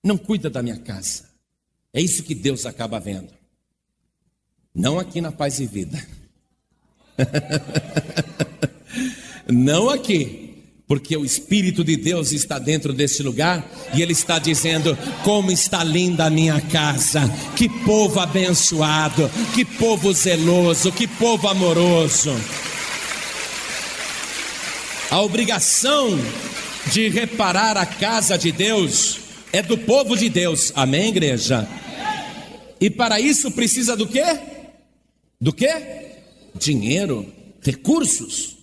não 0.04 0.18
cuida 0.18 0.50
da 0.50 0.64
minha 0.64 0.80
casa. 0.80 1.30
É 1.94 2.02
isso 2.02 2.24
que 2.24 2.34
Deus 2.34 2.66
acaba 2.66 3.00
vendo. 3.00 3.34
Não 4.74 4.98
aqui 4.98 5.22
na 5.22 5.32
paz 5.32 5.60
e 5.60 5.66
vida. 5.66 6.04
não 9.48 9.90
aqui 9.90 10.52
porque 10.92 11.16
o 11.16 11.24
Espírito 11.24 11.86
de 11.86 11.96
Deus 11.96 12.34
está 12.34 12.60
dentro 12.60 12.92
desse 12.92 13.24
lugar 13.24 13.66
e 13.94 14.02
Ele 14.02 14.12
está 14.12 14.38
dizendo: 14.38 14.98
como 15.24 15.50
está 15.50 15.86
linda 15.86 16.26
a 16.26 16.30
minha 16.30 16.60
casa, 16.60 17.22
que 17.56 17.70
povo 17.70 18.20
abençoado, 18.20 19.32
que 19.56 19.64
povo 19.64 20.12
zeloso, 20.12 20.92
que 20.92 21.08
povo 21.08 21.48
amoroso. 21.48 22.32
A 25.10 25.22
obrigação 25.22 26.20
de 26.92 27.08
reparar 27.08 27.78
a 27.78 27.86
casa 27.86 28.38
de 28.38 28.52
Deus 28.52 29.18
é 29.54 29.62
do 29.62 29.78
povo 29.78 30.18
de 30.18 30.28
Deus, 30.28 30.74
amém, 30.76 31.08
igreja? 31.08 31.66
E 32.82 32.90
para 32.90 33.18
isso 33.18 33.50
precisa 33.52 33.96
do 33.96 34.08
quê? 34.08 34.40
Do 35.40 35.54
quê? 35.54 36.18
Dinheiro, 36.54 37.32
recursos. 37.62 38.61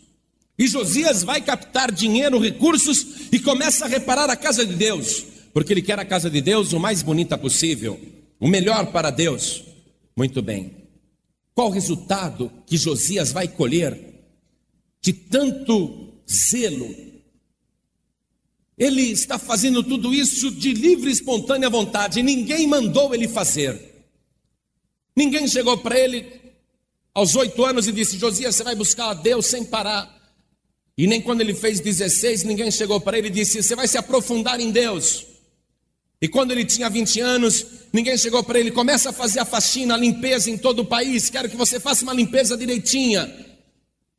E 0.59 0.67
Josias 0.67 1.23
vai 1.23 1.41
captar 1.41 1.93
dinheiro, 1.93 2.39
recursos 2.39 3.29
e 3.31 3.39
começa 3.39 3.85
a 3.85 3.89
reparar 3.89 4.29
a 4.29 4.35
casa 4.35 4.67
de 4.67 4.75
Deus, 4.75 5.25
porque 5.53 5.73
ele 5.73 5.83
quer 5.83 6.01
a 6.01 6.05
casa 6.05 6.29
de 6.29 6.41
Deus 6.41 6.73
o 6.73 6.81
mais 6.81 7.01
bonita 7.01 7.39
possível, 7.39 8.01
o 8.41 8.49
melhor 8.49 8.91
para 8.91 9.11
Deus. 9.11 9.63
Muito 10.17 10.43
bem. 10.43 10.89
Qual 11.55 11.69
o 11.69 11.73
resultado 11.73 12.53
que 12.67 12.77
Josias 12.77 13.31
vai 13.31 13.47
colher 13.47 13.97
de 15.01 15.13
tanto 15.13 16.13
zelo? 16.29 16.93
Ele 18.77 19.03
está 19.03 19.39
fazendo 19.39 19.83
tudo 19.83 20.13
isso 20.13 20.51
de 20.51 20.73
livre 20.73 21.09
e 21.09 21.13
espontânea 21.13 21.71
vontade, 21.71 22.23
ninguém 22.23 22.67
mandou 22.67 23.15
ele 23.15 23.29
fazer. 23.29 23.81
Ninguém 25.17 25.47
chegou 25.47 25.79
para 25.79 25.99
ele 25.99 26.27
aos 27.15 27.35
oito 27.37 27.65
anos 27.65 27.87
e 27.89 27.93
disse: 27.93 28.19
Josias, 28.19 28.57
você 28.57 28.63
vai 28.63 28.75
buscar 28.77 29.11
a 29.11 29.15
Deus 29.15 29.47
sem 29.47 29.65
parar. 29.65 30.18
E 30.99 31.07
nem 31.07 31.21
quando 31.21 31.43
ele 31.43 31.55
fez 31.55 31.79
16, 31.79 32.43
ninguém 32.43 32.73
chegou 32.73 33.01
para 33.01 33.17
ele 33.17 33.29
e 33.29 33.31
disse: 33.31 33.63
Você 33.63 33.77
vai 33.77 33.87
se 33.87 33.97
aprofundar 33.97 34.59
em 34.59 34.73
Deus. 34.73 35.25
E 36.21 36.27
quando 36.27 36.51
ele 36.51 36.65
tinha 36.65 36.91
20 36.91 37.21
anos, 37.21 37.65
ninguém 37.93 38.19
chegou 38.19 38.43
para 38.43 38.59
ele: 38.59 38.73
Começa 38.73 39.11
a 39.11 39.13
fazer 39.13 39.39
a 39.39 39.45
faxina, 39.45 39.95
a 39.95 39.97
limpeza 39.97 40.51
em 40.51 40.59
todo 40.59 40.81
o 40.81 40.85
país. 40.85 41.31
Quero 41.31 41.49
que 41.49 41.57
você 41.57 41.79
faça 41.79 42.03
uma 42.03 42.13
limpeza 42.13 42.57
direitinha. 42.57 43.33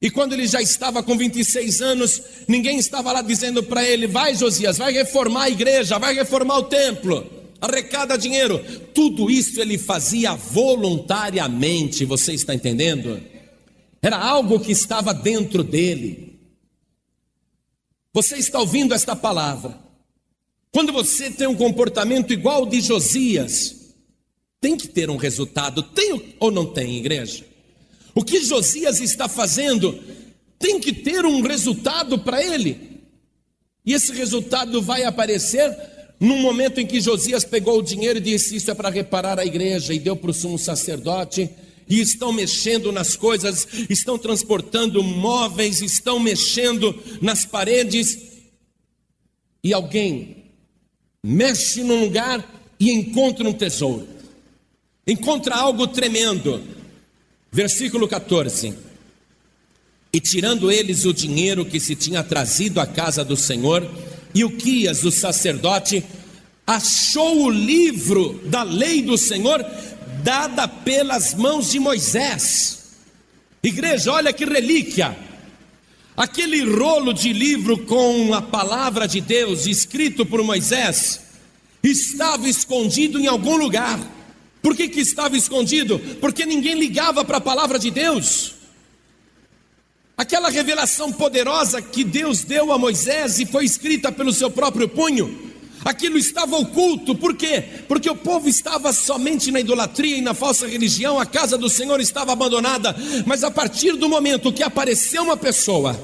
E 0.02 0.10
quando 0.10 0.32
ele 0.32 0.48
já 0.48 0.62
estava 0.62 1.04
com 1.04 1.18
26 1.18 1.82
anos, 1.82 2.22
ninguém 2.48 2.80
estava 2.80 3.12
lá 3.12 3.22
dizendo 3.22 3.62
para 3.62 3.84
ele: 3.84 4.08
Vai, 4.08 4.34
Josias, 4.34 4.78
vai 4.78 4.94
reformar 4.94 5.44
a 5.44 5.50
igreja, 5.50 6.00
vai 6.00 6.13
reformar 6.13 6.60
o 6.60 6.63
templo, 6.63 7.30
arrecada 7.60 8.18
dinheiro. 8.18 8.58
Tudo 8.94 9.30
isso 9.30 9.60
ele 9.60 9.78
fazia 9.78 10.34
voluntariamente, 10.34 12.06
você 12.06 12.32
está 12.32 12.56
entendendo? 12.56 13.22
Era 14.02 14.15
algo 14.15 14.62
que 14.62 14.72
estava 14.72 15.13
dentro 15.13 15.62
dele. 15.62 16.29
Você 18.13 18.38
está 18.38 18.60
ouvindo 18.60 18.93
esta 18.93 19.15
palavra. 19.15 19.78
Quando 20.72 20.91
você 20.91 21.30
tem 21.30 21.48
um 21.48 21.56
comportamento 21.56 22.32
igual 22.34 22.58
ao 22.58 22.65
de 22.65 22.82
Josias, 22.82 23.95
tem 24.60 24.76
que 24.76 24.88
ter 24.88 25.10
um 25.10 25.17
resultado. 25.17 25.84
Tem 25.84 26.36
ou 26.39 26.52
não 26.52 26.65
tem, 26.65 26.98
igreja? 26.98 27.45
O 28.13 28.24
que 28.24 28.43
Josias 28.43 29.00
está 29.00 29.28
fazendo 29.28 30.00
tem 30.58 30.80
que 30.80 30.91
ter 30.91 31.26
um 31.26 31.41
resultado 31.41 32.19
para 32.19 32.43
ele. 32.43 33.02
E 33.86 33.93
esse 33.93 34.12
resultado 34.12 34.82
vai 34.82 35.04
aparecer 35.04 35.76
num 36.19 36.39
momento 36.39 36.80
em 36.80 36.86
que 36.86 37.00
Josias 37.00 37.45
pegou 37.45 37.80
o 37.80 37.84
dinheiro 37.84 38.19
e 38.19 38.22
disse: 38.22 38.56
Isso 38.56 38.69
é 38.69 38.74
para 38.74 38.89
reparar 38.89 39.39
a 39.39 39.45
igreja, 39.45 39.93
e 39.93 40.00
deu 40.00 40.15
para 40.15 40.32
o 40.32 40.34
sumo 40.34 40.60
sacerdote 40.60 41.50
e 41.89 41.99
estão 41.99 42.32
mexendo 42.32 42.91
nas 42.91 43.15
coisas, 43.15 43.67
estão 43.89 44.17
transportando 44.17 45.02
móveis, 45.02 45.82
estão 45.82 46.19
mexendo 46.19 46.95
nas 47.19 47.45
paredes, 47.45 48.30
e 49.63 49.73
alguém 49.73 50.45
mexe 51.23 51.84
num 51.84 52.02
lugar 52.02 52.47
e 52.80 52.91
encontra 52.91 53.49
um 53.49 53.54
tesouro, 53.54 54.08
encontra 55.06 55.56
algo 55.56 55.88
tremendo. 55.88 56.62
Versículo 57.52 58.08
14: 58.08 58.75
E 60.13 60.19
tirando 60.19 60.71
eles 60.71 61.06
o 61.06 61.13
dinheiro 61.13 61.65
que 61.65 61.80
se 61.80 61.95
tinha 61.95 62.23
trazido 62.23 62.80
à 62.80 62.86
casa 62.86 63.25
do 63.25 63.36
Senhor, 63.36 63.89
e 64.36 64.45
o 64.45 64.52
Quias, 64.52 65.04
o 65.04 65.12
sacerdote, 65.12 66.04
achou 66.65 67.45
o 67.45 67.49
livro 67.49 68.39
da 68.45 68.62
lei 68.62 69.02
do 69.02 69.17
Senhor 69.17 69.65
dada 70.23 70.67
pelas 70.67 71.34
mãos 71.34 71.71
de 71.71 71.79
Moisés. 71.79 72.79
Igreja, 73.63 74.12
olha 74.12 74.34
que 74.34 74.45
relíquia. 74.45 75.17
Aquele 76.15 76.63
rolo 76.63 77.13
de 77.13 77.32
livro 77.32 77.77
com 77.86 78.34
a 78.34 78.41
palavra 78.41 79.08
de 79.08 79.21
Deus 79.21 79.65
escrito 79.65 80.25
por 80.25 80.43
Moisés 80.43 81.21
estava 81.82 82.47
escondido 82.49 83.19
em 83.19 83.27
algum 83.27 83.55
lugar. 83.55 83.99
Por 84.62 84.75
que, 84.75 84.89
que 84.89 84.99
estava 84.99 85.38
escondido? 85.38 85.97
Porque 86.19 86.45
ninguém 86.45 86.75
ligava 86.75 87.23
para 87.23 87.38
a 87.38 87.41
palavra 87.41 87.79
de 87.79 87.89
Deus. 87.89 88.55
Aquela 90.17 90.49
revelação 90.49 91.13
poderosa 91.13 91.82
que 91.82 92.03
Deus 92.03 92.43
deu 92.43 92.73
a 92.73 92.77
Moisés 92.77 93.39
e 93.39 93.45
foi 93.45 93.63
escrita 93.63 94.12
pelo 94.12 94.34
seu 94.34 94.51
próprio 94.51 94.89
punho, 94.89 95.49
Aquilo 95.84 96.18
estava 96.18 96.58
oculto, 96.58 97.15
por 97.15 97.36
quê? 97.36 97.63
Porque 97.88 98.10
o 98.10 98.15
povo 98.15 98.50
estava 98.50 98.92
somente 98.92 99.52
na 99.52 99.60
idolatria 99.60 100.18
e 100.18 100.22
na 100.22 100.34
falsa 100.34 100.68
religião, 100.68 101.20
a 101.20 101.26
casa 101.26 101.58
do 101.58 101.70
Senhor 101.70 102.00
estava 102.02 102.34
abandonada. 102.34 102.96
Mas 103.26 103.44
a 103.44 103.52
partir 103.52 103.94
do 103.94 104.10
momento 104.10 104.52
que 104.52 104.63
apareceu 104.63 105.24
uma 105.24 105.38
pessoa 105.38 106.00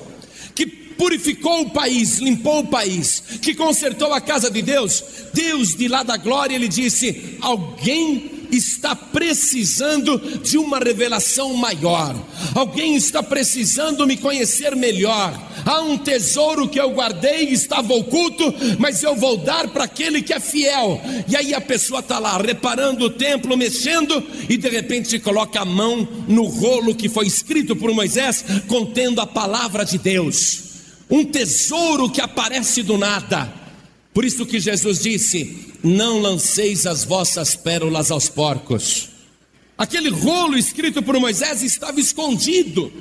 que 0.53 0.65
purificou 0.65 1.61
o 1.61 1.69
país, 1.69 2.19
limpou 2.19 2.59
o 2.59 2.67
país, 2.67 3.21
que 3.41 3.53
consertou 3.53 4.13
a 4.13 4.21
casa 4.21 4.49
de 4.49 4.61
Deus, 4.61 5.03
Deus 5.33 5.75
de 5.75 5.87
lá 5.87 6.03
da 6.03 6.15
glória, 6.15 6.55
ele 6.55 6.69
disse: 6.69 7.37
Alguém 7.41 8.34
está 8.51 8.95
precisando 8.95 10.17
de 10.41 10.57
uma 10.57 10.79
revelação 10.79 11.53
maior, 11.53 12.15
alguém 12.53 12.95
está 12.95 13.21
precisando 13.23 14.05
me 14.05 14.17
conhecer 14.17 14.75
melhor. 14.75 15.33
Há 15.65 15.81
um 15.81 15.97
tesouro 15.97 16.67
que 16.67 16.79
eu 16.79 16.91
guardei, 16.91 17.49
estava 17.49 17.93
oculto, 17.93 18.53
mas 18.77 19.01
eu 19.01 19.15
vou 19.15 19.37
dar 19.37 19.67
para 19.69 19.85
aquele 19.85 20.21
que 20.21 20.33
é 20.33 20.39
fiel. 20.39 21.01
E 21.27 21.35
aí 21.35 21.53
a 21.53 21.61
pessoa 21.61 22.01
está 22.01 22.19
lá 22.19 22.37
reparando 22.37 23.05
o 23.05 23.09
templo, 23.09 23.57
mexendo, 23.57 24.23
e 24.47 24.57
de 24.57 24.69
repente 24.69 25.17
coloca 25.19 25.61
a 25.61 25.65
mão 25.65 26.07
no 26.27 26.45
rolo 26.45 26.93
que 26.93 27.09
foi 27.09 27.25
escrito 27.25 27.75
por 27.75 27.91
Moisés, 27.93 28.45
contendo 28.67 29.21
a 29.21 29.27
palavra 29.27 29.83
de 29.83 29.97
Deus. 29.97 30.63
Um 31.09 31.23
tesouro 31.23 32.09
que 32.09 32.21
aparece 32.21 32.83
do 32.83 32.97
nada. 32.97 33.51
Por 34.13 34.23
isso 34.23 34.45
que 34.45 34.59
Jesus 34.59 34.99
disse: 34.99 35.64
Não 35.85 36.19
lanceis 36.19 36.85
as 36.85 37.03
vossas 37.05 37.55
pérolas 37.55 38.11
aos 38.11 38.27
porcos. 38.27 39.09
Aquele 39.77 40.09
rolo 40.09 40.57
escrito 40.57 41.01
por 41.01 41.19
Moisés 41.19 41.61
estava 41.61 41.99
escondido 41.99 42.91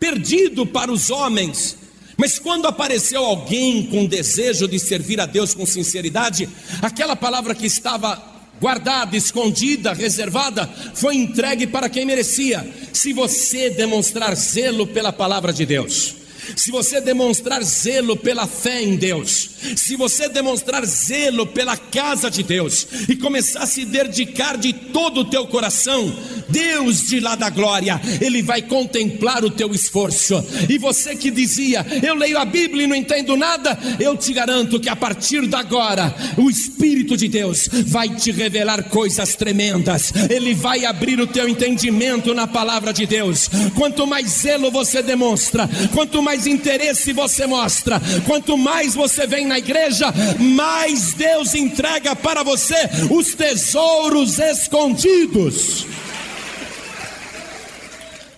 perdido 0.00 0.64
para 0.66 0.90
os 0.90 1.10
homens. 1.10 1.76
Mas 2.16 2.38
quando 2.38 2.66
apareceu 2.66 3.24
alguém 3.24 3.86
com 3.86 4.06
desejo 4.06 4.66
de 4.66 4.78
servir 4.78 5.20
a 5.20 5.26
Deus 5.26 5.54
com 5.54 5.64
sinceridade, 5.66 6.48
aquela 6.82 7.14
palavra 7.14 7.54
que 7.54 7.66
estava 7.66 8.20
guardada, 8.60 9.16
escondida, 9.16 9.92
reservada, 9.92 10.68
foi 10.94 11.16
entregue 11.16 11.66
para 11.66 11.88
quem 11.88 12.04
merecia. 12.04 12.66
Se 12.92 13.12
você 13.12 13.70
demonstrar 13.70 14.34
zelo 14.34 14.86
pela 14.86 15.12
palavra 15.12 15.52
de 15.52 15.64
Deus, 15.64 16.14
se 16.56 16.70
você 16.70 17.00
demonstrar 17.00 17.62
zelo 17.62 18.16
pela 18.16 18.46
fé 18.46 18.82
em 18.82 18.96
Deus, 18.96 19.50
se 19.76 19.96
você 19.96 20.28
demonstrar 20.28 20.84
zelo 20.84 21.46
pela 21.46 21.76
casa 21.76 22.30
de 22.30 22.42
Deus 22.42 22.86
e 23.08 23.16
começar 23.16 23.60
a 23.60 23.66
se 23.66 23.84
dedicar 23.84 24.56
de 24.56 24.72
todo 24.72 25.20
o 25.20 25.24
teu 25.24 25.46
coração, 25.46 26.14
Deus 26.48 27.02
de 27.06 27.20
lá 27.20 27.34
da 27.34 27.50
glória, 27.50 28.00
Ele 28.20 28.42
vai 28.42 28.62
contemplar 28.62 29.44
o 29.44 29.50
teu 29.50 29.72
esforço. 29.72 30.42
E 30.68 30.78
você 30.78 31.14
que 31.14 31.30
dizia, 31.30 31.86
eu 32.02 32.14
leio 32.14 32.38
a 32.38 32.44
Bíblia 32.44 32.84
e 32.84 32.86
não 32.86 32.96
entendo 32.96 33.36
nada, 33.36 33.78
eu 33.98 34.16
te 34.16 34.32
garanto 34.32 34.80
que 34.80 34.88
a 34.88 34.96
partir 34.96 35.46
de 35.46 35.56
agora, 35.56 36.14
o 36.36 36.50
Espírito 36.50 37.16
de 37.16 37.28
Deus 37.28 37.68
vai 37.86 38.08
te 38.08 38.30
revelar 38.30 38.84
coisas 38.84 39.34
tremendas, 39.34 40.12
Ele 40.28 40.54
vai 40.54 40.84
abrir 40.84 41.20
o 41.20 41.26
teu 41.26 41.48
entendimento 41.48 42.34
na 42.34 42.46
palavra 42.46 42.92
de 42.92 43.06
Deus. 43.06 43.48
Quanto 43.76 44.06
mais 44.06 44.28
zelo 44.28 44.70
você 44.70 45.02
demonstra, 45.02 45.68
quanto 45.92 46.22
mais 46.22 46.39
mais 46.40 46.46
interesse 46.46 47.12
você 47.12 47.46
mostra, 47.46 48.00
quanto 48.26 48.56
mais 48.56 48.94
você 48.94 49.26
vem 49.26 49.46
na 49.46 49.58
igreja, 49.58 50.06
mais 50.38 51.12
Deus 51.12 51.54
entrega 51.54 52.16
para 52.16 52.42
você 52.42 52.76
os 53.10 53.34
tesouros 53.34 54.38
escondidos. 54.38 55.86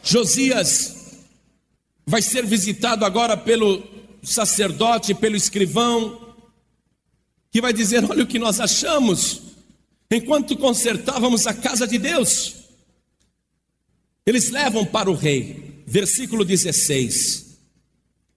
Josias 0.03 0.97
vai 2.05 2.21
ser 2.21 2.45
visitado 2.45 3.05
agora 3.05 3.37
pelo 3.37 3.85
sacerdote, 4.21 5.15
pelo 5.15 5.37
escrivão, 5.37 6.35
que 7.53 7.61
vai 7.61 7.73
dizer: 7.73 8.05
Olha 8.11 8.25
o 8.25 8.27
que 8.27 8.39
nós 8.39 8.59
achamos, 8.59 9.43
enquanto 10.11 10.57
consertávamos 10.57 11.47
a 11.47 11.55
casa 11.55 11.87
de 11.87 11.99
Deus. 11.99 12.55
Eles 14.27 14.51
levam 14.51 14.85
para 14.85 15.09
o 15.09 15.15
rei, 15.15 15.85
versículo 15.87 16.45
16. 16.45 17.52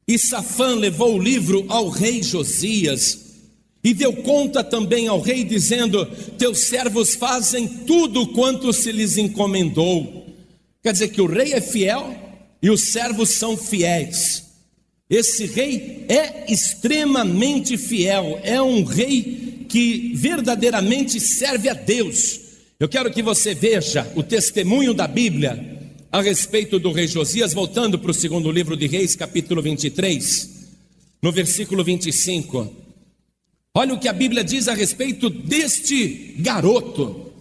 E 0.08 0.20
Safã 0.20 0.76
levou 0.76 1.15
o 1.15 1.22
livro 1.22 1.65
ao 1.68 1.89
rei 1.89 2.22
Josias 2.22 3.26
e 3.84 3.94
deu 3.94 4.13
conta 4.13 4.63
também 4.63 5.08
ao 5.08 5.20
rei, 5.20 5.44
dizendo: 5.44 6.06
Teus 6.38 6.60
servos 6.60 7.15
fazem 7.15 7.68
tudo 7.68 8.28
quanto 8.28 8.72
se 8.72 8.91
lhes 8.91 9.18
encomendou. 9.18 10.28
Quer 10.84 10.91
dizer 10.91 11.08
que 11.10 11.22
o 11.22 11.26
rei 11.26 11.54
é 11.54 11.62
fiel 11.62 12.15
e 12.62 12.70
os 12.70 12.91
servos 12.91 13.32
são 13.32 13.58
fiéis. 13.58 14.44
Esse 15.10 15.46
rei 15.46 16.06
é 16.08 16.52
extremamente 16.52 17.78
fiel, 17.78 18.39
é 18.44 18.62
um 18.62 18.84
rei 18.84 19.65
que 19.68 20.13
verdadeiramente 20.15 21.20
serve 21.20 21.68
a 21.68 21.74
Deus. 21.74 22.39
Eu 22.80 22.88
quero 22.89 23.12
que 23.12 23.22
você 23.24 23.56
veja 23.56 24.12
o 24.15 24.22
testemunho 24.22 24.94
da 24.94 25.08
Bíblia 25.08 25.75
a 26.12 26.22
respeito 26.22 26.80
do 26.80 26.91
rei 26.91 27.08
Josias, 27.08 27.54
voltando 27.54 28.00
para 28.00 28.12
o 28.12 28.13
segundo 28.13 28.52
livro 28.52 28.78
de 28.78 28.88
Reis, 28.88 29.15
capítulo 29.15 29.62
23, 29.62 30.68
no 31.22 31.32
versículo 31.32 31.84
25. 31.84 32.72
Olha 33.74 33.94
o 33.94 34.00
que 34.00 34.08
a 34.08 34.13
Bíblia 34.13 34.44
diz 34.44 34.68
a 34.68 34.74
respeito 34.74 35.30
deste 35.30 36.36
garoto. 36.39 37.34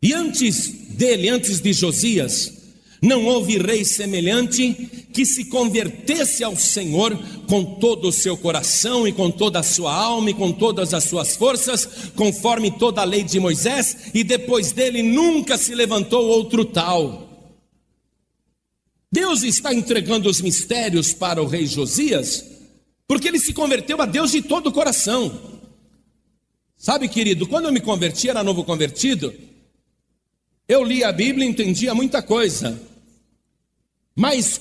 E 0.00 0.12
antes 0.12 0.68
dele, 0.90 1.28
antes 1.28 1.60
de 1.60 1.72
Josias, 1.72 2.57
não 3.00 3.24
houve 3.26 3.58
rei 3.58 3.84
semelhante 3.84 4.74
que 5.12 5.24
se 5.24 5.44
convertesse 5.44 6.42
ao 6.42 6.56
Senhor 6.56 7.16
com 7.46 7.64
todo 7.76 8.08
o 8.08 8.12
seu 8.12 8.36
coração 8.36 9.06
e 9.06 9.12
com 9.12 9.30
toda 9.30 9.60
a 9.60 9.62
sua 9.62 9.94
alma 9.94 10.30
e 10.30 10.34
com 10.34 10.52
todas 10.52 10.92
as 10.92 11.04
suas 11.04 11.36
forças, 11.36 11.88
conforme 12.16 12.70
toda 12.70 13.00
a 13.00 13.04
lei 13.04 13.22
de 13.22 13.38
Moisés, 13.38 14.10
e 14.14 14.24
depois 14.24 14.72
dele 14.72 15.02
nunca 15.02 15.56
se 15.56 15.74
levantou 15.74 16.26
outro 16.26 16.64
tal. 16.64 17.28
Deus 19.10 19.42
está 19.42 19.72
entregando 19.72 20.28
os 20.28 20.40
mistérios 20.40 21.12
para 21.12 21.42
o 21.42 21.46
rei 21.46 21.66
Josias, 21.66 22.44
porque 23.06 23.28
ele 23.28 23.38
se 23.38 23.52
converteu 23.52 24.00
a 24.02 24.06
Deus 24.06 24.32
de 24.32 24.42
todo 24.42 24.66
o 24.66 24.72
coração. 24.72 25.58
Sabe, 26.76 27.08
querido, 27.08 27.46
quando 27.46 27.64
eu 27.66 27.72
me 27.72 27.80
converti, 27.80 28.28
era 28.28 28.44
novo 28.44 28.64
convertido, 28.64 29.34
eu 30.68 30.84
li 30.84 31.02
a 31.02 31.10
Bíblia 31.10 31.46
e 31.46 31.50
entendia 31.50 31.94
muita 31.94 32.22
coisa. 32.22 32.78
Mas 34.18 34.60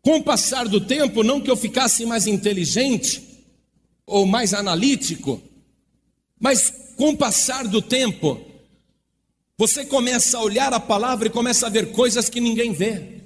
com 0.00 0.18
o 0.18 0.22
passar 0.22 0.68
do 0.68 0.80
tempo, 0.80 1.24
não 1.24 1.40
que 1.40 1.50
eu 1.50 1.56
ficasse 1.56 2.06
mais 2.06 2.28
inteligente 2.28 3.20
ou 4.06 4.24
mais 4.24 4.54
analítico, 4.54 5.42
mas 6.38 6.72
com 6.96 7.08
o 7.08 7.16
passar 7.16 7.66
do 7.66 7.82
tempo, 7.82 8.40
você 9.58 9.84
começa 9.84 10.38
a 10.38 10.42
olhar 10.42 10.72
a 10.72 10.78
palavra 10.78 11.26
e 11.26 11.30
começa 11.30 11.66
a 11.66 11.70
ver 11.70 11.90
coisas 11.90 12.28
que 12.28 12.40
ninguém 12.40 12.72
vê. 12.72 13.20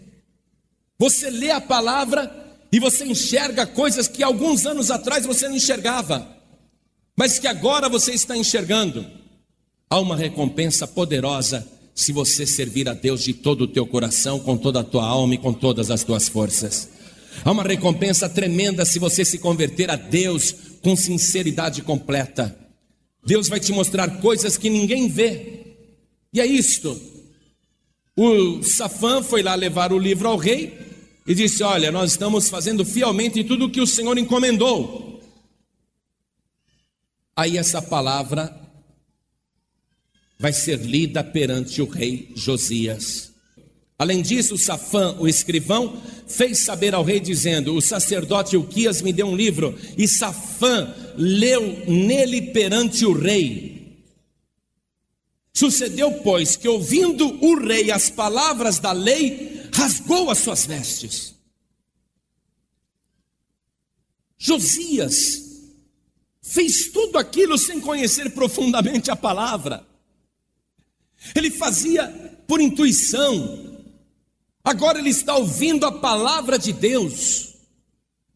Você 0.99 1.29
lê 1.29 1.51
a 1.51 1.61
palavra 1.61 2.33
e 2.73 2.81
você 2.81 3.05
enxerga 3.05 3.67
coisas 3.67 4.09
que 4.09 4.23
alguns 4.23 4.65
anos 4.65 4.91
atrás 4.91 5.27
você 5.27 5.49
não 5.49 5.57
enxergava, 5.57 6.27
mas 7.15 7.39
que 7.39 7.47
agora 7.47 7.91
você 7.91 8.13
está 8.13 8.35
enxergando. 8.35 9.07
Há 9.91 10.01
uma 10.01 10.17
recompensa 10.17 10.87
poderosa 10.87 11.78
se 11.99 12.13
você 12.13 12.47
servir 12.47 12.89
a 12.89 12.95
Deus 12.95 13.25
de 13.25 13.35
todo 13.35 13.63
o 13.63 13.67
teu 13.67 13.85
coração, 13.85 14.39
com 14.39 14.57
toda 14.57 14.79
a 14.79 14.85
tua 14.85 15.05
alma 15.05 15.35
e 15.35 15.39
com 15.39 15.53
todas 15.53 15.91
as 15.91 16.05
tuas 16.05 16.29
forças. 16.29 16.89
Há 17.45 17.51
uma 17.51 17.65
recompensa 17.65 18.29
tremenda 18.29 18.85
se 18.85 19.01
você 19.01 19.25
se 19.25 19.37
converter 19.37 19.91
a 19.91 19.97
Deus 19.97 20.55
com 20.81 20.95
sinceridade 20.95 21.83
completa. 21.83 22.57
Deus 23.27 23.49
vai 23.49 23.59
te 23.59 23.73
mostrar 23.73 24.21
coisas 24.21 24.57
que 24.57 24.71
ninguém 24.71 25.09
vê. 25.09 25.77
E 26.33 26.41
é 26.41 26.47
isto. 26.47 26.97
O 28.17 28.63
Safã 28.63 29.21
foi 29.21 29.43
lá 29.43 29.57
levar 29.57 29.93
o 29.93 29.99
livro 29.99 30.29
ao 30.29 30.37
rei 30.37 30.79
e 31.27 31.35
disse: 31.35 31.65
Olha, 31.65 31.91
nós 31.91 32.13
estamos 32.13 32.49
fazendo 32.49 32.85
fielmente 32.85 33.43
tudo 33.43 33.65
o 33.65 33.71
que 33.71 33.81
o 33.81 33.87
Senhor 33.89 34.17
encomendou. 34.17 35.21
Aí 37.35 37.59
essa 37.59 37.83
palavra 37.83 38.68
vai 40.39 40.53
ser 40.53 40.79
lida 40.81 41.25
perante 41.25 41.83
o 41.83 41.87
rei 41.87 42.31
Josias. 42.35 43.33
Além 43.99 44.23
disso, 44.23 44.57
Safã, 44.57 45.17
o 45.19 45.27
escrivão, 45.27 46.01
fez 46.29 46.61
saber 46.61 46.95
ao 46.95 47.03
rei, 47.03 47.19
dizendo: 47.19 47.75
O 47.75 47.81
sacerdote 47.81 48.57
Uquias 48.57 49.03
me 49.03 49.13
deu 49.13 49.27
um 49.27 49.35
livro, 49.35 49.77
e 49.97 50.07
Safã 50.07 50.95
leu 51.17 51.85
nele 51.89 52.53
perante 52.53 53.05
o 53.05 53.13
rei. 53.13 53.99
Sucedeu, 55.53 56.13
pois, 56.23 56.55
que 56.55 56.69
ouvindo 56.69 57.27
o 57.45 57.59
rei 57.59 57.91
as 57.91 58.09
palavras 58.09 58.79
da 58.79 58.93
lei, 58.93 59.69
rasgou 59.75 60.31
as 60.31 60.39
suas 60.39 60.65
vestes. 60.65 61.35
Josias 64.39 65.43
fez 66.41 66.93
tudo 66.93 67.19
aquilo 67.19 67.59
sem 67.59 67.81
conhecer 67.81 68.31
profundamente 68.31 69.11
a 69.11 69.17
palavra. 69.17 69.88
Ele 71.35 71.51
fazia 71.51 72.07
por 72.47 72.61
intuição. 72.61 73.67
Agora 74.65 74.99
ele 74.99 75.11
está 75.11 75.37
ouvindo 75.37 75.87
a 75.87 75.93
palavra 75.93 76.59
de 76.59 76.73
Deus. 76.73 77.55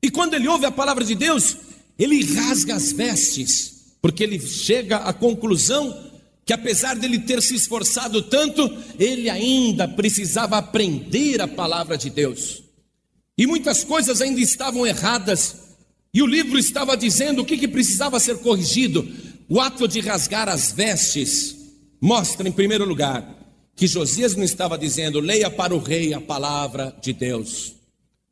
E 0.03 0.11
quando 0.11 0.35
ele 0.35 0.49
ouve 0.49 0.66
a 0.66 0.71
palavra 0.71 1.05
de 1.05 1.14
Deus, 1.14 1.57
ele 1.99 2.25
rasga 2.35 2.75
as 2.75 2.92
vestes, 2.92 3.95
porque 4.01 4.23
ele 4.25 4.40
chega 4.40 4.97
à 4.97 5.12
conclusão 5.12 6.11
que 6.45 6.53
apesar 6.53 6.97
dele 6.97 7.21
ter 7.21 7.40
se 7.40 7.55
esforçado 7.55 8.21
tanto, 8.23 8.68
ele 8.99 9.31
ainda 9.31 9.87
precisava 9.87 10.59
aprender 10.59 11.40
a 11.40 11.47
palavra 11.47 11.97
de 11.97 12.11
Deus. 12.11 12.64
E 13.38 13.47
muitas 13.47 13.85
coisas 13.85 14.21
ainda 14.21 14.40
estavam 14.40 14.87
erradas. 14.87 15.57
E 16.12 16.21
o 16.21 16.27
livro 16.27 16.59
estava 16.59 16.97
dizendo 16.97 17.42
o 17.42 17.45
que, 17.45 17.57
que 17.57 17.68
precisava 17.68 18.18
ser 18.18 18.38
corrigido. 18.38 19.09
O 19.49 19.61
ato 19.61 19.87
de 19.87 20.01
rasgar 20.01 20.49
as 20.49 20.73
vestes 20.73 21.62
mostra, 22.03 22.49
em 22.49 22.53
primeiro 22.53 22.85
lugar, 22.85 23.25
que 23.77 23.87
Josias 23.87 24.35
não 24.35 24.43
estava 24.43 24.77
dizendo, 24.77 25.21
leia 25.21 25.49
para 25.49 25.73
o 25.73 25.79
rei 25.79 26.12
a 26.12 26.21
palavra 26.21 26.95
de 27.01 27.12
Deus. 27.12 27.77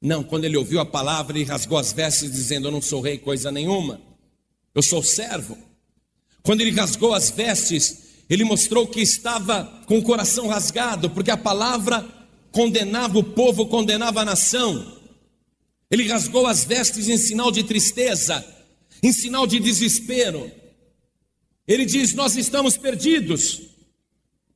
Não, 0.02 0.24
quando 0.24 0.44
ele 0.44 0.56
ouviu 0.56 0.80
a 0.80 0.86
palavra, 0.86 1.38
ele 1.38 1.44
rasgou 1.44 1.78
as 1.78 1.92
vestes, 1.92 2.32
dizendo: 2.32 2.66
Eu 2.66 2.72
não 2.72 2.82
sou 2.82 3.00
rei 3.00 3.16
coisa 3.16 3.52
nenhuma, 3.52 4.00
eu 4.74 4.82
sou 4.82 5.02
servo. 5.02 5.56
Quando 6.42 6.62
ele 6.62 6.72
rasgou 6.72 7.14
as 7.14 7.30
vestes, 7.30 7.98
ele 8.28 8.44
mostrou 8.44 8.86
que 8.86 9.00
estava 9.00 9.64
com 9.86 9.98
o 9.98 10.02
coração 10.02 10.48
rasgado, 10.48 11.10
porque 11.10 11.30
a 11.30 11.36
palavra 11.36 12.06
condenava 12.50 13.18
o 13.18 13.24
povo, 13.24 13.66
condenava 13.66 14.22
a 14.22 14.24
nação. 14.24 14.98
Ele 15.90 16.08
rasgou 16.08 16.46
as 16.46 16.64
vestes 16.64 17.08
em 17.08 17.18
sinal 17.18 17.52
de 17.52 17.62
tristeza, 17.62 18.44
em 19.02 19.12
sinal 19.12 19.46
de 19.46 19.60
desespero. 19.60 20.50
Ele 21.66 21.84
diz: 21.84 22.14
Nós 22.14 22.36
estamos 22.36 22.76
perdidos, 22.76 23.62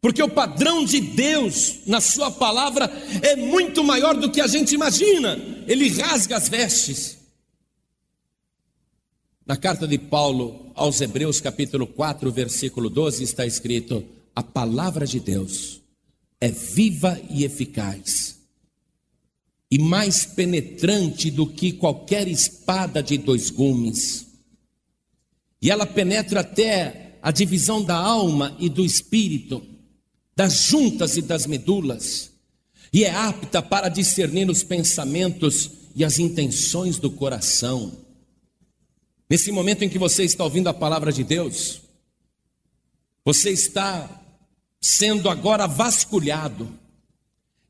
porque 0.00 0.22
o 0.22 0.28
padrão 0.28 0.84
de 0.84 1.00
Deus 1.00 1.76
na 1.86 2.00
Sua 2.00 2.30
palavra 2.30 2.90
é 3.22 3.36
muito 3.36 3.82
maior 3.82 4.14
do 4.14 4.30
que 4.30 4.40
a 4.40 4.46
gente 4.46 4.74
imagina. 4.74 5.38
Ele 5.66 5.88
rasga 5.88 6.36
as 6.36 6.48
vestes. 6.48 7.18
Na 9.46 9.56
carta 9.56 9.86
de 9.86 9.98
Paulo 9.98 10.72
aos 10.74 11.00
Hebreus, 11.02 11.38
capítulo 11.40 11.86
4, 11.86 12.32
versículo 12.32 12.88
12, 12.88 13.24
está 13.24 13.44
escrito: 13.44 14.04
A 14.34 14.42
palavra 14.42 15.06
de 15.06 15.20
Deus 15.20 15.82
é 16.40 16.50
viva 16.50 17.20
e 17.30 17.44
eficaz, 17.44 18.38
e 19.70 19.78
mais 19.78 20.24
penetrante 20.26 21.30
do 21.30 21.46
que 21.46 21.72
qualquer 21.72 22.28
espada 22.28 23.02
de 23.02 23.18
dois 23.18 23.50
gumes, 23.50 24.23
e 25.64 25.70
ela 25.70 25.86
penetra 25.86 26.40
até 26.40 27.16
a 27.22 27.30
divisão 27.30 27.82
da 27.82 27.96
alma 27.96 28.54
e 28.60 28.68
do 28.68 28.84
espírito, 28.84 29.66
das 30.36 30.64
juntas 30.64 31.16
e 31.16 31.22
das 31.22 31.46
medulas, 31.46 32.32
e 32.92 33.02
é 33.02 33.10
apta 33.10 33.62
para 33.62 33.88
discernir 33.88 34.50
os 34.50 34.62
pensamentos 34.62 35.70
e 35.96 36.04
as 36.04 36.18
intenções 36.18 36.98
do 36.98 37.10
coração. 37.10 37.96
Nesse 39.28 39.50
momento 39.50 39.82
em 39.82 39.88
que 39.88 39.98
você 39.98 40.22
está 40.24 40.44
ouvindo 40.44 40.68
a 40.68 40.74
palavra 40.74 41.10
de 41.10 41.24
Deus, 41.24 41.80
você 43.24 43.48
está 43.48 44.22
sendo 44.82 45.30
agora 45.30 45.66
vasculhado. 45.66 46.78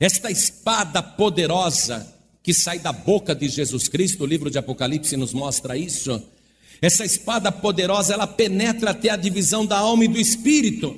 Esta 0.00 0.32
espada 0.32 1.00
poderosa 1.00 2.12
que 2.42 2.52
sai 2.52 2.80
da 2.80 2.92
boca 2.92 3.36
de 3.36 3.48
Jesus 3.48 3.86
Cristo, 3.86 4.24
o 4.24 4.26
livro 4.26 4.50
de 4.50 4.58
Apocalipse 4.58 5.16
nos 5.16 5.32
mostra 5.32 5.76
isso. 5.76 6.20
Essa 6.84 7.02
espada 7.02 7.50
poderosa, 7.50 8.12
ela 8.12 8.26
penetra 8.26 8.90
até 8.90 9.08
a 9.08 9.16
divisão 9.16 9.64
da 9.64 9.78
alma 9.78 10.04
e 10.04 10.08
do 10.08 10.20
espírito. 10.20 10.94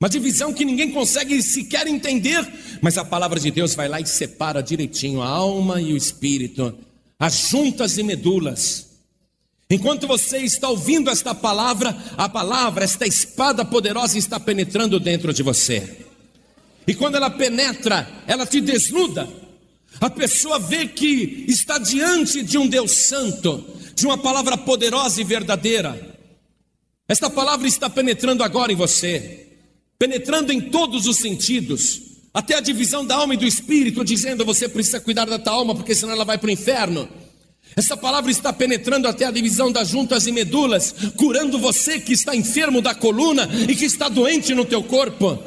Uma 0.00 0.08
divisão 0.08 0.54
que 0.54 0.64
ninguém 0.64 0.90
consegue 0.90 1.42
sequer 1.42 1.86
entender, 1.86 2.50
mas 2.80 2.96
a 2.96 3.04
palavra 3.04 3.38
de 3.38 3.50
Deus 3.50 3.74
vai 3.74 3.90
lá 3.90 4.00
e 4.00 4.06
separa 4.06 4.62
direitinho 4.62 5.20
a 5.20 5.28
alma 5.28 5.82
e 5.82 5.92
o 5.92 5.98
espírito, 5.98 6.74
as 7.18 7.50
juntas 7.50 7.98
e 7.98 8.02
medulas. 8.02 8.86
Enquanto 9.68 10.06
você 10.06 10.38
está 10.38 10.70
ouvindo 10.70 11.10
esta 11.10 11.34
palavra, 11.34 11.94
a 12.16 12.26
palavra, 12.26 12.82
esta 12.82 13.06
espada 13.06 13.66
poderosa 13.66 14.16
está 14.16 14.40
penetrando 14.40 14.98
dentro 14.98 15.30
de 15.30 15.42
você. 15.42 16.06
E 16.86 16.94
quando 16.94 17.16
ela 17.16 17.28
penetra, 17.28 18.08
ela 18.26 18.46
te 18.46 18.62
desnuda. 18.62 19.28
A 20.00 20.10
pessoa 20.10 20.58
vê 20.58 20.86
que 20.86 21.44
está 21.48 21.78
diante 21.78 22.42
de 22.42 22.58
um 22.58 22.66
Deus 22.66 22.92
santo, 22.92 23.64
de 23.94 24.06
uma 24.06 24.18
palavra 24.18 24.56
poderosa 24.56 25.20
e 25.20 25.24
verdadeira. 25.24 26.16
Esta 27.08 27.30
palavra 27.30 27.66
está 27.66 27.88
penetrando 27.88 28.42
agora 28.42 28.72
em 28.72 28.76
você 28.76 29.46
penetrando 29.98 30.52
em 30.52 30.60
todos 30.60 31.06
os 31.06 31.16
sentidos, 31.16 32.02
até 32.32 32.54
a 32.54 32.60
divisão 32.60 33.04
da 33.04 33.16
alma 33.16 33.34
e 33.34 33.38
do 33.38 33.46
espírito, 33.46 34.04
dizendo: 34.04 34.44
você 34.44 34.68
precisa 34.68 35.00
cuidar 35.00 35.24
da 35.26 35.38
tua 35.38 35.54
alma, 35.54 35.74
porque 35.74 35.94
senão 35.94 36.12
ela 36.12 36.24
vai 36.24 36.38
para 36.38 36.48
o 36.48 36.52
inferno. 36.52 37.08
Essa 37.74 37.96
palavra 37.96 38.30
está 38.30 38.52
penetrando 38.52 39.08
até 39.08 39.26
a 39.26 39.30
divisão 39.30 39.70
das 39.70 39.88
juntas 39.88 40.26
e 40.26 40.32
medulas, 40.32 40.94
curando 41.16 41.58
você 41.58 41.98
que 41.98 42.12
está 42.12 42.34
enfermo 42.34 42.80
da 42.80 42.94
coluna 42.94 43.48
e 43.68 43.74
que 43.74 43.84
está 43.84 44.08
doente 44.08 44.54
no 44.54 44.64
teu 44.64 44.82
corpo. 44.82 45.38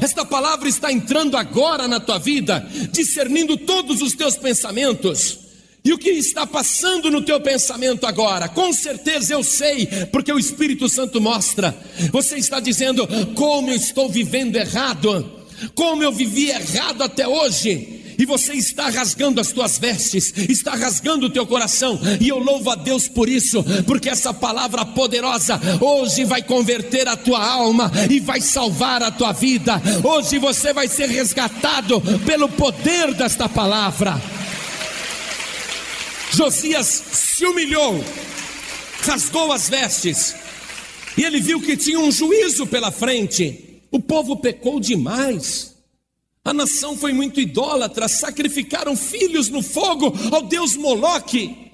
Esta 0.00 0.24
palavra 0.24 0.68
está 0.68 0.92
entrando 0.92 1.36
agora 1.36 1.88
na 1.88 1.98
tua 1.98 2.18
vida, 2.18 2.66
discernindo 2.92 3.56
todos 3.56 4.02
os 4.02 4.14
teus 4.14 4.36
pensamentos. 4.36 5.38
E 5.84 5.92
o 5.92 5.98
que 5.98 6.10
está 6.10 6.46
passando 6.46 7.10
no 7.10 7.22
teu 7.22 7.40
pensamento 7.40 8.06
agora? 8.06 8.48
Com 8.48 8.72
certeza 8.72 9.32
eu 9.32 9.42
sei, 9.42 9.86
porque 10.12 10.30
o 10.30 10.38
Espírito 10.38 10.88
Santo 10.88 11.20
mostra. 11.20 11.74
Você 12.12 12.36
está 12.36 12.60
dizendo: 12.60 13.08
como 13.34 13.70
eu 13.70 13.76
estou 13.76 14.08
vivendo 14.08 14.56
errado, 14.56 15.40
como 15.74 16.02
eu 16.02 16.12
vivi 16.12 16.50
errado 16.50 17.02
até 17.02 17.26
hoje. 17.26 17.99
E 18.20 18.26
você 18.26 18.52
está 18.52 18.90
rasgando 18.90 19.40
as 19.40 19.50
tuas 19.50 19.78
vestes, 19.78 20.34
está 20.36 20.74
rasgando 20.74 21.24
o 21.24 21.30
teu 21.30 21.46
coração, 21.46 21.98
e 22.20 22.28
eu 22.28 22.38
louvo 22.38 22.68
a 22.68 22.74
Deus 22.74 23.08
por 23.08 23.30
isso, 23.30 23.64
porque 23.86 24.10
essa 24.10 24.34
palavra 24.34 24.84
poderosa 24.84 25.58
hoje 25.80 26.26
vai 26.26 26.42
converter 26.42 27.08
a 27.08 27.16
tua 27.16 27.42
alma 27.42 27.90
e 28.10 28.20
vai 28.20 28.42
salvar 28.42 29.02
a 29.02 29.10
tua 29.10 29.32
vida. 29.32 29.80
Hoje 30.04 30.38
você 30.38 30.70
vai 30.74 30.86
ser 30.86 31.08
resgatado 31.08 31.98
pelo 32.26 32.46
poder 32.50 33.14
desta 33.14 33.48
palavra. 33.48 34.20
Josias 36.30 37.02
se 37.10 37.46
humilhou, 37.46 38.04
rasgou 39.00 39.50
as 39.50 39.70
vestes, 39.70 40.36
e 41.16 41.24
ele 41.24 41.40
viu 41.40 41.58
que 41.62 41.74
tinha 41.74 41.98
um 41.98 42.12
juízo 42.12 42.66
pela 42.66 42.90
frente. 42.90 43.80
O 43.90 43.98
povo 43.98 44.36
pecou 44.36 44.78
demais. 44.78 45.74
A 46.44 46.54
nação 46.54 46.96
foi 46.96 47.12
muito 47.12 47.40
idólatra, 47.40 48.08
sacrificaram 48.08 48.96
filhos 48.96 49.48
no 49.48 49.62
fogo 49.62 50.12
ao 50.32 50.42
deus 50.42 50.74
Moloque. 50.74 51.70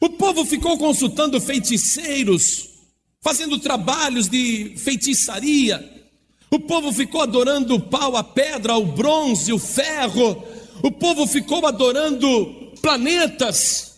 O 0.00 0.10
povo 0.10 0.44
ficou 0.44 0.76
consultando 0.76 1.40
feiticeiros, 1.40 2.68
fazendo 3.20 3.58
trabalhos 3.58 4.28
de 4.28 4.74
feitiçaria. 4.76 5.92
O 6.50 6.58
povo 6.60 6.92
ficou 6.92 7.22
adorando 7.22 7.74
o 7.76 7.80
pau, 7.80 8.16
a 8.16 8.24
pedra, 8.24 8.76
o 8.76 8.84
bronze, 8.84 9.52
o 9.52 9.58
ferro. 9.58 10.44
O 10.82 10.90
povo 10.90 11.26
ficou 11.26 11.64
adorando 11.66 12.72
planetas. 12.82 13.94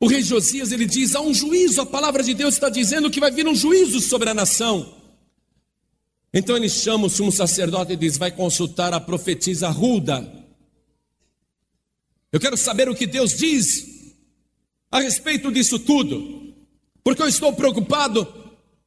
O 0.00 0.06
rei 0.06 0.22
Josias 0.22 0.72
ele 0.72 0.86
diz: 0.86 1.14
há 1.14 1.20
um 1.20 1.34
juízo, 1.34 1.80
a 1.80 1.86
palavra 1.86 2.22
de 2.22 2.32
Deus 2.32 2.54
está 2.54 2.68
dizendo 2.68 3.10
que 3.10 3.20
vai 3.20 3.30
vir 3.30 3.46
um 3.46 3.54
juízo 3.54 4.00
sobre 4.00 4.30
a 4.30 4.34
nação. 4.34 4.99
Então 6.32 6.56
ele 6.56 6.68
chama 6.68 7.06
o 7.06 7.10
sumo 7.10 7.32
sacerdote 7.32 7.92
e 7.92 7.96
diz: 7.96 8.16
vai 8.16 8.30
consultar 8.30 8.94
a 8.94 9.00
profetisa 9.00 9.68
Ruda. 9.68 10.40
Eu 12.32 12.38
quero 12.38 12.56
saber 12.56 12.88
o 12.88 12.94
que 12.94 13.06
Deus 13.06 13.36
diz 13.36 14.14
a 14.90 15.00
respeito 15.00 15.50
disso 15.50 15.78
tudo, 15.78 16.54
porque 17.02 17.22
eu 17.22 17.28
estou 17.28 17.52
preocupado 17.52 18.26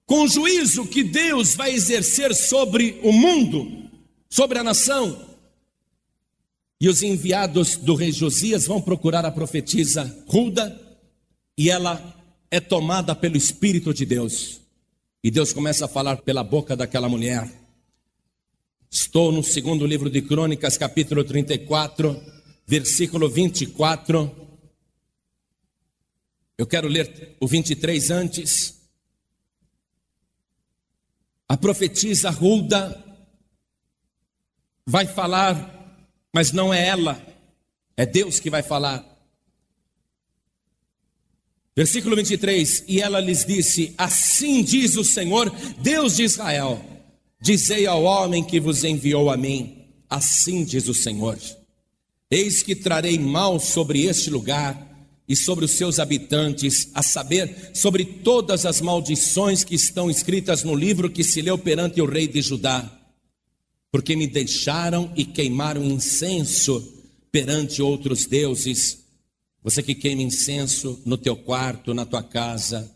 com 0.05 0.23
o 0.23 0.27
juízo 0.27 0.85
que 0.87 1.03
Deus 1.03 1.55
vai 1.55 1.73
exercer 1.73 2.33
sobre 2.33 2.99
o 3.03 3.11
mundo, 3.11 3.89
sobre 4.29 4.59
a 4.59 4.63
nação. 4.63 5.33
E 6.79 6.89
os 6.89 7.01
enviados 7.01 7.77
do 7.77 7.95
rei 7.95 8.11
Josias 8.11 8.65
vão 8.65 8.81
procurar 8.81 9.25
a 9.25 9.31
profetisa 9.31 10.23
Ruda, 10.27 10.79
e 11.57 11.69
ela 11.69 12.13
é 12.51 12.59
tomada 12.59 13.15
pelo 13.15 13.37
Espírito 13.37 13.93
de 13.93 14.05
Deus. 14.05 14.62
E 15.23 15.31
Deus 15.31 15.53
começa 15.53 15.85
a 15.85 15.87
falar 15.87 16.17
pela 16.17 16.43
boca 16.43 16.75
daquela 16.75 17.07
mulher. 17.07 17.49
Estou 18.91 19.31
no 19.31 19.43
segundo 19.43 19.85
livro 19.85 20.09
de 20.09 20.21
Crônicas, 20.21 20.77
capítulo 20.77 21.23
34, 21.23 22.21
versículo 22.67 23.29
24. 23.29 24.29
Eu 26.57 26.67
quero 26.67 26.87
ler 26.87 27.37
o 27.39 27.47
23 27.47 28.11
antes. 28.11 28.81
A 31.47 31.55
profetisa 31.55 32.29
Ruda 32.29 33.01
vai 34.85 35.07
falar 35.07 35.83
mas 36.33 36.51
não 36.51 36.73
é 36.73 36.87
ela, 36.87 37.21
é 37.95 38.07
Deus 38.07 38.39
que 38.39 38.49
vai 38.49 38.63
falar. 38.63 39.12
Versículo 41.75 42.15
23: 42.15 42.83
E 42.87 43.01
ela 43.01 43.19
lhes 43.19 43.45
disse: 43.45 43.93
Assim 43.97 44.63
diz 44.63 44.95
o 44.95 45.03
Senhor, 45.03 45.51
Deus 45.81 46.15
de 46.15 46.23
Israel: 46.23 46.83
Dizei 47.41 47.85
ao 47.85 48.03
homem 48.03 48.43
que 48.43 48.59
vos 48.59 48.83
enviou 48.83 49.29
a 49.29 49.37
mim, 49.37 49.85
assim 50.09 50.63
diz 50.63 50.87
o 50.87 50.93
Senhor: 50.93 51.37
Eis 52.29 52.63
que 52.63 52.75
trarei 52.75 53.17
mal 53.17 53.59
sobre 53.59 54.03
este 54.03 54.29
lugar 54.29 54.89
e 55.27 55.35
sobre 55.35 55.65
os 55.65 55.71
seus 55.71 55.99
habitantes, 55.99 56.89
a 56.93 57.01
saber, 57.01 57.71
sobre 57.73 58.03
todas 58.03 58.65
as 58.65 58.81
maldições 58.81 59.63
que 59.63 59.75
estão 59.75 60.11
escritas 60.11 60.63
no 60.63 60.75
livro 60.75 61.09
que 61.09 61.23
se 61.23 61.41
leu 61.41 61.57
perante 61.57 62.01
o 62.01 62.05
rei 62.05 62.27
de 62.27 62.41
Judá 62.41 62.99
porque 63.93 64.15
me 64.15 64.25
deixaram 64.25 65.13
e 65.15 65.23
queimaram 65.23 65.83
incenso 65.83 66.81
perante 67.31 67.79
outros 67.79 68.25
deuses. 68.25 69.02
Você 69.63 69.81
que 69.81 69.95
queima 69.95 70.21
incenso 70.21 71.01
no 71.05 71.17
teu 71.17 71.37
quarto, 71.37 71.93
na 71.93 72.05
tua 72.05 72.21
casa, 72.21 72.91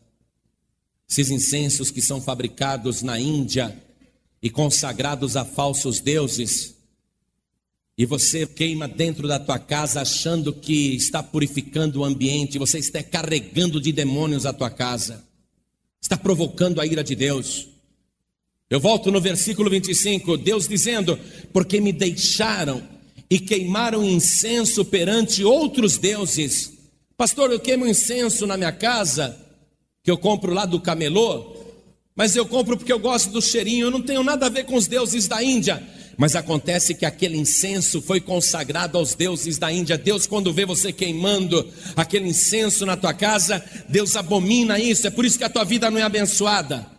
esses 1.10 1.32
incensos 1.32 1.90
que 1.90 2.02
são 2.02 2.20
fabricados 2.20 3.02
na 3.02 3.18
Índia 3.18 3.82
e 4.42 4.50
consagrados 4.50 5.38
a 5.38 5.46
falsos 5.46 6.02
deuses, 6.02 6.76
e 7.98 8.06
você 8.06 8.46
queima 8.46 8.88
dentro 8.88 9.28
da 9.28 9.40
tua 9.40 9.58
casa 9.58 10.02
achando 10.02 10.54
que 10.54 10.94
está 10.96 11.24
purificando 11.24 12.02
o 12.02 12.06
ambiente, 12.06 12.60
você 12.60 12.80
está 12.80 13.02
carregando 13.02 13.80
de 13.80 13.94
demônios 13.94 14.46
a 14.46 14.52
tua 14.52 14.70
casa, 14.70 15.26
está 16.02 16.18
provocando 16.18 16.82
a 16.82 16.86
ira 16.86 17.04
de 17.04 17.16
Deus. 17.16 17.70
Eu 18.70 18.82
volto 18.82 19.10
no 19.10 19.22
versículo 19.22 19.70
25, 19.70 20.38
Deus 20.38 20.68
dizendo: 20.68 21.18
Porque 21.54 21.80
me 21.80 21.94
deixaram 21.94 22.84
e 23.30 23.40
queimaram 23.40 24.04
incenso 24.04 24.86
perante 24.86 25.44
outros 25.44 25.98
deuses. 25.98 26.74
Pastor, 27.18 27.52
eu 27.52 27.60
queimo 27.60 27.86
incenso 27.86 28.46
na 28.48 28.58
minha 28.58 28.72
casa, 28.72 29.38
que 30.04 30.12
eu 30.12 30.18
compro 30.18 30.54
lá 30.54 30.66
do 30.66 30.80
camelô, 30.80 31.56
mas 32.16 32.36
eu 32.36 32.46
compro 32.46 32.78
porque 32.78 32.94
eu 32.94 33.00
gosto 33.00 33.32
do 33.32 33.42
cheirinho, 33.42 33.88
eu 33.88 33.92
não 33.92 34.02
tenho 34.02 34.24
nada 34.24 34.46
a 34.46 34.50
ver 34.50 34.66
com 34.66 34.76
os 34.76 34.88
deuses 34.88 35.28
da 35.28 35.44
Índia. 35.44 35.82
Mas 36.18 36.36
acontece 36.36 36.96
que 36.96 37.06
aquele 37.06 37.38
incenso 37.38 38.02
foi 38.02 38.20
consagrado 38.20 38.98
aos 38.98 39.14
deuses 39.14 39.60
da 39.60 39.72
Índia. 39.72 40.00
Deus, 40.00 40.26
quando 40.26 40.52
vê 40.52 40.66
você 40.66 40.92
queimando 40.92 41.72
aquele 41.96 42.28
incenso 42.28 42.88
na 42.88 42.98
tua 42.98 43.14
casa, 43.14 43.64
Deus 43.88 44.16
abomina 44.16 44.80
isso. 44.80 45.06
É 45.06 45.12
por 45.12 45.26
isso 45.26 45.38
que 45.38 45.44
a 45.44 45.50
tua 45.50 45.64
vida 45.64 45.92
não 45.92 46.00
é 46.00 46.02
abençoada 46.02 46.97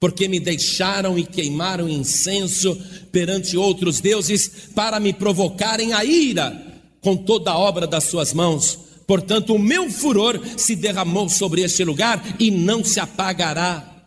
porque 0.00 0.28
me 0.28 0.38
deixaram 0.38 1.18
e 1.18 1.24
queimaram 1.24 1.88
incenso 1.88 2.76
perante 3.10 3.56
outros 3.56 4.00
deuses 4.00 4.48
para 4.74 5.00
me 5.00 5.12
provocarem 5.12 5.92
a 5.92 6.04
ira 6.04 6.66
com 7.00 7.16
toda 7.16 7.50
a 7.50 7.58
obra 7.58 7.86
das 7.86 8.04
suas 8.04 8.32
mãos. 8.32 8.78
Portanto, 9.06 9.54
o 9.54 9.58
meu 9.58 9.90
furor 9.90 10.40
se 10.56 10.76
derramou 10.76 11.28
sobre 11.28 11.62
este 11.62 11.82
lugar 11.82 12.36
e 12.38 12.50
não 12.50 12.84
se 12.84 13.00
apagará. 13.00 14.06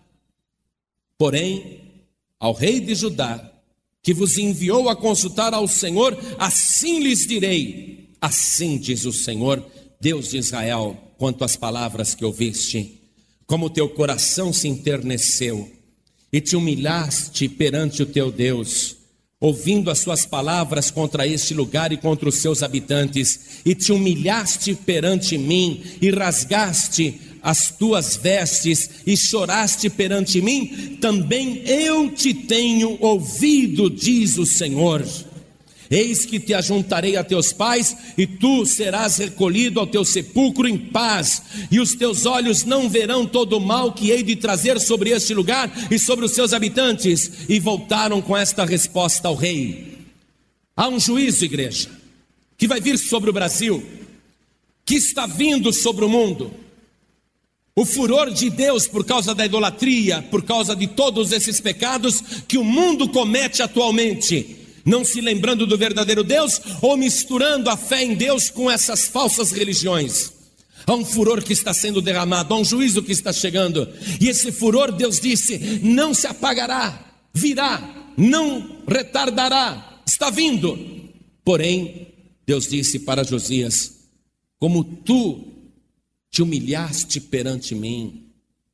Porém, 1.17 1.79
ao 2.39 2.53
rei 2.53 2.79
de 2.79 2.95
Judá, 2.95 3.51
que 4.01 4.13
vos 4.13 4.37
enviou 4.37 4.89
a 4.89 4.95
consultar 4.95 5.53
ao 5.53 5.67
Senhor, 5.67 6.17
assim 6.39 6.99
lhes 6.99 7.27
direi: 7.27 8.09
Assim 8.21 8.77
diz 8.77 9.05
o 9.05 9.11
Senhor, 9.11 9.63
Deus 9.99 10.29
de 10.29 10.37
Israel, 10.37 10.95
quanto 11.17 11.43
às 11.43 11.55
palavras 11.55 12.15
que 12.15 12.23
ouviste, 12.23 13.01
como 13.45 13.69
teu 13.69 13.89
coração 13.89 14.53
se 14.53 14.67
enterneceu 14.67 15.80
e 16.31 16.39
te 16.39 16.55
humilhaste 16.55 17.49
perante 17.49 18.03
o 18.03 18.05
teu 18.05 18.31
Deus, 18.31 18.95
ouvindo 19.39 19.89
as 19.89 19.99
suas 19.99 20.25
palavras 20.25 20.89
contra 20.89 21.27
este 21.27 21.53
lugar 21.53 21.91
e 21.91 21.97
contra 21.97 22.29
os 22.29 22.35
seus 22.35 22.63
habitantes, 22.63 23.61
e 23.65 23.75
te 23.75 23.91
humilhaste 23.91 24.75
perante 24.75 25.37
mim, 25.37 25.81
e 26.01 26.09
rasgaste 26.11 27.19
as 27.41 27.71
tuas 27.71 28.15
vestes, 28.15 28.89
e 29.05 29.17
choraste 29.17 29.89
perante 29.89 30.41
mim, 30.41 30.97
também 31.01 31.63
eu 31.65 32.11
te 32.11 32.33
tenho 32.33 32.97
ouvido, 33.01 33.89
diz 33.89 34.37
o 34.37 34.45
Senhor. 34.45 35.03
Eis 35.91 36.25
que 36.25 36.39
te 36.39 36.53
ajuntarei 36.53 37.17
a 37.17 37.23
teus 37.23 37.51
pais, 37.51 37.97
e 38.17 38.25
tu 38.25 38.65
serás 38.65 39.17
recolhido 39.17 39.77
ao 39.77 39.85
teu 39.85 40.05
sepulcro 40.05 40.65
em 40.65 40.77
paz, 40.77 41.41
e 41.69 41.81
os 41.81 41.93
teus 41.93 42.25
olhos 42.25 42.63
não 42.63 42.87
verão 42.87 43.25
todo 43.25 43.57
o 43.57 43.59
mal 43.59 43.91
que 43.91 44.09
hei 44.09 44.23
de 44.23 44.37
trazer 44.37 44.79
sobre 44.79 45.09
este 45.09 45.33
lugar 45.33 45.69
e 45.91 45.99
sobre 45.99 46.23
os 46.23 46.31
seus 46.31 46.53
habitantes. 46.53 47.49
E 47.49 47.59
voltaram 47.59 48.21
com 48.21 48.37
esta 48.37 48.63
resposta 48.63 49.27
ao 49.27 49.35
rei: 49.35 49.97
Há 50.77 50.87
um 50.87 50.97
juízo, 50.97 51.43
igreja, 51.43 51.89
que 52.57 52.69
vai 52.69 52.79
vir 52.79 52.97
sobre 52.97 53.29
o 53.29 53.33
Brasil, 53.33 53.85
que 54.85 54.95
está 54.95 55.27
vindo 55.27 55.73
sobre 55.73 56.05
o 56.05 56.09
mundo. 56.09 56.53
O 57.75 57.85
furor 57.85 58.31
de 58.31 58.49
Deus 58.49 58.87
por 58.87 59.05
causa 59.05 59.35
da 59.35 59.45
idolatria, 59.45 60.21
por 60.31 60.43
causa 60.43 60.73
de 60.73 60.87
todos 60.87 61.33
esses 61.33 61.59
pecados 61.59 62.23
que 62.47 62.57
o 62.57 62.63
mundo 62.63 63.09
comete 63.09 63.61
atualmente 63.61 64.60
não 64.85 65.03
se 65.05 65.21
lembrando 65.21 65.65
do 65.65 65.77
verdadeiro 65.77 66.23
Deus 66.23 66.61
ou 66.81 66.97
misturando 66.97 67.69
a 67.69 67.77
fé 67.77 68.03
em 68.03 68.15
Deus 68.15 68.49
com 68.49 68.69
essas 68.69 69.07
falsas 69.07 69.51
religiões. 69.51 70.33
Há 70.85 70.95
um 70.95 71.05
furor 71.05 71.43
que 71.43 71.53
está 71.53 71.73
sendo 71.73 72.01
derramado, 72.01 72.53
há 72.53 72.57
um 72.57 72.65
juízo 72.65 73.03
que 73.03 73.11
está 73.11 73.31
chegando, 73.31 73.87
e 74.19 74.27
esse 74.27 74.51
furor, 74.51 74.91
Deus 74.91 75.19
disse, 75.19 75.79
não 75.83 76.13
se 76.13 76.25
apagará, 76.25 77.13
virá, 77.33 78.11
não 78.17 78.83
retardará, 78.87 80.01
está 80.05 80.29
vindo. 80.29 80.77
Porém, 81.43 82.07
Deus 82.45 82.67
disse 82.67 82.99
para 82.99 83.23
Josias: 83.23 83.93
Como 84.59 84.83
tu 84.83 85.47
te 86.29 86.41
humilhaste 86.41 87.19
perante 87.19 87.75
mim, 87.75 88.25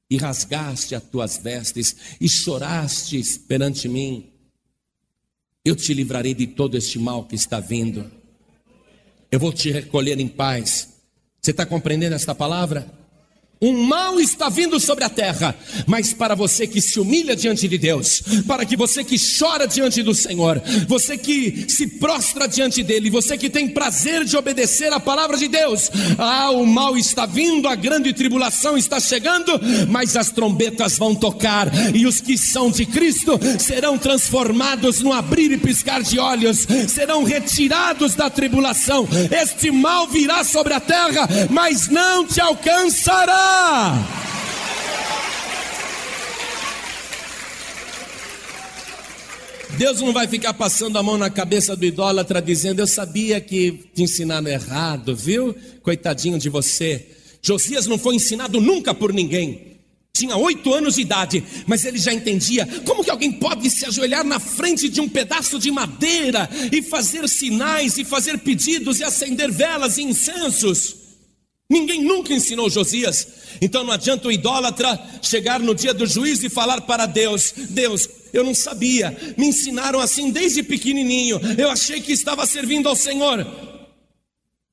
e 0.09 0.17
rasgaste 0.17 0.95
as 0.95 1.03
tuas 1.03 1.37
vestes, 1.37 1.95
e 2.19 2.29
choraste 2.29 3.21
perante 3.47 3.89
mim, 3.89 4.31
eu 5.67 5.75
te 5.75 5.93
livrarei 5.93 6.33
de 6.33 6.47
todo 6.47 6.77
este 6.77 6.97
mal 6.97 7.25
que 7.25 7.35
está 7.35 7.59
vindo. 7.59 8.09
Eu 9.29 9.39
vou 9.39 9.51
te 9.51 9.69
recolher 9.69 10.19
em 10.19 10.27
paz. 10.27 11.01
Você 11.41 11.51
está 11.51 11.65
compreendendo 11.65 12.15
esta 12.15 12.33
palavra? 12.33 12.89
Um 13.59 13.73
mal 13.85 14.19
está 14.19 14.49
vindo 14.49 14.79
sobre 14.79 15.03
a 15.03 15.09
terra, 15.09 15.55
mas 15.87 16.13
para 16.13 16.35
você 16.35 16.67
que 16.67 16.79
se 16.79 16.99
humilha 16.99 17.35
diante 17.35 17.67
de 17.67 17.75
Deus, 17.75 18.21
para 18.45 18.63
que 18.63 18.77
você 18.77 19.03
que 19.03 19.17
chora 19.17 19.67
diante 19.67 20.03
do 20.03 20.13
Senhor, 20.13 20.61
você 20.87 21.17
que 21.17 21.65
se 21.67 21.87
prostra 21.87 22.47
diante 22.47 22.83
dele, 22.83 23.09
você 23.09 23.35
que 23.35 23.49
tem 23.49 23.67
prazer 23.67 24.25
de 24.25 24.37
obedecer 24.37 24.93
a 24.93 24.99
palavra 24.99 25.37
de 25.37 25.47
Deus, 25.47 25.89
ah, 26.19 26.51
o 26.51 26.67
mal 26.67 26.95
está 26.95 27.25
vindo, 27.25 27.67
a 27.67 27.73
grande 27.73 28.13
tribulação 28.13 28.77
está 28.77 28.99
chegando, 28.99 29.59
mas 29.89 30.15
as 30.15 30.29
trombetas 30.29 30.95
vão 30.95 31.15
tocar, 31.15 31.71
e 31.95 32.05
os 32.05 32.21
que 32.21 32.37
são 32.37 32.69
de 32.69 32.85
Cristo 32.85 33.39
serão 33.57 33.97
transformados 33.97 35.01
no 35.01 35.11
abrir 35.11 35.51
e 35.51 35.57
piscar 35.57 36.03
de 36.03 36.19
olhos, 36.19 36.67
serão 36.87 37.23
retirados 37.23 38.13
da 38.13 38.29
tribulação. 38.29 39.07
Este 39.31 39.71
mal 39.71 40.07
virá 40.07 40.43
sobre 40.43 40.75
a 40.75 40.79
terra, 40.79 41.27
mas 41.49 41.87
não 41.87 42.23
te 42.23 42.39
alcançará. 42.39 43.46
Deus 49.77 50.01
não 50.01 50.11
vai 50.11 50.27
ficar 50.27 50.55
passando 50.55 50.97
a 50.97 51.03
mão 51.03 51.19
na 51.19 51.29
cabeça 51.29 51.75
do 51.75 51.85
idólatra 51.85 52.41
dizendo: 52.41 52.79
Eu 52.79 52.87
sabia 52.87 53.39
que 53.39 53.89
te 53.93 54.01
ensinaram 54.01 54.47
errado, 54.47 55.15
viu? 55.15 55.55
Coitadinho 55.83 56.39
de 56.39 56.49
você. 56.49 57.05
Josias 57.43 57.85
não 57.85 57.97
foi 57.97 58.15
ensinado 58.15 58.59
nunca 58.59 58.93
por 58.93 59.13
ninguém. 59.13 59.77
Tinha 60.11 60.35
oito 60.35 60.73
anos 60.73 60.95
de 60.95 61.01
idade, 61.01 61.43
mas 61.67 61.85
ele 61.85 61.99
já 61.99 62.11
entendia 62.11 62.67
como 62.87 63.03
que 63.03 63.11
alguém 63.11 63.31
pode 63.31 63.69
se 63.69 63.85
ajoelhar 63.85 64.23
na 64.23 64.39
frente 64.39 64.89
de 64.89 64.99
um 64.99 65.07
pedaço 65.07 65.59
de 65.59 65.69
madeira 65.69 66.49
e 66.71 66.81
fazer 66.81 67.29
sinais, 67.29 67.99
e 67.99 68.03
fazer 68.03 68.39
pedidos, 68.39 68.99
e 68.99 69.03
acender 69.03 69.51
velas 69.51 69.99
e 69.99 70.01
incensos. 70.01 71.06
Ninguém 71.69 72.01
nunca 72.01 72.33
ensinou 72.33 72.69
Josias. 72.69 73.27
Então 73.61 73.83
não 73.83 73.91
adianta 73.91 74.27
o 74.27 74.31
idólatra 74.31 74.99
chegar 75.21 75.59
no 75.59 75.75
dia 75.75 75.93
do 75.93 76.05
juízo 76.05 76.45
e 76.45 76.49
falar 76.49 76.81
para 76.81 77.05
Deus: 77.05 77.53
Deus, 77.69 78.07
eu 78.31 78.43
não 78.43 78.53
sabia, 78.53 79.15
me 79.37 79.47
ensinaram 79.47 79.99
assim 79.99 80.31
desde 80.31 80.63
pequenininho, 80.63 81.39
eu 81.57 81.69
achei 81.69 81.99
que 81.99 82.11
estava 82.11 82.45
servindo 82.45 82.87
ao 82.87 82.95
Senhor. 82.95 83.45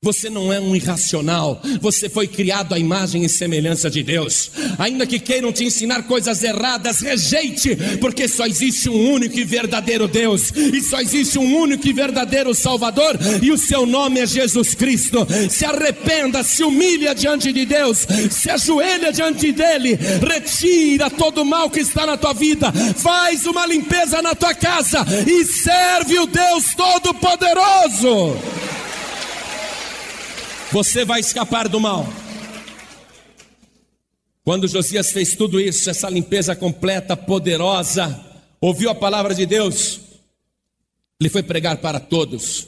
Você 0.05 0.29
não 0.29 0.53
é 0.53 0.59
um 0.59 0.75
irracional, 0.75 1.59
você 1.81 2.07
foi 2.07 2.27
criado 2.27 2.75
à 2.75 2.77
imagem 2.77 3.25
e 3.25 3.27
semelhança 3.27 3.89
de 3.89 4.03
Deus. 4.03 4.51
Ainda 4.77 5.07
que 5.07 5.17
queiram 5.17 5.51
te 5.51 5.63
ensinar 5.63 6.03
coisas 6.03 6.43
erradas, 6.43 6.99
rejeite, 6.99 7.75
porque 7.99 8.27
só 8.27 8.45
existe 8.45 8.87
um 8.87 9.11
único 9.11 9.39
e 9.39 9.43
verdadeiro 9.43 10.07
Deus, 10.07 10.53
e 10.55 10.79
só 10.79 11.01
existe 11.01 11.39
um 11.39 11.57
único 11.57 11.87
e 11.87 11.91
verdadeiro 11.91 12.53
Salvador, 12.53 13.17
e 13.41 13.49
o 13.49 13.57
seu 13.57 13.87
nome 13.87 14.19
é 14.19 14.27
Jesus 14.27 14.75
Cristo. 14.75 15.25
Se 15.49 15.65
arrependa, 15.65 16.43
se 16.43 16.63
humilha 16.63 17.15
diante 17.15 17.51
de 17.51 17.65
Deus, 17.65 18.05
se 18.29 18.51
ajoelha 18.51 19.11
diante 19.11 19.51
dele, 19.51 19.97
retira 20.21 21.09
todo 21.09 21.41
o 21.41 21.45
mal 21.45 21.67
que 21.67 21.79
está 21.79 22.05
na 22.05 22.15
tua 22.15 22.33
vida, 22.33 22.71
faz 22.95 23.47
uma 23.47 23.65
limpeza 23.65 24.21
na 24.21 24.35
tua 24.35 24.53
casa. 24.53 25.03
E 25.25 25.43
serve 25.45 26.19
o 26.19 26.27
Deus 26.27 26.75
Todo-Poderoso 26.75 28.35
você 30.71 31.05
vai 31.05 31.19
escapar 31.19 31.67
do 31.67 31.79
mal. 31.79 32.05
Quando 34.43 34.67
Josias 34.67 35.11
fez 35.11 35.35
tudo 35.35 35.59
isso, 35.59 35.89
essa 35.89 36.09
limpeza 36.09 36.55
completa, 36.55 37.17
poderosa, 37.17 38.23
ouviu 38.61 38.89
a 38.89 38.95
palavra 38.95 39.33
de 39.33 39.45
Deus, 39.45 39.99
ele 41.19 41.29
foi 41.29 41.41
pregar 41.41 41.77
para 41.77 41.99
todos, 41.99 42.67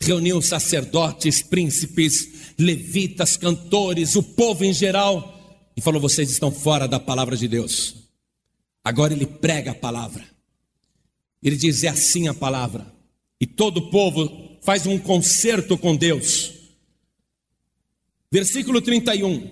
reuniu 0.00 0.42
sacerdotes, 0.42 1.42
príncipes, 1.42 2.54
levitas, 2.58 3.36
cantores, 3.36 4.16
o 4.16 4.22
povo 4.22 4.64
em 4.64 4.72
geral, 4.72 5.60
e 5.76 5.80
falou: 5.80 6.00
Vocês 6.00 6.30
estão 6.30 6.50
fora 6.50 6.88
da 6.88 6.98
palavra 6.98 7.36
de 7.36 7.46
Deus. 7.46 7.94
Agora 8.82 9.12
ele 9.12 9.26
prega 9.26 9.70
a 9.70 9.74
palavra, 9.74 10.24
ele 11.40 11.56
diz: 11.56 11.84
É 11.84 11.88
assim 11.88 12.26
a 12.26 12.34
palavra, 12.34 12.92
e 13.40 13.46
todo 13.46 13.76
o 13.78 13.90
povo 13.90 14.58
faz 14.62 14.84
um 14.86 14.98
concerto 14.98 15.78
com 15.78 15.94
Deus. 15.94 16.61
Versículo 18.32 18.80
31. 18.80 19.42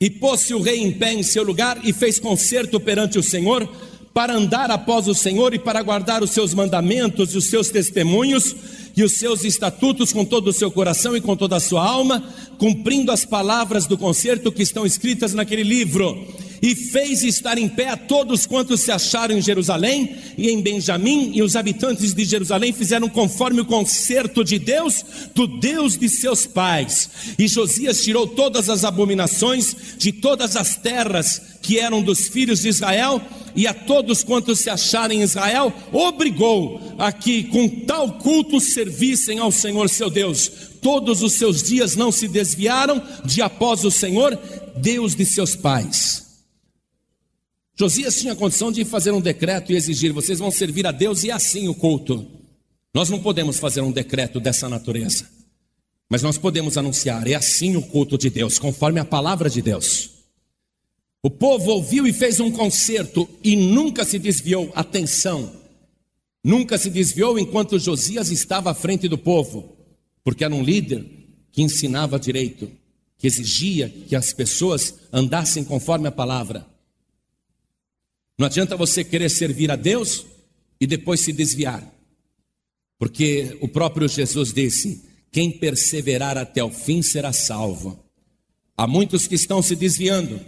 E 0.00 0.08
pôs-se 0.08 0.54
o 0.54 0.62
rei 0.62 0.78
em 0.78 0.90
pé 0.90 1.12
em 1.12 1.22
seu 1.22 1.42
lugar 1.42 1.78
e 1.84 1.92
fez 1.92 2.18
concerto 2.18 2.80
perante 2.80 3.18
o 3.18 3.22
Senhor, 3.22 3.68
para 4.14 4.32
andar 4.32 4.70
após 4.70 5.06
o 5.06 5.14
Senhor 5.14 5.52
e 5.52 5.58
para 5.58 5.82
guardar 5.82 6.22
os 6.22 6.30
seus 6.30 6.54
mandamentos 6.54 7.34
e 7.34 7.36
os 7.36 7.44
seus 7.50 7.68
testemunhos 7.68 8.56
e 8.96 9.02
os 9.02 9.18
seus 9.18 9.44
estatutos 9.44 10.10
com 10.10 10.24
todo 10.24 10.48
o 10.48 10.52
seu 10.54 10.70
coração 10.70 11.14
e 11.14 11.20
com 11.20 11.36
toda 11.36 11.56
a 11.56 11.60
sua 11.60 11.84
alma, 11.86 12.24
cumprindo 12.56 13.12
as 13.12 13.26
palavras 13.26 13.86
do 13.86 13.98
concerto 13.98 14.50
que 14.50 14.62
estão 14.62 14.86
escritas 14.86 15.34
naquele 15.34 15.62
livro 15.62 16.26
e 16.62 16.74
fez 16.74 17.22
estar 17.22 17.58
em 17.58 17.68
pé 17.68 17.88
a 17.88 17.96
todos 17.96 18.46
quantos 18.46 18.80
se 18.80 18.90
acharam 18.90 19.36
em 19.36 19.42
Jerusalém 19.42 20.16
e 20.36 20.50
em 20.50 20.60
Benjamim, 20.60 21.32
e 21.34 21.42
os 21.42 21.56
habitantes 21.56 22.14
de 22.14 22.24
Jerusalém 22.24 22.72
fizeram 22.72 23.08
conforme 23.08 23.60
o 23.60 23.66
concerto 23.66 24.44
de 24.44 24.58
Deus, 24.58 25.04
do 25.34 25.46
Deus 25.46 25.96
de 25.96 26.08
seus 26.08 26.46
pais. 26.46 27.10
E 27.38 27.46
Josias 27.46 28.02
tirou 28.02 28.26
todas 28.26 28.68
as 28.68 28.84
abominações 28.84 29.76
de 29.98 30.12
todas 30.12 30.56
as 30.56 30.76
terras 30.76 31.40
que 31.62 31.78
eram 31.78 32.02
dos 32.02 32.28
filhos 32.28 32.60
de 32.60 32.68
Israel, 32.68 33.20
e 33.56 33.66
a 33.66 33.72
todos 33.72 34.24
quantos 34.24 34.58
se 34.60 34.68
acharem 34.68 35.20
em 35.20 35.22
Israel, 35.22 35.72
obrigou 35.92 36.80
a 36.98 37.12
que 37.12 37.44
com 37.44 37.68
tal 37.68 38.12
culto 38.18 38.60
servissem 38.60 39.38
ao 39.38 39.52
Senhor 39.52 39.88
seu 39.88 40.10
Deus. 40.10 40.50
Todos 40.82 41.22
os 41.22 41.34
seus 41.34 41.62
dias 41.62 41.96
não 41.96 42.12
se 42.12 42.28
desviaram 42.28 43.02
de 43.24 43.40
após 43.40 43.84
o 43.84 43.90
Senhor, 43.90 44.38
Deus 44.76 45.14
de 45.14 45.24
seus 45.24 45.54
pais. 45.54 46.23
Josias 47.76 48.16
tinha 48.16 48.36
condição 48.36 48.70
de 48.70 48.84
fazer 48.84 49.10
um 49.10 49.20
decreto 49.20 49.72
e 49.72 49.76
exigir: 49.76 50.12
vocês 50.12 50.38
vão 50.38 50.50
servir 50.50 50.86
a 50.86 50.92
Deus 50.92 51.24
e 51.24 51.30
assim 51.30 51.68
o 51.68 51.74
culto. 51.74 52.26
Nós 52.92 53.10
não 53.10 53.20
podemos 53.20 53.58
fazer 53.58 53.80
um 53.80 53.90
decreto 53.90 54.38
dessa 54.38 54.68
natureza, 54.68 55.28
mas 56.08 56.22
nós 56.22 56.38
podemos 56.38 56.78
anunciar: 56.78 57.26
é 57.26 57.34
assim 57.34 57.76
o 57.76 57.82
culto 57.82 58.16
de 58.16 58.30
Deus, 58.30 58.58
conforme 58.58 59.00
a 59.00 59.04
palavra 59.04 59.50
de 59.50 59.60
Deus. 59.60 60.10
O 61.20 61.30
povo 61.30 61.70
ouviu 61.70 62.06
e 62.06 62.12
fez 62.12 62.38
um 62.38 62.50
concerto 62.50 63.28
e 63.42 63.56
nunca 63.56 64.04
se 64.04 64.18
desviou. 64.18 64.70
Atenção, 64.74 65.50
nunca 66.44 66.78
se 66.78 66.90
desviou 66.90 67.38
enquanto 67.38 67.78
Josias 67.78 68.30
estava 68.30 68.70
à 68.70 68.74
frente 68.74 69.08
do 69.08 69.18
povo, 69.18 69.74
porque 70.22 70.44
era 70.44 70.54
um 70.54 70.62
líder 70.62 71.04
que 71.50 71.62
ensinava 71.62 72.20
direito, 72.20 72.70
que 73.18 73.26
exigia 73.26 73.88
que 73.88 74.14
as 74.14 74.32
pessoas 74.32 74.94
andassem 75.12 75.64
conforme 75.64 76.06
a 76.06 76.12
palavra. 76.12 76.73
Não 78.38 78.46
adianta 78.46 78.76
você 78.76 79.04
querer 79.04 79.30
servir 79.30 79.70
a 79.70 79.76
Deus 79.76 80.26
e 80.80 80.86
depois 80.86 81.20
se 81.20 81.32
desviar. 81.32 81.82
Porque 82.98 83.56
o 83.60 83.68
próprio 83.68 84.08
Jesus 84.08 84.52
disse: 84.52 85.04
quem 85.30 85.50
perseverar 85.50 86.38
até 86.38 86.62
o 86.62 86.70
fim 86.70 87.02
será 87.02 87.32
salvo. 87.32 87.98
Há 88.76 88.86
muitos 88.86 89.26
que 89.26 89.34
estão 89.34 89.62
se 89.62 89.76
desviando. 89.76 90.40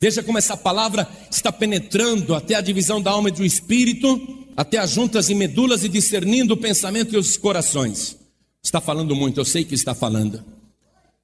Veja 0.00 0.22
como 0.22 0.38
essa 0.38 0.56
palavra 0.56 1.08
está 1.30 1.50
penetrando 1.50 2.34
até 2.34 2.54
a 2.54 2.60
divisão 2.60 3.00
da 3.00 3.10
alma 3.10 3.30
e 3.30 3.32
do 3.32 3.44
espírito, 3.44 4.46
até 4.56 4.78
as 4.78 4.90
juntas 4.90 5.30
e 5.30 5.34
medulas 5.34 5.82
e 5.84 5.88
discernindo 5.88 6.54
o 6.54 6.58
pensamento 6.58 7.14
e 7.14 7.18
os 7.18 7.36
corações. 7.36 8.16
Está 8.62 8.80
falando 8.80 9.14
muito, 9.14 9.40
eu 9.40 9.44
sei 9.44 9.64
que 9.64 9.74
está 9.74 9.94
falando. 9.94 10.44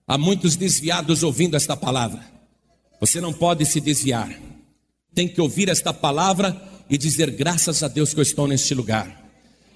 Há 0.07 0.19
muitos 0.19 0.57
desviados 0.57 1.23
ouvindo 1.23 1.57
esta 1.57 1.77
palavra. 1.77 2.25
Você 3.01 3.21
não 3.21 3.33
pode 3.33 3.65
se 3.65 3.81
desviar. 3.81 4.50
Tem 5.15 5.29
que 5.29 5.41
ouvir 5.41 5.69
esta 5.69 5.93
palavra 5.93 6.61
e 6.89 6.99
dizer: 6.99 7.31
graças 7.31 7.83
a 7.83 7.89
Deus 7.89 8.13
que 8.13 8.21
eu 8.21 8.23
estou 8.23 8.47
neste 8.47 8.75
lugar. 8.75 9.21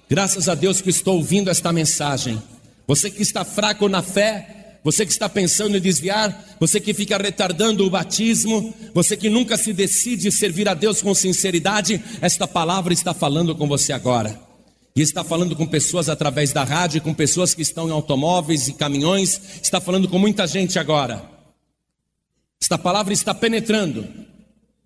Graças 0.09 0.47
a 0.47 0.55
Deus 0.55 0.81
que 0.81 0.89
estou 0.89 1.15
ouvindo 1.17 1.49
esta 1.49 1.73
mensagem. 1.73 2.41
Você 2.87 3.09
que 3.09 3.23
está 3.23 3.43
fraco 3.43 3.89
na 3.89 4.03
fé, 4.03 4.79
você 4.83 5.03
que 5.03 5.11
está 5.11 5.27
pensando 5.27 5.75
em 5.75 5.81
desviar, 5.81 6.57
você 6.59 6.79
que 6.79 6.93
fica 6.93 7.17
retardando 7.17 7.83
o 7.83 7.89
batismo, 7.89 8.71
você 8.93 9.17
que 9.17 9.29
nunca 9.29 9.57
se 9.57 9.73
decide 9.73 10.31
servir 10.31 10.69
a 10.69 10.75
Deus 10.75 11.01
com 11.01 11.15
sinceridade, 11.15 11.99
esta 12.21 12.47
palavra 12.47 12.93
está 12.93 13.11
falando 13.11 13.55
com 13.55 13.67
você 13.67 13.91
agora. 13.91 14.39
E 14.95 15.01
está 15.01 15.23
falando 15.23 15.55
com 15.55 15.65
pessoas 15.65 16.07
através 16.07 16.53
da 16.53 16.63
rádio, 16.63 17.01
com 17.01 17.13
pessoas 17.13 17.55
que 17.55 17.63
estão 17.63 17.89
em 17.89 17.91
automóveis 17.91 18.67
e 18.67 18.73
caminhões, 18.73 19.41
está 19.61 19.81
falando 19.81 20.07
com 20.07 20.19
muita 20.19 20.45
gente 20.45 20.77
agora. 20.77 21.29
Esta 22.61 22.77
palavra 22.77 23.11
está 23.11 23.33
penetrando. 23.33 24.07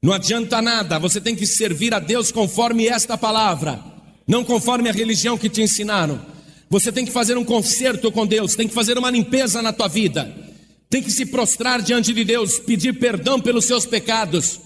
Não 0.01 0.13
adianta 0.13 0.61
nada, 0.61 0.97
você 0.97 1.19
tem 1.19 1.35
que 1.35 1.45
servir 1.45 1.93
a 1.93 1.99
Deus 1.99 2.31
conforme 2.31 2.87
esta 2.87 3.17
palavra, 3.17 3.83
não 4.25 4.45
conforme 4.45 4.87
a 4.87 4.93
religião 4.93 5.37
que 5.37 5.49
te 5.49 5.61
ensinaram. 5.61 6.21
Você 6.69 6.91
tem 6.91 7.05
que 7.05 7.11
fazer 7.11 7.37
um 7.37 7.43
concerto 7.43 8.11
com 8.11 8.25
Deus, 8.25 8.55
tem 8.55 8.67
que 8.67 8.73
fazer 8.73 8.97
uma 8.97 9.11
limpeza 9.11 9.61
na 9.61 9.73
tua 9.73 9.89
vida, 9.89 10.33
tem 10.89 11.03
que 11.03 11.11
se 11.11 11.25
prostrar 11.25 11.81
diante 11.81 12.13
de 12.13 12.23
Deus, 12.23 12.59
pedir 12.59 12.97
perdão 12.97 13.41
pelos 13.41 13.65
seus 13.65 13.85
pecados 13.85 14.61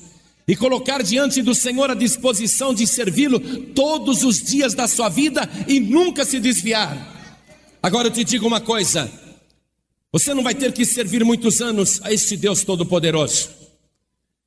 e 0.48 0.56
colocar 0.56 1.02
diante 1.02 1.42
do 1.42 1.56
Senhor 1.56 1.90
a 1.90 1.96
disposição 1.96 2.74
de 2.74 2.86
servi-lo 2.86 3.40
todos 3.74 4.24
os 4.24 4.40
dias 4.40 4.76
da 4.76 4.88
sua 4.88 5.10
vida 5.10 5.50
e 5.68 5.80
nunca 5.80 6.26
se 6.26 6.40
desviar. 6.40 7.12
Agora 7.82 8.10
eu 8.10 8.12
te 8.12 8.24
digo 8.24 8.46
uma 8.46 8.62
coisa: 8.62 9.10
você 10.12 10.34
não 10.34 10.44
vai 10.44 10.54
ter 10.54 10.72
que 10.74 10.86
servir 10.86 11.24
muitos 11.26 11.60
anos 11.60 12.00
a 12.04 12.14
este 12.14 12.38
Deus 12.38 12.64
Todo-Poderoso. 12.64 13.63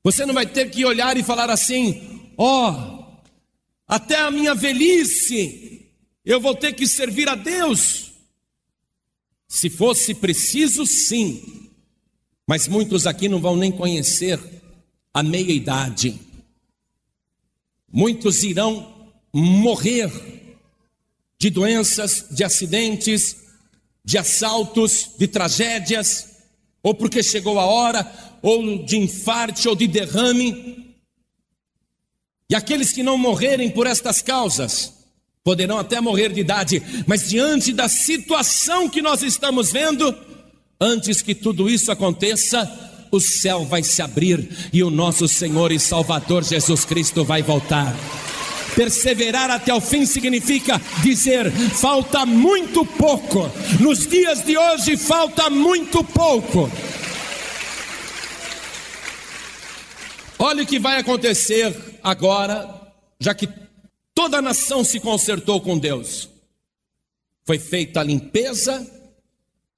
Você 0.06 0.24
não 0.24 0.34
vai 0.34 0.46
ter 0.46 0.70
que 0.70 0.84
olhar 0.84 1.16
e 1.16 1.22
falar 1.24 1.50
assim: 1.50 2.30
ó, 2.38 2.70
oh, 2.70 3.22
até 3.88 4.14
a 4.14 4.30
minha 4.30 4.54
velhice 4.54 5.90
eu 6.24 6.40
vou 6.40 6.54
ter 6.54 6.74
que 6.74 6.86
servir 6.86 7.28
a 7.28 7.34
Deus. 7.34 8.12
Se 9.48 9.68
fosse 9.68 10.14
preciso, 10.14 10.86
sim. 10.86 11.72
Mas 12.46 12.68
muitos 12.68 13.04
aqui 13.04 13.28
não 13.28 13.40
vão 13.40 13.56
nem 13.56 13.72
conhecer 13.72 14.38
a 15.12 15.24
meia-idade. 15.24 16.20
Muitos 17.92 18.44
irão 18.44 19.10
morrer 19.32 20.08
de 21.36 21.50
doenças, 21.50 22.28
de 22.30 22.44
acidentes, 22.44 23.38
de 24.04 24.16
assaltos, 24.16 25.10
de 25.18 25.26
tragédias, 25.26 26.35
ou 26.86 26.94
porque 26.94 27.20
chegou 27.20 27.58
a 27.58 27.64
hora, 27.64 28.08
ou 28.40 28.84
de 28.84 28.96
infarte, 28.96 29.68
ou 29.68 29.74
de 29.74 29.88
derrame. 29.88 30.94
E 32.48 32.54
aqueles 32.54 32.92
que 32.92 33.02
não 33.02 33.18
morrerem 33.18 33.68
por 33.68 33.88
estas 33.88 34.22
causas, 34.22 34.92
poderão 35.42 35.78
até 35.78 36.00
morrer 36.00 36.32
de 36.32 36.42
idade, 36.42 36.80
mas 37.04 37.28
diante 37.28 37.72
da 37.72 37.88
situação 37.88 38.88
que 38.88 39.02
nós 39.02 39.24
estamos 39.24 39.72
vendo, 39.72 40.16
antes 40.80 41.20
que 41.22 41.34
tudo 41.34 41.68
isso 41.68 41.90
aconteça, 41.90 42.70
o 43.10 43.18
céu 43.18 43.64
vai 43.64 43.82
se 43.82 44.00
abrir 44.00 44.48
e 44.72 44.80
o 44.84 44.88
nosso 44.88 45.26
Senhor 45.26 45.72
e 45.72 45.80
Salvador 45.80 46.44
Jesus 46.44 46.84
Cristo 46.84 47.24
vai 47.24 47.42
voltar. 47.42 47.96
Perseverar 48.76 49.50
até 49.50 49.74
o 49.74 49.80
fim 49.80 50.06
significa 50.06 50.80
dizer: 51.02 51.50
falta 51.50 52.24
muito 52.24 52.84
pouco, 52.84 53.50
nos 53.80 54.06
dias 54.06 54.44
de 54.44 54.56
hoje 54.56 54.96
falta 54.96 55.50
muito 55.50 56.04
pouco. 56.04 56.70
Olha 60.38 60.62
o 60.62 60.66
que 60.66 60.78
vai 60.78 61.00
acontecer 61.00 61.74
agora, 62.04 62.72
já 63.18 63.34
que 63.34 63.48
Toda 64.16 64.38
a 64.38 64.42
nação 64.42 64.82
se 64.82 64.98
consertou 64.98 65.60
com 65.60 65.78
Deus. 65.78 66.26
Foi 67.44 67.58
feita 67.58 68.00
a 68.00 68.02
limpeza, 68.02 68.90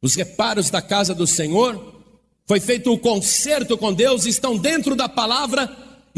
os 0.01 0.15
reparos 0.15 0.71
da 0.71 0.81
casa 0.81 1.13
do 1.13 1.27
Senhor, 1.27 2.05
foi 2.47 2.61
feito 2.61 2.93
o 2.93 2.99
conserto 2.99 3.77
com 3.77 3.93
Deus, 3.93 4.27
estão 4.27 4.57
dentro 4.57 4.95
da 4.95 5.09
palavra, 5.09 5.67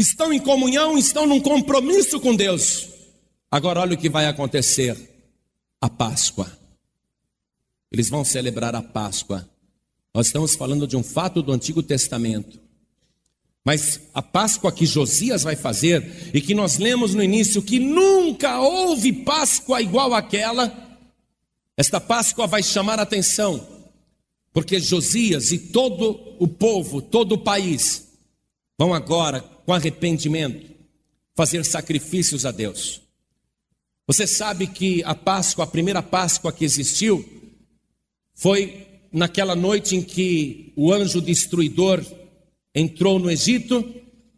estão 0.00 0.32
em 0.32 0.40
comunhão, 0.40 0.96
estão 0.96 1.26
num 1.26 1.40
compromisso 1.40 2.18
com 2.20 2.34
Deus. 2.34 2.88
Agora 3.50 3.80
olha 3.80 3.94
o 3.94 3.98
que 3.98 4.08
vai 4.08 4.26
acontecer: 4.26 4.96
a 5.80 5.88
Páscoa. 5.88 6.50
Eles 7.92 8.08
vão 8.08 8.24
celebrar 8.24 8.74
a 8.74 8.82
Páscoa. 8.82 9.48
Nós 10.14 10.26
estamos 10.26 10.54
falando 10.54 10.86
de 10.86 10.96
um 10.96 11.02
fato 11.02 11.42
do 11.42 11.52
Antigo 11.52 11.82
Testamento. 11.82 12.58
Mas 13.64 14.00
a 14.14 14.22
Páscoa 14.22 14.72
que 14.72 14.86
Josias 14.86 15.42
vai 15.42 15.54
fazer, 15.54 16.30
e 16.32 16.40
que 16.40 16.54
nós 16.54 16.78
lemos 16.78 17.14
no 17.14 17.22
início, 17.22 17.62
que 17.62 17.78
nunca 17.78 18.58
houve 18.58 19.12
Páscoa 19.12 19.82
igual 19.82 20.14
àquela, 20.14 20.98
esta 21.76 22.00
Páscoa 22.00 22.46
vai 22.46 22.62
chamar 22.62 22.98
a 22.98 23.02
atenção, 23.02 23.66
porque 24.52 24.80
Josias 24.80 25.52
e 25.52 25.58
todo 25.58 26.36
o 26.38 26.48
povo, 26.48 27.02
todo 27.02 27.32
o 27.32 27.38
país, 27.38 28.08
vão 28.78 28.94
agora, 28.94 29.44
com 29.64 29.72
arrependimento, 29.72 30.70
fazer 31.34 31.64
sacrifícios 31.64 32.44
a 32.44 32.50
Deus. 32.50 33.00
Você 34.06 34.26
sabe 34.26 34.66
que 34.66 35.02
a 35.04 35.14
Páscoa, 35.14 35.64
a 35.64 35.68
primeira 35.68 36.02
Páscoa 36.02 36.52
que 36.52 36.64
existiu, 36.64 37.24
foi 38.34 38.86
naquela 39.12 39.54
noite 39.54 39.96
em 39.96 40.02
que 40.02 40.72
o 40.76 40.92
anjo 40.92 41.20
destruidor 41.20 42.04
entrou 42.74 43.18
no 43.18 43.30
Egito, 43.30 43.84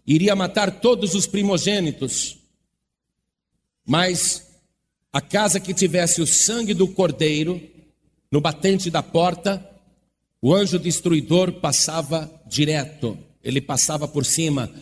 iria 0.07 0.35
matar 0.35 0.81
todos 0.81 1.15
os 1.15 1.27
primogênitos, 1.27 2.39
mas 3.87 4.47
a 5.13 5.21
casa 5.21 5.61
que 5.61 5.75
tivesse 5.75 6.21
o 6.21 6.27
sangue 6.27 6.75
do 6.75 6.89
cordeiro 6.89 7.61
no 8.31 8.41
batente 8.41 8.91
da 8.91 9.03
porta, 9.03 9.69
o 10.41 10.55
anjo 10.55 10.79
destruidor 10.79 11.53
passava 11.61 12.31
direto, 12.47 13.19
ele 13.45 13.61
passava 13.61 14.09
por 14.09 14.25
cima. 14.25 14.73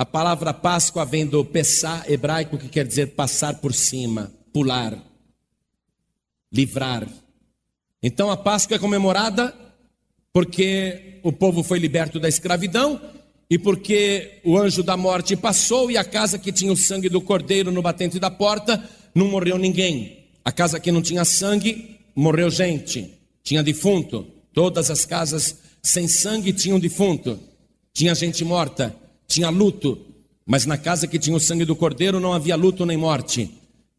A 0.00 0.06
palavra 0.06 0.54
Páscoa 0.54 1.04
vem 1.04 1.26
do 1.26 1.44
Pessá 1.44 2.04
hebraico, 2.08 2.56
que 2.56 2.70
quer 2.70 2.86
dizer 2.86 3.08
passar 3.08 3.56
por 3.56 3.74
cima, 3.74 4.32
pular, 4.50 4.96
livrar. 6.50 7.06
Então 8.02 8.30
a 8.30 8.36
Páscoa 8.38 8.76
é 8.76 8.78
comemorada 8.78 9.54
porque 10.32 11.20
o 11.22 11.30
povo 11.30 11.62
foi 11.62 11.78
liberto 11.78 12.18
da 12.18 12.30
escravidão 12.30 12.98
e 13.50 13.58
porque 13.58 14.40
o 14.42 14.56
anjo 14.56 14.82
da 14.82 14.96
morte 14.96 15.36
passou 15.36 15.90
e 15.90 15.98
a 15.98 16.04
casa 16.04 16.38
que 16.38 16.50
tinha 16.50 16.72
o 16.72 16.78
sangue 16.78 17.10
do 17.10 17.20
cordeiro 17.20 17.70
no 17.70 17.82
batente 17.82 18.18
da 18.18 18.30
porta 18.30 18.82
não 19.14 19.28
morreu 19.28 19.58
ninguém. 19.58 20.28
A 20.42 20.50
casa 20.50 20.80
que 20.80 20.90
não 20.90 21.02
tinha 21.02 21.26
sangue 21.26 22.00
morreu 22.16 22.48
gente, 22.48 23.20
tinha 23.42 23.62
defunto. 23.62 24.26
Todas 24.54 24.90
as 24.90 25.04
casas 25.04 25.58
sem 25.82 26.08
sangue 26.08 26.54
tinham 26.54 26.80
defunto, 26.80 27.38
tinha 27.92 28.14
gente 28.14 28.42
morta, 28.46 28.96
tinha 29.30 29.48
luto, 29.48 29.96
mas 30.44 30.66
na 30.66 30.76
casa 30.76 31.06
que 31.06 31.18
tinha 31.18 31.36
o 31.36 31.40
sangue 31.40 31.64
do 31.64 31.76
cordeiro 31.76 32.18
não 32.18 32.32
havia 32.32 32.56
luto 32.56 32.84
nem 32.84 32.96
morte. 32.96 33.48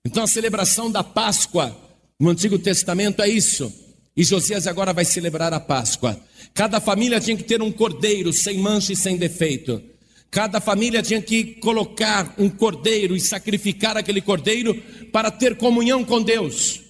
Então 0.05 0.23
a 0.23 0.27
celebração 0.27 0.91
da 0.91 1.03
Páscoa 1.03 1.75
no 2.19 2.29
Antigo 2.29 2.59
Testamento 2.59 3.21
é 3.21 3.29
isso. 3.29 3.73
E 4.15 4.25
Josias 4.25 4.67
agora 4.67 4.91
vai 4.91 5.05
celebrar 5.05 5.53
a 5.53 5.59
Páscoa. 5.59 6.19
Cada 6.53 6.81
família 6.81 7.21
tinha 7.21 7.37
que 7.37 7.45
ter 7.45 7.61
um 7.61 7.71
cordeiro 7.71 8.33
sem 8.33 8.57
mancha 8.57 8.91
e 8.91 8.95
sem 8.95 9.15
defeito. 9.15 9.81
Cada 10.29 10.59
família 10.59 11.01
tinha 11.01 11.21
que 11.21 11.55
colocar 11.55 12.35
um 12.37 12.49
cordeiro 12.49 13.15
e 13.15 13.19
sacrificar 13.21 13.95
aquele 13.95 14.19
cordeiro 14.19 14.75
para 15.13 15.31
ter 15.31 15.55
comunhão 15.55 16.03
com 16.03 16.21
Deus. 16.21 16.81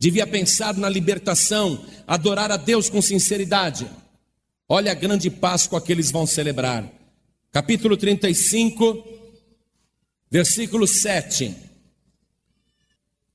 Devia 0.00 0.26
pensar 0.26 0.76
na 0.76 0.88
libertação, 0.88 1.84
adorar 2.06 2.50
a 2.50 2.56
Deus 2.56 2.90
com 2.90 3.00
sinceridade. 3.00 3.86
Olha 4.68 4.90
a 4.90 4.94
grande 4.94 5.30
Páscoa 5.30 5.80
que 5.80 5.92
eles 5.92 6.10
vão 6.10 6.26
celebrar. 6.26 6.90
Capítulo 7.54 7.96
35, 7.96 9.06
versículo 10.28 10.88
7. 10.88 11.54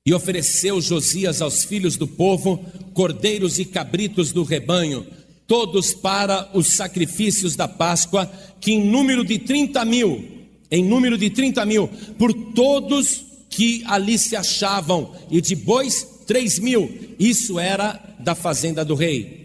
E 0.04 0.12
ofereceu 0.12 0.78
Josias 0.78 1.40
aos 1.40 1.64
filhos 1.64 1.96
do 1.96 2.06
povo 2.06 2.62
cordeiros 2.92 3.58
e 3.58 3.64
cabritos 3.64 4.30
do 4.30 4.42
rebanho, 4.42 5.06
todos 5.46 5.94
para 5.94 6.50
os 6.52 6.66
sacrifícios 6.66 7.56
da 7.56 7.66
Páscoa, 7.66 8.30
que 8.60 8.72
em 8.72 8.84
número 8.84 9.24
de 9.24 9.38
30 9.38 9.82
mil, 9.86 10.22
em 10.70 10.84
número 10.84 11.16
de 11.16 11.30
30 11.30 11.64
mil, 11.64 11.88
por 12.18 12.34
todos 12.52 13.24
que 13.48 13.82
ali 13.86 14.18
se 14.18 14.36
achavam, 14.36 15.16
e 15.30 15.40
de 15.40 15.56
bois 15.56 16.06
três 16.26 16.58
mil, 16.58 17.16
isso 17.18 17.58
era 17.58 17.98
da 18.18 18.34
fazenda 18.34 18.84
do 18.84 18.94
rei. 18.94 19.39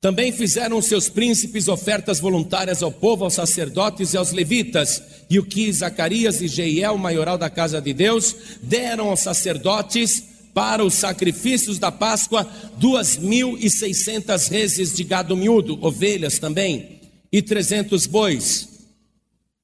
Também 0.00 0.32
fizeram 0.32 0.80
seus 0.80 1.10
príncipes 1.10 1.68
ofertas 1.68 2.20
voluntárias 2.20 2.82
ao 2.82 2.90
povo, 2.90 3.24
aos 3.24 3.34
sacerdotes 3.34 4.14
e 4.14 4.16
aos 4.16 4.32
levitas. 4.32 5.02
E 5.28 5.38
o 5.38 5.44
que 5.44 5.70
Zacarias 5.70 6.40
e 6.40 6.48
Jeiel, 6.48 6.96
maioral 6.96 7.36
da 7.36 7.50
casa 7.50 7.82
de 7.82 7.92
Deus, 7.92 8.34
deram 8.62 9.10
aos 9.10 9.20
sacerdotes 9.20 10.24
para 10.54 10.82
os 10.82 10.94
sacrifícios 10.94 11.78
da 11.78 11.92
Páscoa, 11.92 12.50
duas 12.78 13.18
mil 13.18 13.58
e 13.58 13.68
seiscentas 13.68 14.48
reses 14.48 14.94
de 14.94 15.04
gado 15.04 15.36
miúdo, 15.36 15.78
ovelhas 15.84 16.38
também, 16.38 17.00
e 17.30 17.42
trezentos 17.42 18.06
bois. 18.06 18.68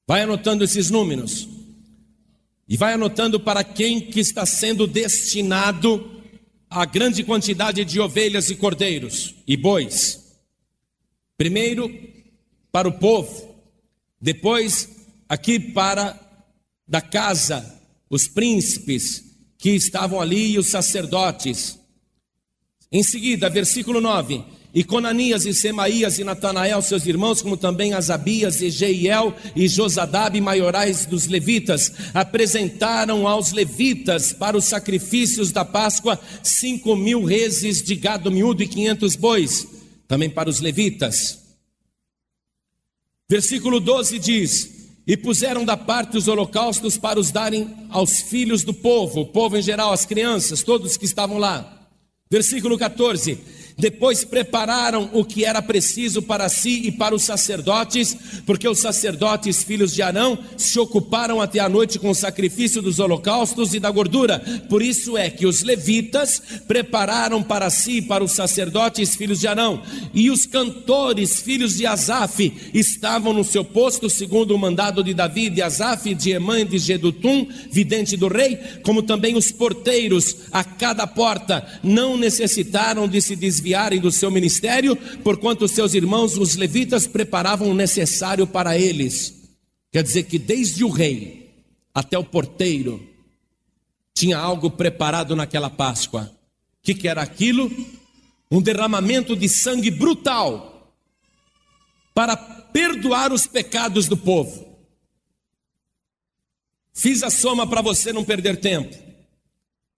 Vai 0.07 0.21
anotando 0.21 0.63
esses 0.63 0.91
números. 0.91 1.49
E 2.69 2.77
vai 2.77 2.93
anotando 2.93 3.39
para 3.39 3.63
quem 3.63 3.99
que 3.99 4.19
está 4.19 4.45
sendo 4.45 4.85
destinado 4.85 6.11
a 6.69 6.85
grande 6.85 7.23
quantidade 7.23 7.83
de 7.83 7.99
ovelhas 7.99 8.51
e 8.51 8.55
cordeiros 8.55 9.33
e 9.47 9.57
bois. 9.57 10.26
Primeiro 11.37 11.93
para 12.71 12.87
o 12.87 12.93
povo, 12.93 13.55
depois 14.19 14.89
aqui 15.29 15.59
para 15.59 16.19
da 16.87 16.99
casa, 16.99 17.79
os 18.09 18.27
príncipes 18.27 19.23
que 19.57 19.69
estavam 19.69 20.19
ali 20.19 20.53
e 20.53 20.57
os 20.57 20.67
sacerdotes. 20.67 21.77
Em 22.91 23.03
seguida, 23.03 23.51
versículo 23.51 24.01
9: 24.01 24.43
e 24.73 24.83
Conanias 24.83 25.45
e 25.45 25.53
Semaías 25.53 26.17
e 26.17 26.23
Natanael, 26.23 26.81
seus 26.81 27.05
irmãos, 27.05 27.39
como 27.39 27.55
também 27.55 27.93
Asabias 27.93 28.59
e 28.61 28.71
Jeiel 28.71 29.35
e 29.55 29.67
Josadab, 29.67 30.41
maiorais 30.41 31.05
dos 31.05 31.27
levitas, 31.27 31.91
apresentaram 32.15 33.27
aos 33.27 33.51
levitas 33.51 34.33
para 34.33 34.57
os 34.57 34.65
sacrifícios 34.65 35.51
da 35.51 35.63
Páscoa 35.63 36.19
cinco 36.41 36.95
mil 36.95 37.23
reses 37.23 37.83
de 37.83 37.95
gado 37.95 38.31
miúdo 38.31 38.63
e 38.63 38.67
quinhentos 38.67 39.15
bois 39.15 39.76
também 40.07 40.29
para 40.29 40.49
os 40.49 40.59
levitas. 40.59 41.39
Versículo 43.29 43.79
12 43.79 44.17
diz: 44.19 44.89
E 45.05 45.17
puseram 45.17 45.65
da 45.65 45.75
parte 45.75 46.17
os 46.17 46.27
holocaustos 46.27 46.97
para 46.97 47.19
os 47.19 47.31
darem 47.31 47.87
aos 47.89 48.21
filhos 48.21 48.63
do 48.63 48.73
povo, 48.73 49.21
o 49.21 49.25
povo 49.27 49.57
em 49.57 49.61
geral, 49.61 49.91
as 49.91 50.05
crianças, 50.05 50.63
todos 50.63 50.95
que 50.95 51.05
estavam 51.05 51.37
lá. 51.37 51.87
Versículo 52.29 52.77
14: 52.77 53.37
depois 53.77 54.23
prepararam 54.23 55.07
o 55.13 55.23
que 55.23 55.45
era 55.45 55.61
preciso 55.61 56.19
para 56.21 56.49
si 56.49 56.87
e 56.87 56.91
para 56.91 57.13
os 57.13 57.21
sacerdotes, 57.21 58.17
porque 58.43 58.67
os 58.67 58.79
sacerdotes, 58.79 59.61
filhos 59.61 59.93
de 59.93 60.01
Arão, 60.01 60.39
se 60.57 60.79
ocuparam 60.79 61.39
até 61.39 61.59
a 61.59 61.69
noite 61.69 61.99
com 61.99 62.09
o 62.09 62.15
sacrifício 62.15 62.81
dos 62.81 62.97
holocaustos 62.97 63.75
e 63.75 63.79
da 63.79 63.91
gordura. 63.91 64.39
Por 64.67 64.81
isso 64.81 65.15
é 65.15 65.29
que 65.29 65.45
os 65.45 65.61
levitas 65.61 66.41
prepararam 66.67 67.43
para 67.43 67.69
si 67.69 67.97
e 67.97 68.01
para 68.01 68.23
os 68.23 68.31
sacerdotes, 68.31 69.15
filhos 69.15 69.39
de 69.39 69.47
Arão, 69.47 69.83
e 70.11 70.31
os 70.31 70.47
cantores, 70.47 71.39
filhos 71.39 71.77
de 71.77 71.85
Asaf, 71.85 72.51
estavam 72.73 73.31
no 73.31 73.43
seu 73.43 73.63
posto, 73.63 74.09
segundo 74.09 74.55
o 74.55 74.57
mandado 74.57 75.03
de 75.03 75.13
Davi, 75.13 75.51
de 75.51 75.61
Asaf, 75.61 76.15
de 76.15 76.31
Emã 76.31 76.65
de 76.65 76.79
Gedutum, 76.79 77.47
vidente 77.69 78.17
do 78.17 78.27
rei, 78.27 78.57
como 78.81 79.03
também 79.03 79.35
os 79.35 79.51
porteiros 79.51 80.35
a 80.51 80.63
cada 80.63 81.05
porta, 81.05 81.63
não 81.83 82.17
necessitaram 82.17 83.07
de 83.07 83.21
se 83.21 83.35
desviar 83.35 83.66
desviarem 83.67 83.99
do 83.99 84.11
seu 84.11 84.31
ministério, 84.31 84.95
porquanto 85.23 85.67
seus 85.67 85.93
irmãos, 85.93 86.37
os 86.37 86.55
levitas, 86.55 87.05
preparavam 87.05 87.69
o 87.69 87.73
necessário 87.73 88.47
para 88.47 88.77
eles. 88.77 89.33
Quer 89.91 90.03
dizer 90.03 90.23
que 90.23 90.39
desde 90.39 90.83
o 90.83 90.89
rei 90.89 91.65
até 91.93 92.17
o 92.17 92.23
porteiro 92.23 93.05
tinha 94.13 94.37
algo 94.37 94.71
preparado 94.71 95.35
naquela 95.35 95.69
Páscoa. 95.69 96.31
O 96.79 96.83
que, 96.83 96.93
que 96.93 97.07
era 97.07 97.21
aquilo? 97.21 97.69
Um 98.49 98.61
derramamento 98.61 99.35
de 99.35 99.49
sangue 99.49 99.91
brutal 99.91 100.93
para 102.13 102.37
perdoar 102.37 103.33
os 103.33 103.45
pecados 103.45 104.07
do 104.07 104.15
povo. 104.15 104.65
Fiz 106.93 107.21
a 107.21 107.29
soma 107.29 107.67
para 107.67 107.81
você 107.81 108.13
não 108.13 108.23
perder 108.23 108.57
tempo. 108.57 108.95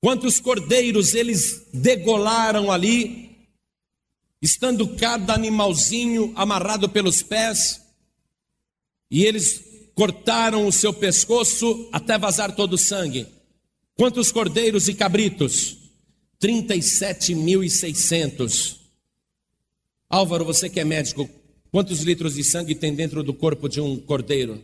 Quantos 0.02 0.40
cordeiros 0.40 1.14
eles 1.14 1.68
degolaram 1.74 2.72
ali 2.72 3.29
estando 4.42 4.88
cada 4.96 5.34
animalzinho 5.34 6.32
amarrado 6.36 6.88
pelos 6.90 7.22
pés, 7.22 7.82
e 9.12 9.26
eles 9.26 9.62
cortaram 9.96 10.68
o 10.68 10.72
seu 10.72 10.94
pescoço 10.94 11.90
até 11.92 12.18
vazar 12.18 12.56
todo 12.56 12.72
o 12.74 12.78
sangue. 12.78 13.28
Quantos 13.96 14.32
cordeiros 14.32 14.88
e 14.88 14.94
cabritos? 14.94 15.78
37.600. 16.42 18.78
Álvaro, 20.10 20.46
você 20.46 20.70
que 20.70 20.80
é 20.80 20.86
médico, 20.86 21.30
quantos 21.70 22.00
litros 22.02 22.36
de 22.36 22.44
sangue 22.44 22.76
tem 22.76 22.96
dentro 22.96 23.22
do 23.24 23.34
corpo 23.34 23.68
de 23.68 23.82
um 23.82 24.00
cordeiro? 24.00 24.64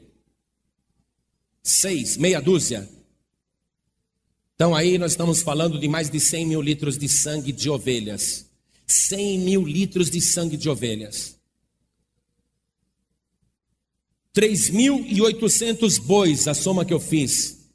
Seis, 1.61 2.15
meia 2.15 2.39
dúzia. 2.39 2.87
Então 4.55 4.73
aí 4.73 4.97
nós 4.97 5.11
estamos 5.11 5.41
falando 5.41 5.77
de 5.77 5.89
mais 5.89 6.09
de 6.09 6.19
100 6.19 6.45
mil 6.45 6.61
litros 6.61 6.97
de 6.97 7.09
sangue 7.09 7.51
de 7.51 7.69
ovelhas. 7.69 8.44
100 8.87 9.39
mil 9.39 9.65
litros 9.65 10.09
de 10.09 10.21
sangue 10.21 10.57
de 10.57 10.69
ovelhas. 10.69 11.35
3.800 14.35 15.99
bois, 16.01 16.47
a 16.47 16.53
soma 16.53 16.83
que 16.83 16.93
eu 16.93 16.99
fiz. 16.99 17.69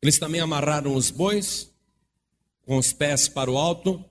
Eles 0.00 0.18
também 0.18 0.40
amarraram 0.40 0.94
os 0.94 1.10
bois 1.10 1.68
com 2.64 2.78
os 2.78 2.92
pés 2.92 3.28
para 3.28 3.50
o 3.50 3.58
alto 3.58 4.02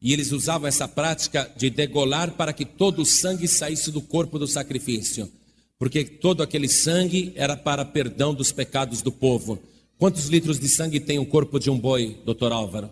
e 0.00 0.12
eles 0.12 0.32
usavam 0.32 0.68
essa 0.68 0.86
prática 0.86 1.50
de 1.56 1.70
degolar 1.70 2.32
para 2.32 2.52
que 2.52 2.64
todo 2.64 3.02
o 3.02 3.06
sangue 3.06 3.48
saísse 3.48 3.90
do 3.90 4.00
corpo 4.00 4.38
do 4.38 4.46
sacrifício, 4.46 5.30
porque 5.78 6.04
todo 6.04 6.42
aquele 6.42 6.68
sangue 6.68 7.32
era 7.36 7.56
para 7.56 7.84
perdão 7.84 8.34
dos 8.34 8.52
pecados 8.52 9.02
do 9.02 9.10
povo. 9.12 9.58
Quantos 9.98 10.26
litros 10.26 10.58
de 10.58 10.68
sangue 10.68 11.00
tem 11.00 11.18
o 11.18 11.26
corpo 11.26 11.58
de 11.58 11.70
um 11.70 11.78
boi, 11.78 12.18
doutor 12.24 12.52
Álvaro? 12.52 12.90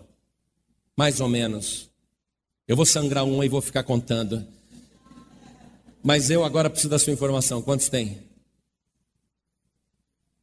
Mais 0.95 1.19
ou 1.19 1.27
menos. 1.27 1.88
Eu 2.69 2.75
vou 2.75 2.85
sangrar 2.85 3.23
um 3.23 3.43
e 3.43 3.49
vou 3.49 3.61
ficar 3.61 3.81
contando. 3.81 4.45
Mas 6.03 6.29
eu 6.29 6.43
agora 6.43 6.69
preciso 6.69 6.89
da 6.89 6.99
sua 6.99 7.11
informação. 7.11 7.63
Quantos 7.63 7.89
tem? 7.89 8.19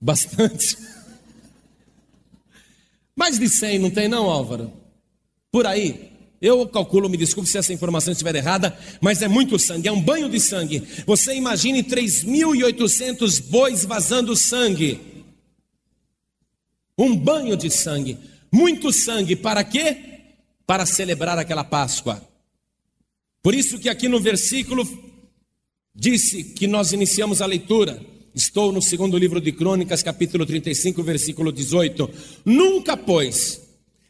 Bastante. 0.00 0.76
Mais 3.14 3.38
de 3.38 3.48
100, 3.48 3.78
não 3.78 3.90
tem 3.90 4.08
não, 4.08 4.28
Álvaro? 4.28 4.72
Por 5.52 5.68
aí. 5.68 6.10
Eu 6.42 6.68
calculo, 6.68 7.08
me 7.08 7.16
desculpe 7.16 7.48
se 7.48 7.58
essa 7.58 7.72
informação 7.72 8.10
estiver 8.10 8.34
errada, 8.34 8.76
mas 9.00 9.22
é 9.22 9.28
muito 9.28 9.56
sangue, 9.56 9.86
é 9.86 9.92
um 9.92 10.02
banho 10.02 10.28
de 10.28 10.40
sangue. 10.40 10.80
Você 11.06 11.32
imagine 11.32 11.84
3.800 11.84 13.40
bois 13.40 13.84
vazando 13.84 14.34
sangue. 14.34 15.00
Um 16.98 17.16
banho 17.16 17.56
de 17.56 17.70
sangue. 17.70 18.18
Muito 18.50 18.92
sangue, 18.92 19.36
para 19.36 19.62
quê? 19.62 20.15
Para 20.66 20.84
celebrar 20.84 21.38
aquela 21.38 21.62
Páscoa. 21.62 22.20
Por 23.42 23.54
isso 23.54 23.78
que 23.78 23.88
aqui 23.88 24.08
no 24.08 24.20
versículo 24.20 24.86
disse 25.94 26.42
que 26.42 26.66
nós 26.66 26.92
iniciamos 26.92 27.40
a 27.40 27.46
leitura. 27.46 28.04
Estou 28.34 28.72
no 28.72 28.82
segundo 28.82 29.16
livro 29.16 29.40
de 29.40 29.52
Crônicas, 29.52 30.02
capítulo 30.02 30.44
35, 30.44 31.02
versículo 31.02 31.52
18. 31.52 32.10
Nunca, 32.44 32.96
pois, 32.96 33.62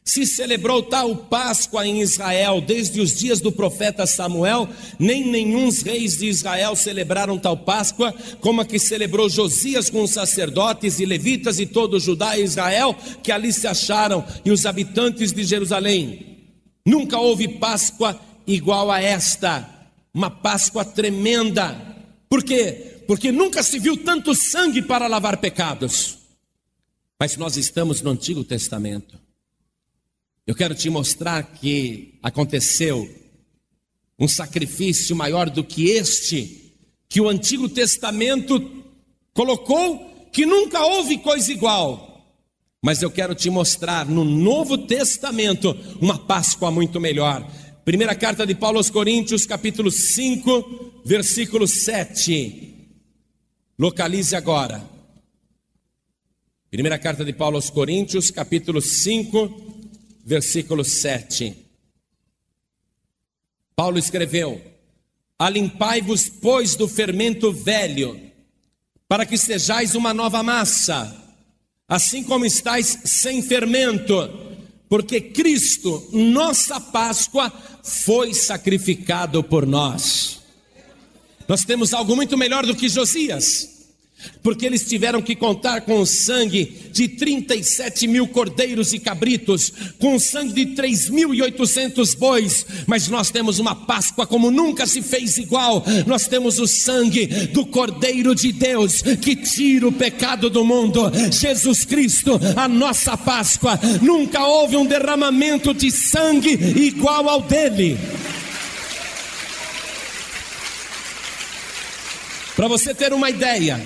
se 0.02 0.24
celebrou 0.24 0.82
tal 0.82 1.14
Páscoa 1.14 1.86
em 1.86 2.00
Israel 2.00 2.60
desde 2.60 3.00
os 3.00 3.14
dias 3.14 3.40
do 3.40 3.52
profeta 3.52 4.06
Samuel, 4.06 4.68
nem 4.98 5.26
nenhum 5.30 5.68
reis 5.70 6.16
de 6.16 6.26
Israel 6.26 6.74
celebraram 6.74 7.38
tal 7.38 7.56
Páscoa, 7.56 8.14
como 8.40 8.62
a 8.62 8.64
que 8.64 8.78
celebrou 8.78 9.28
Josias 9.28 9.90
com 9.90 10.02
os 10.02 10.12
sacerdotes 10.12 10.98
e 10.98 11.04
levitas 11.04 11.60
e 11.60 11.66
todo 11.66 12.00
Judá 12.00 12.38
e 12.38 12.42
Israel 12.42 12.96
que 13.22 13.30
ali 13.30 13.52
se 13.52 13.66
acharam, 13.66 14.24
e 14.44 14.50
os 14.50 14.64
habitantes 14.64 15.32
de 15.32 15.44
Jerusalém. 15.44 16.35
Nunca 16.86 17.18
houve 17.18 17.48
Páscoa 17.48 18.20
igual 18.46 18.92
a 18.92 19.02
esta, 19.02 19.88
uma 20.14 20.30
Páscoa 20.30 20.84
tremenda. 20.84 21.74
Por 22.28 22.44
quê? 22.44 23.02
Porque 23.08 23.32
nunca 23.32 23.60
se 23.64 23.80
viu 23.80 23.96
tanto 23.96 24.36
sangue 24.36 24.80
para 24.80 25.08
lavar 25.08 25.38
pecados. 25.38 26.16
Mas 27.18 27.36
nós 27.36 27.56
estamos 27.56 28.02
no 28.02 28.10
Antigo 28.10 28.44
Testamento. 28.44 29.18
Eu 30.46 30.54
quero 30.54 30.76
te 30.76 30.88
mostrar 30.88 31.42
que 31.42 32.20
aconteceu 32.22 33.12
um 34.16 34.28
sacrifício 34.28 35.16
maior 35.16 35.50
do 35.50 35.64
que 35.64 35.90
este, 35.90 36.72
que 37.08 37.20
o 37.20 37.28
Antigo 37.28 37.68
Testamento 37.68 38.84
colocou, 39.34 40.28
que 40.32 40.46
nunca 40.46 40.84
houve 40.84 41.18
coisa 41.18 41.50
igual. 41.50 42.05
Mas 42.86 43.02
eu 43.02 43.10
quero 43.10 43.34
te 43.34 43.50
mostrar 43.50 44.06
no 44.06 44.24
Novo 44.24 44.78
Testamento 44.78 45.76
uma 46.00 46.16
Páscoa 46.16 46.70
muito 46.70 47.00
melhor. 47.00 47.44
Primeira 47.84 48.14
carta 48.14 48.46
de 48.46 48.54
Paulo 48.54 48.78
aos 48.78 48.90
Coríntios, 48.90 49.44
capítulo 49.44 49.90
5, 49.90 51.02
versículo 51.04 51.66
7. 51.66 52.92
Localize 53.76 54.36
agora. 54.36 54.88
Primeira 56.70 56.96
carta 56.96 57.24
de 57.24 57.32
Paulo 57.32 57.56
aos 57.56 57.70
Coríntios, 57.70 58.30
capítulo 58.30 58.80
5, 58.80 59.82
versículo 60.24 60.84
7. 60.84 61.56
Paulo 63.74 63.98
escreveu: 63.98 64.62
Alimpai-vos, 65.36 66.28
pois, 66.28 66.76
do 66.76 66.86
fermento 66.86 67.52
velho, 67.52 68.30
para 69.08 69.26
que 69.26 69.36
sejais 69.36 69.96
uma 69.96 70.14
nova 70.14 70.40
massa, 70.40 71.25
assim 71.88 72.22
como 72.22 72.44
estáis 72.44 72.98
sem 73.04 73.42
fermento, 73.42 74.28
porque 74.88 75.20
Cristo, 75.20 76.08
nossa 76.12 76.80
Páscoa, 76.80 77.52
foi 77.82 78.34
sacrificado 78.34 79.42
por 79.42 79.66
nós. 79.66 80.40
Nós 81.48 81.64
temos 81.64 81.94
algo 81.94 82.16
muito 82.16 82.36
melhor 82.36 82.66
do 82.66 82.74
que 82.74 82.88
Josias 82.88 83.75
porque 84.42 84.64
eles 84.64 84.86
tiveram 84.86 85.20
que 85.20 85.34
contar 85.34 85.82
com 85.82 86.00
o 86.00 86.06
sangue 86.06 86.90
de 86.92 87.08
37 87.08 88.06
mil 88.06 88.26
cordeiros 88.28 88.92
e 88.92 88.98
cabritos, 88.98 89.72
com 89.98 90.14
o 90.14 90.20
sangue 90.20 90.64
de 90.64 90.80
3.800 90.80 92.16
bois, 92.16 92.66
mas 92.86 93.08
nós 93.08 93.30
temos 93.30 93.58
uma 93.58 93.74
Páscoa 93.74 94.26
como 94.26 94.50
nunca 94.50 94.86
se 94.86 95.02
fez 95.02 95.36
igual, 95.38 95.84
nós 96.06 96.26
temos 96.26 96.58
o 96.58 96.66
sangue 96.66 97.26
do 97.26 97.66
Cordeiro 97.66 98.34
de 98.34 98.52
Deus, 98.52 99.02
que 99.02 99.36
tira 99.36 99.88
o 99.88 99.92
pecado 99.92 100.48
do 100.48 100.64
mundo, 100.64 101.10
Jesus 101.30 101.84
Cristo, 101.84 102.40
a 102.56 102.68
nossa 102.68 103.16
Páscoa, 103.16 103.78
nunca 104.00 104.44
houve 104.44 104.76
um 104.76 104.86
derramamento 104.86 105.74
de 105.74 105.90
sangue 105.90 106.52
igual 106.76 107.28
ao 107.28 107.42
dele. 107.42 107.98
Para 112.54 112.68
você 112.68 112.94
ter 112.94 113.12
uma 113.12 113.28
ideia, 113.28 113.78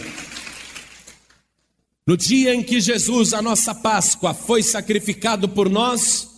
no 2.11 2.17
dia 2.17 2.53
em 2.53 2.61
que 2.61 2.81
Jesus, 2.81 3.33
a 3.33 3.41
nossa 3.41 3.73
Páscoa, 3.73 4.35
foi 4.35 4.65
sacrificado 4.65 5.49
por 5.49 5.71
nós, 5.71 6.29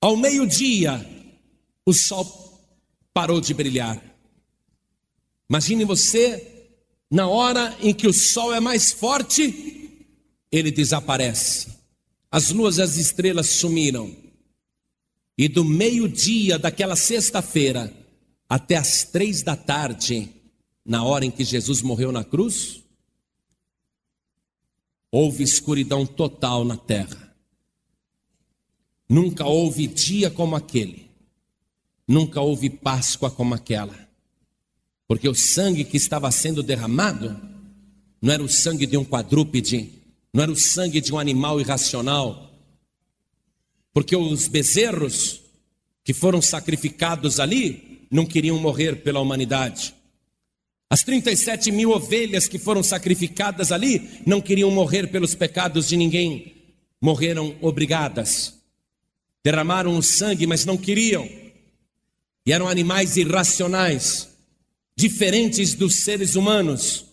ao 0.00 0.16
meio-dia, 0.16 1.08
o 1.86 1.92
sol 1.92 2.26
parou 3.14 3.40
de 3.40 3.54
brilhar. 3.54 4.02
Imagine 5.48 5.84
você, 5.84 6.72
na 7.08 7.28
hora 7.28 7.78
em 7.80 7.94
que 7.94 8.08
o 8.08 8.12
sol 8.12 8.52
é 8.52 8.58
mais 8.58 8.90
forte, 8.90 10.08
ele 10.50 10.72
desaparece. 10.72 11.68
As 12.32 12.50
luas 12.50 12.78
e 12.78 12.82
as 12.82 12.96
estrelas 12.96 13.46
sumiram. 13.60 14.12
E 15.38 15.46
do 15.46 15.64
meio-dia 15.64 16.58
daquela 16.58 16.96
sexta-feira 16.96 17.94
até 18.48 18.74
as 18.74 19.04
três 19.04 19.44
da 19.44 19.54
tarde, 19.54 20.28
na 20.84 21.04
hora 21.04 21.24
em 21.24 21.30
que 21.30 21.44
Jesus 21.44 21.80
morreu 21.80 22.10
na 22.10 22.24
cruz, 22.24 22.89
houve 25.10 25.42
escuridão 25.42 26.06
total 26.06 26.64
na 26.64 26.76
terra. 26.76 27.34
Nunca 29.08 29.44
houve 29.44 29.86
dia 29.86 30.30
como 30.30 30.54
aquele. 30.54 31.10
Nunca 32.06 32.40
houve 32.40 32.70
Páscoa 32.70 33.30
como 33.30 33.54
aquela. 33.54 34.08
Porque 35.08 35.28
o 35.28 35.34
sangue 35.34 35.84
que 35.84 35.96
estava 35.96 36.30
sendo 36.30 36.62
derramado 36.62 37.36
não 38.22 38.32
era 38.32 38.42
o 38.42 38.48
sangue 38.48 38.86
de 38.86 38.96
um 38.96 39.04
quadrúpede, 39.04 39.90
não 40.32 40.42
era 40.42 40.52
o 40.52 40.56
sangue 40.56 41.00
de 41.00 41.12
um 41.12 41.18
animal 41.18 41.60
irracional. 41.60 42.54
Porque 43.92 44.14
os 44.14 44.46
bezerros 44.46 45.40
que 46.04 46.14
foram 46.14 46.40
sacrificados 46.40 47.40
ali 47.40 48.06
não 48.10 48.24
queriam 48.26 48.58
morrer 48.58 49.02
pela 49.02 49.20
humanidade. 49.20 49.94
As 50.92 51.04
37 51.04 51.70
mil 51.70 51.92
ovelhas 51.92 52.48
que 52.48 52.58
foram 52.58 52.82
sacrificadas 52.82 53.70
ali 53.70 54.22
não 54.26 54.40
queriam 54.40 54.72
morrer 54.72 55.06
pelos 55.06 55.36
pecados 55.36 55.88
de 55.88 55.96
ninguém, 55.96 56.52
morreram 57.00 57.56
obrigadas. 57.60 58.54
Derramaram 59.44 59.96
o 59.96 60.02
sangue, 60.02 60.48
mas 60.48 60.64
não 60.64 60.76
queriam. 60.76 61.28
E 62.44 62.52
eram 62.52 62.68
animais 62.68 63.16
irracionais, 63.16 64.28
diferentes 64.96 65.74
dos 65.74 66.02
seres 66.02 66.34
humanos. 66.34 67.06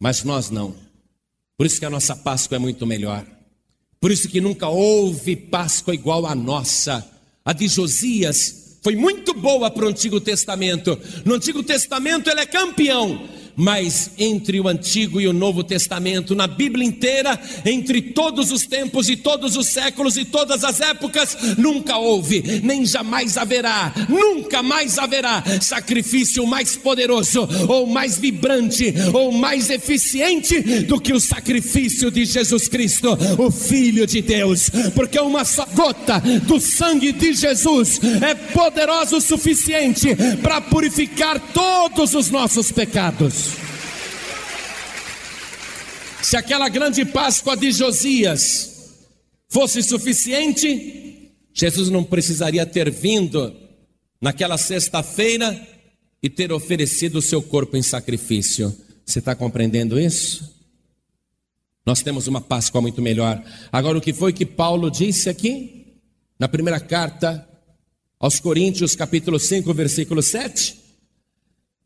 Mas 0.00 0.24
nós 0.24 0.48
não. 0.48 0.74
Por 1.58 1.66
isso 1.66 1.78
que 1.78 1.84
a 1.84 1.90
nossa 1.90 2.16
Páscoa 2.16 2.56
é 2.56 2.58
muito 2.58 2.86
melhor. 2.86 3.26
Por 4.00 4.10
isso 4.10 4.28
que 4.28 4.40
nunca 4.40 4.68
houve 4.68 5.36
Páscoa 5.36 5.94
igual 5.94 6.24
à 6.24 6.34
nossa. 6.34 7.06
A 7.44 7.52
de 7.52 7.68
Josias 7.68 8.63
foi 8.84 8.94
muito 8.94 9.32
boa 9.32 9.70
para 9.70 9.86
o 9.86 9.88
Antigo 9.88 10.20
Testamento. 10.20 11.00
No 11.24 11.36
Antigo 11.36 11.62
Testamento 11.62 12.28
ele 12.28 12.40
é 12.40 12.46
campeão 12.46 13.26
mas 13.56 14.10
entre 14.18 14.60
o 14.60 14.68
Antigo 14.68 15.20
e 15.20 15.26
o 15.26 15.32
Novo 15.32 15.62
Testamento, 15.62 16.34
na 16.34 16.46
Bíblia 16.46 16.86
inteira, 16.86 17.38
entre 17.64 18.00
todos 18.00 18.50
os 18.50 18.66
tempos 18.66 19.08
e 19.08 19.16
todos 19.16 19.56
os 19.56 19.68
séculos 19.68 20.16
e 20.16 20.24
todas 20.24 20.64
as 20.64 20.80
épocas, 20.80 21.36
nunca 21.56 21.96
houve, 21.96 22.60
nem 22.62 22.84
jamais 22.84 23.36
haverá, 23.36 23.92
nunca 24.08 24.62
mais 24.62 24.98
haverá 24.98 25.42
sacrifício 25.60 26.46
mais 26.46 26.76
poderoso, 26.76 27.48
ou 27.68 27.86
mais 27.86 28.18
vibrante, 28.18 28.94
ou 29.12 29.32
mais 29.32 29.70
eficiente 29.70 30.60
do 30.82 31.00
que 31.00 31.12
o 31.12 31.20
sacrifício 31.20 32.10
de 32.10 32.24
Jesus 32.24 32.68
Cristo, 32.68 33.16
o 33.38 33.50
Filho 33.50 34.06
de 34.06 34.20
Deus, 34.22 34.70
porque 34.94 35.18
uma 35.18 35.44
só 35.44 35.66
gota 35.66 36.20
do 36.46 36.60
sangue 36.60 37.12
de 37.12 37.32
Jesus 37.32 38.00
é 38.22 38.34
poderoso 38.34 39.16
o 39.16 39.20
suficiente 39.20 40.08
para 40.42 40.60
purificar 40.60 41.40
todos 41.52 42.14
os 42.14 42.30
nossos 42.30 42.72
pecados. 42.72 43.43
Se 46.24 46.38
aquela 46.38 46.70
grande 46.70 47.04
Páscoa 47.04 47.54
de 47.54 47.70
Josias 47.70 48.94
fosse 49.46 49.82
suficiente, 49.82 51.30
Jesus 51.52 51.90
não 51.90 52.02
precisaria 52.02 52.64
ter 52.64 52.90
vindo 52.90 53.54
naquela 54.18 54.56
sexta-feira 54.56 55.68
e 56.22 56.30
ter 56.30 56.50
oferecido 56.50 57.16
o 57.16 57.22
seu 57.22 57.42
corpo 57.42 57.76
em 57.76 57.82
sacrifício. 57.82 58.74
Você 59.04 59.18
está 59.18 59.34
compreendendo 59.34 60.00
isso? 60.00 60.50
Nós 61.84 62.00
temos 62.00 62.26
uma 62.26 62.40
Páscoa 62.40 62.80
muito 62.80 63.02
melhor. 63.02 63.44
Agora, 63.70 63.98
o 63.98 64.00
que 64.00 64.14
foi 64.14 64.32
que 64.32 64.46
Paulo 64.46 64.90
disse 64.90 65.28
aqui? 65.28 65.98
Na 66.38 66.48
primeira 66.48 66.80
carta 66.80 67.46
aos 68.18 68.40
Coríntios, 68.40 68.96
capítulo 68.96 69.38
5, 69.38 69.74
versículo 69.74 70.22
7. 70.22 70.74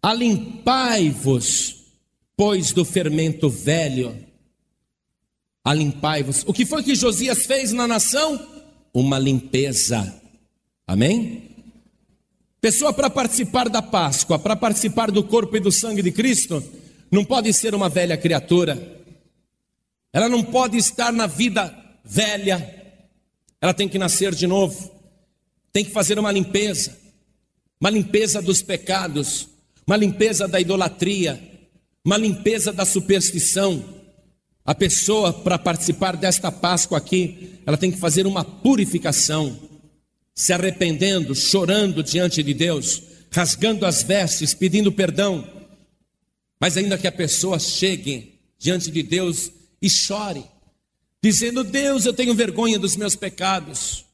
Alimpai-vos, 0.01 1.75
pois, 2.37 2.71
do 2.71 2.85
fermento 2.85 3.51
velho 3.51 4.28
alimpai-vos. 5.69 6.45
O 6.47 6.53
que 6.53 6.65
foi 6.65 6.83
que 6.83 6.95
Josias 6.95 7.45
fez 7.45 7.73
na 7.73 7.87
nação? 7.87 8.41
Uma 8.93 9.19
limpeza. 9.19 10.15
Amém? 10.87 11.57
Pessoa 12.59 12.91
para 12.91 13.11
participar 13.11 13.69
da 13.69 13.83
Páscoa, 13.83 14.39
para 14.39 14.57
participar 14.57 15.11
do 15.11 15.23
corpo 15.23 15.59
e 15.59 15.61
do 15.61 15.71
sangue 15.71 16.01
de 16.01 16.11
Cristo, 16.11 16.65
não 17.11 17.23
pode 17.23 17.53
ser 17.53 17.75
uma 17.75 17.91
velha 17.91 18.17
criatura. 18.17 19.03
Ela 20.11 20.27
não 20.27 20.43
pode 20.43 20.79
estar 20.79 21.13
na 21.13 21.27
vida 21.27 21.77
velha. 22.03 22.75
Ela 23.61 23.75
tem 23.75 23.87
que 23.87 23.99
nascer 23.99 24.35
de 24.35 24.47
novo. 24.47 24.91
Tem 25.71 25.85
que 25.85 25.91
fazer 25.91 26.19
uma 26.19 26.33
limpeza. 26.33 26.97
Uma 27.79 27.91
limpeza 27.91 28.41
dos 28.41 28.63
pecados, 28.63 29.49
uma 29.87 29.99
limpeza 29.99 30.49
da 30.49 30.59
idolatria, 30.59 31.39
uma 32.03 32.17
limpeza 32.17 32.73
da 32.73 32.87
superstição 32.87 33.98
a 34.69 34.75
pessoa, 34.75 35.33
para 35.33 35.59
participar 35.59 36.15
desta 36.15 36.53
Páscoa 36.53 36.99
aqui, 36.99 37.59
ela 37.65 37.79
tem 37.79 37.91
que 37.91 37.97
fazer 37.97 38.27
uma 38.27 38.45
purificação, 38.45 39.59
se 40.35 40.53
arrependendo, 40.53 41.35
chorando 41.35 42.03
diante 42.03 42.43
de 42.43 42.53
Deus, 42.53 43.03
rasgando 43.31 43.87
as 43.87 44.03
vestes, 44.03 44.53
pedindo 44.53 44.93
perdão. 44.93 45.43
Mas 46.61 46.77
ainda 46.77 46.99
que 46.99 47.07
a 47.07 47.13
pessoa 47.13 47.59
chegue 47.59 48.39
diante 48.59 48.91
de 48.91 49.03
Deus 49.03 49.51
e 49.81 49.89
chore, 49.89 50.45
dizendo: 51.23 51.65
Deus, 51.65 52.05
eu 52.05 52.13
tenho 52.13 52.35
vergonha 52.35 52.79
dos 52.79 52.95
meus 52.95 53.17
pecados. 53.17 54.05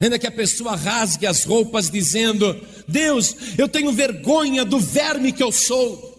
Ainda 0.00 0.18
que 0.18 0.26
a 0.26 0.32
pessoa 0.32 0.74
rasgue 0.74 1.26
as 1.26 1.44
roupas, 1.44 1.90
dizendo: 1.90 2.58
Deus, 2.88 3.36
eu 3.58 3.68
tenho 3.68 3.92
vergonha 3.92 4.64
do 4.64 4.80
verme 4.80 5.32
que 5.32 5.42
eu 5.42 5.52
sou. 5.52 6.14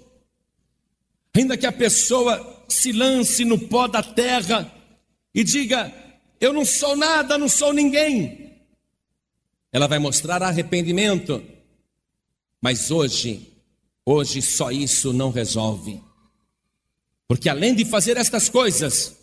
Ainda 1.35 1.57
que 1.57 1.65
a 1.65 1.71
pessoa 1.71 2.54
se 2.67 2.91
lance 2.91 3.43
no 3.43 3.59
pó 3.59 3.87
da 3.87 4.01
terra 4.01 4.71
e 5.33 5.43
diga: 5.43 5.93
Eu 6.39 6.53
não 6.53 6.65
sou 6.65 6.95
nada, 6.95 7.37
não 7.37 7.49
sou 7.49 7.73
ninguém. 7.73 8.53
Ela 9.71 9.87
vai 9.87 9.99
mostrar 9.99 10.41
arrependimento, 10.41 11.43
mas 12.61 12.91
hoje, 12.91 13.51
hoje 14.05 14.41
só 14.41 14.71
isso 14.71 15.11
não 15.11 15.31
resolve. 15.31 16.01
Porque 17.27 17.49
além 17.49 17.75
de 17.75 17.83
fazer 17.83 18.17
estas 18.17 18.47
coisas, 18.47 19.17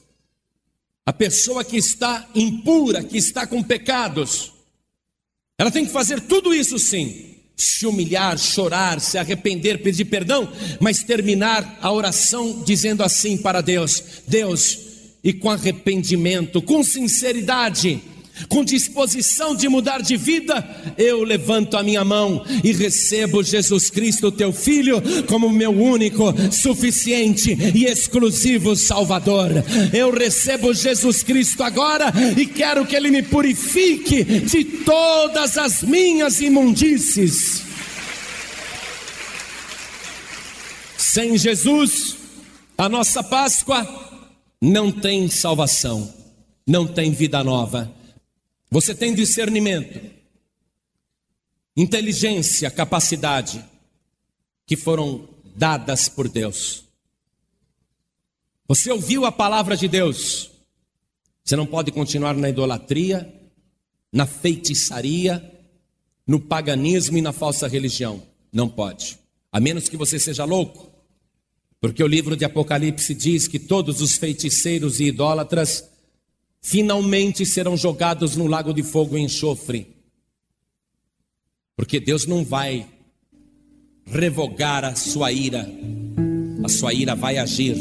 a 1.07 1.13
pessoa 1.13 1.65
que 1.65 1.77
está 1.77 2.29
impura, 2.35 3.03
que 3.03 3.17
está 3.17 3.47
com 3.47 3.63
pecados, 3.63 4.53
ela 5.57 5.71
tem 5.71 5.87
que 5.87 5.93
fazer 5.93 6.21
tudo 6.21 6.55
isso 6.55 6.79
sim 6.79 7.32
se 7.63 7.87
humilhar, 7.87 8.39
chorar, 8.39 9.01
se 9.01 9.17
arrepender, 9.19 9.83
pedir 9.83 10.05
perdão, 10.07 10.51
mas 10.81 11.03
terminar 11.03 11.79
a 11.81 11.91
oração 11.93 12.63
dizendo 12.65 13.03
assim 13.03 13.37
para 13.37 13.61
Deus: 13.61 14.03
Deus, 14.27 14.79
e 15.23 15.33
com 15.33 15.51
arrependimento, 15.51 16.61
com 16.61 16.83
sinceridade, 16.83 18.03
com 18.49 18.65
disposição 18.65 19.55
de 19.55 19.69
mudar 19.69 20.03
de 20.03 20.17
vida, 20.17 20.95
eu 20.97 21.23
levanto 21.23 21.77
a 21.77 21.83
minha 21.83 22.05
mão 22.05 22.45
e 22.63 22.73
recebo 22.73 23.43
Jesus 23.43 23.91
Cristo, 23.91 24.33
teu 24.33 24.53
Filho, 24.53 25.03
como 25.27 25.51
meu 25.51 25.71
único, 25.71 26.25
suficiente 26.51 27.57
e 27.75 27.85
exclusivo 27.85 28.75
Salvador. 28.77 29.51
Eu 29.93 30.11
recebo 30.11 30.73
Jesus 30.75 31.23
Cristo 31.23 31.63
agora 31.63 32.13
e 32.37 32.47
quero 32.47 32.87
que 32.87 32.97
Ele 32.97 33.11
me 33.11 33.23
purifique 33.23 34.25
de 34.25 34.65
todas 34.65 35.57
as 35.59 35.83
minhas 35.83 36.41
imundícies. 36.41 37.63
Sem 40.97 41.37
Jesus, 41.37 42.17
a 42.79 42.89
nossa 42.89 43.23
Páscoa 43.23 43.87
não 44.61 44.91
tem 44.91 45.29
salvação, 45.29 46.13
não 46.67 46.87
tem 46.87 47.11
vida 47.11 47.45
nova. 47.45 48.02
Você 48.73 48.95
tem 48.95 49.15
discernimento, 49.15 50.01
inteligência, 51.77 52.71
capacidade 52.71 53.63
que 54.65 54.79
foram 54.79 55.29
dadas 55.55 56.09
por 56.09 56.27
Deus. 56.27 56.83
Você 58.67 58.91
ouviu 58.91 59.27
a 59.27 59.31
palavra 59.31 59.77
de 59.77 59.87
Deus. 59.89 60.51
Você 61.45 61.55
não 61.55 61.67
pode 61.67 61.93
continuar 61.93 62.35
na 62.35 62.49
idolatria, 62.49 63.31
na 64.11 64.25
feitiçaria, 64.25 65.53
no 66.27 66.41
paganismo 66.41 67.19
e 67.19 67.21
na 67.21 67.31
falsa 67.31 67.69
religião. 67.69 68.23
Não 68.51 68.71
pode. 68.71 69.19
A 69.53 69.61
menos 69.61 69.87
que 69.87 69.99
você 69.99 70.19
seja 70.19 70.47
louco. 70.47 70.91
Porque 71.79 72.03
o 72.03 72.07
livro 72.07 72.35
de 72.39 72.47
Apocalipse 72.47 73.15
diz 73.15 73.47
que 73.47 73.59
todos 73.59 74.01
os 74.01 74.17
feiticeiros 74.17 74.99
e 74.99 75.09
idólatras 75.09 75.92
finalmente 76.63 77.45
serão 77.45 77.77
jogados 77.77 78.37
no 78.37 78.47
lago 78.47 78.73
de 78.73 78.85
fogo 78.85 79.19
e 79.19 79.21
enxofre. 79.21 79.89
Porque 81.77 81.99
Deus 81.99 82.25
não 82.25 82.45
vai 82.45 82.87
revogar 84.07 84.85
a 84.85 84.95
sua 84.95 85.33
ira, 85.33 85.69
a 86.63 86.69
sua 86.69 86.95
ira 86.95 87.17
vai 87.17 87.39
agir. 87.39 87.77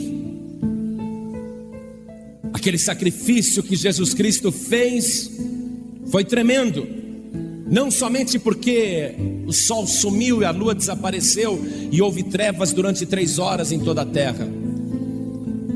Aquele 2.52 2.80
sacrifício 2.80 3.62
que 3.62 3.76
Jesus 3.76 4.14
Cristo 4.14 4.52
fez 4.52 5.32
foi 6.08 6.26
tremendo, 6.26 6.88
não 7.68 7.90
somente 7.92 8.38
porque 8.40 9.16
o 9.46 9.54
sol 9.54 9.88
sumiu 9.88 10.42
e 10.42 10.46
a 10.46 10.52
lua 10.52 10.76
desapareceu 10.76 11.60
e 11.92 12.02
houve 12.02 12.24
trevas 12.24 12.74
durante 12.74 13.06
três 13.06 13.40
horas 13.40 13.72
em 13.72 13.80
toda 13.80 14.02
a 14.02 14.06
terra, 14.06 14.48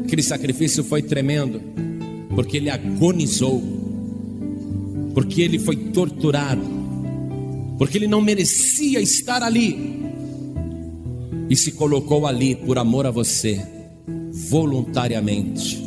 aquele 0.03 0.23
sacrifício 0.23 0.83
foi 0.83 1.01
tremendo 1.01 1.61
porque 2.35 2.57
ele 2.57 2.69
agonizou, 2.69 3.63
porque 5.13 5.41
ele 5.41 5.57
foi 5.57 5.77
torturado, 5.77 6.61
porque 7.77 7.97
ele 7.97 8.07
não 8.07 8.21
merecia 8.21 8.99
estar 8.99 9.41
ali 9.41 10.03
e 11.49 11.55
se 11.55 11.71
colocou 11.71 12.27
ali 12.27 12.53
por 12.55 12.77
amor 12.77 13.05
a 13.05 13.11
você, 13.11 13.65
voluntariamente. 14.49 15.81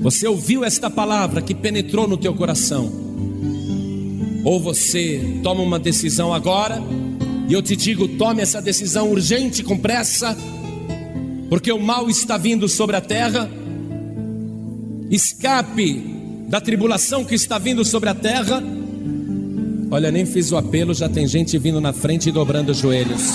Você 0.00 0.26
ouviu 0.26 0.64
esta 0.64 0.88
palavra 0.88 1.42
que 1.42 1.54
penetrou 1.54 2.08
no 2.08 2.16
teu 2.16 2.34
coração, 2.34 2.90
ou 4.42 4.58
você 4.58 5.40
toma 5.42 5.62
uma 5.62 5.78
decisão 5.78 6.32
agora, 6.32 6.82
e 7.48 7.52
eu 7.52 7.60
te 7.60 7.76
digo: 7.76 8.08
tome 8.08 8.40
essa 8.40 8.62
decisão 8.62 9.10
urgente, 9.10 9.62
com 9.62 9.76
pressa, 9.76 10.36
porque 11.50 11.70
o 11.70 11.80
mal 11.80 12.08
está 12.08 12.38
vindo 12.38 12.68
sobre 12.68 12.96
a 12.96 13.00
terra 13.00 13.50
escape 15.10 16.02
da 16.48 16.60
tribulação 16.60 17.24
que 17.24 17.34
está 17.34 17.58
vindo 17.58 17.84
sobre 17.84 18.08
a 18.08 18.14
terra. 18.14 18.62
Olha, 19.90 20.10
nem 20.10 20.26
fiz 20.26 20.50
o 20.52 20.56
apelo, 20.56 20.92
já 20.94 21.08
tem 21.08 21.26
gente 21.26 21.56
vindo 21.58 21.80
na 21.80 21.92
frente 21.92 22.28
e 22.28 22.32
dobrando 22.32 22.72
os 22.72 22.78
joelhos. 22.78 23.32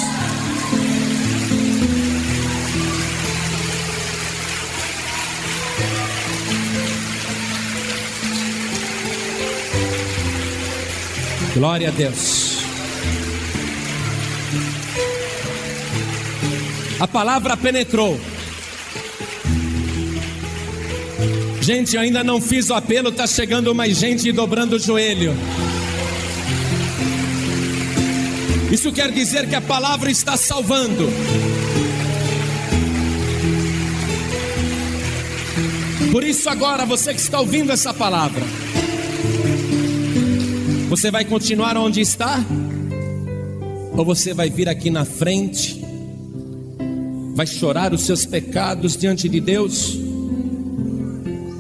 Glória 11.54 11.90
a 11.90 11.92
Deus. 11.92 12.60
A 17.00 17.08
palavra 17.08 17.56
penetrou. 17.58 18.20
Gente, 21.70 21.96
eu 21.96 22.02
ainda 22.02 22.24
não 22.24 22.42
fiz 22.42 22.72
o 22.72 22.74
apelo, 22.74 23.10
está 23.10 23.28
chegando 23.28 23.76
mais 23.76 23.96
gente 23.96 24.32
dobrando 24.32 24.78
o 24.78 24.80
joelho. 24.80 25.36
Isso 28.72 28.92
quer 28.92 29.12
dizer 29.12 29.48
que 29.48 29.54
a 29.54 29.62
palavra 29.62 30.10
está 30.10 30.36
salvando. 30.36 31.08
Por 36.12 36.24
isso, 36.24 36.50
agora, 36.50 36.88
você 36.88 37.14
que 37.14 37.20
está 37.20 37.40
ouvindo 37.40 37.72
essa 37.72 37.94
palavra, 37.94 38.42
você 40.90 41.12
vai 41.12 41.24
continuar 41.24 41.78
onde 41.78 42.02
está? 42.02 42.44
Ou 43.96 44.04
você 44.04 44.34
vai 44.34 44.50
vir 44.50 44.68
aqui 44.68 44.90
na 44.90 45.06
frente, 45.06 45.80
vai 47.36 47.46
chorar 47.46 47.94
os 47.94 48.02
seus 48.02 48.26
pecados 48.26 48.98
diante 48.98 49.30
de 49.30 49.40
Deus? 49.40 50.09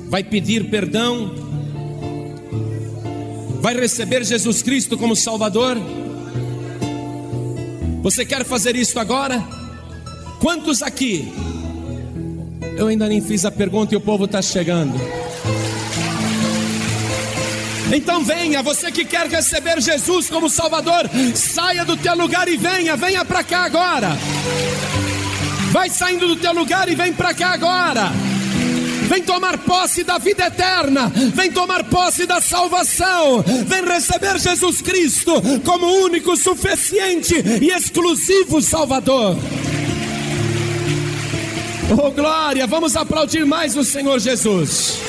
Vai 0.10 0.24
pedir 0.24 0.70
perdão, 0.70 1.32
vai 3.62 3.76
receber 3.76 4.26
Jesus 4.26 4.64
Cristo 4.64 4.98
como 4.98 5.16
Salvador. 5.16 5.78
Você 8.02 8.26
quer 8.26 8.44
fazer 8.44 8.76
isso 8.76 9.00
agora? 9.00 9.42
Quantos 10.40 10.82
aqui? 10.82 11.32
Eu 12.76 12.88
ainda 12.88 13.08
nem 13.08 13.22
fiz 13.22 13.46
a 13.46 13.52
pergunta 13.52 13.94
e 13.94 13.98
o 13.98 14.02
povo 14.02 14.26
está 14.26 14.42
chegando. 14.42 15.00
Então 17.94 18.24
venha, 18.24 18.64
você 18.64 18.92
que 18.92 19.06
quer 19.06 19.28
receber 19.28 19.82
Jesus 19.82 20.30
como 20.30 20.50
Salvador, 20.50 21.10
saia 21.36 21.86
do 21.86 21.98
teu 21.98 22.16
lugar 22.16 22.48
e 22.48 22.58
venha, 22.58 22.96
venha 22.96 23.24
para 23.24 23.44
cá 23.44 23.66
agora. 23.66 24.18
Vai 25.72 25.90
saindo 25.90 26.28
do 26.28 26.36
teu 26.36 26.54
lugar 26.54 26.90
e 26.90 26.96
vem 26.96 27.14
para 27.14 27.34
cá 27.34 27.50
agora 27.50 28.29
vem 29.10 29.24
tomar 29.24 29.58
posse 29.58 30.04
da 30.04 30.20
vida 30.20 30.46
eterna, 30.46 31.12
vem 31.34 31.52
tomar 31.52 31.84
posse 31.86 32.28
da 32.28 32.40
salvação, 32.40 33.44
vem 33.66 33.84
receber 33.84 34.40
Jesus 34.40 34.82
Cristo 34.82 35.34
como 35.66 35.88
único, 36.04 36.38
suficiente 36.38 37.34
e 37.62 37.72
exclusivo 37.72 38.62
Salvador. 38.62 39.36
Oh 41.92 42.12
glória, 42.12 42.68
vamos 42.68 42.96
aplaudir 42.96 43.46
mais 43.46 43.76
o 43.76 43.84
Senhor 43.84 44.20
Jesus. 44.20 45.00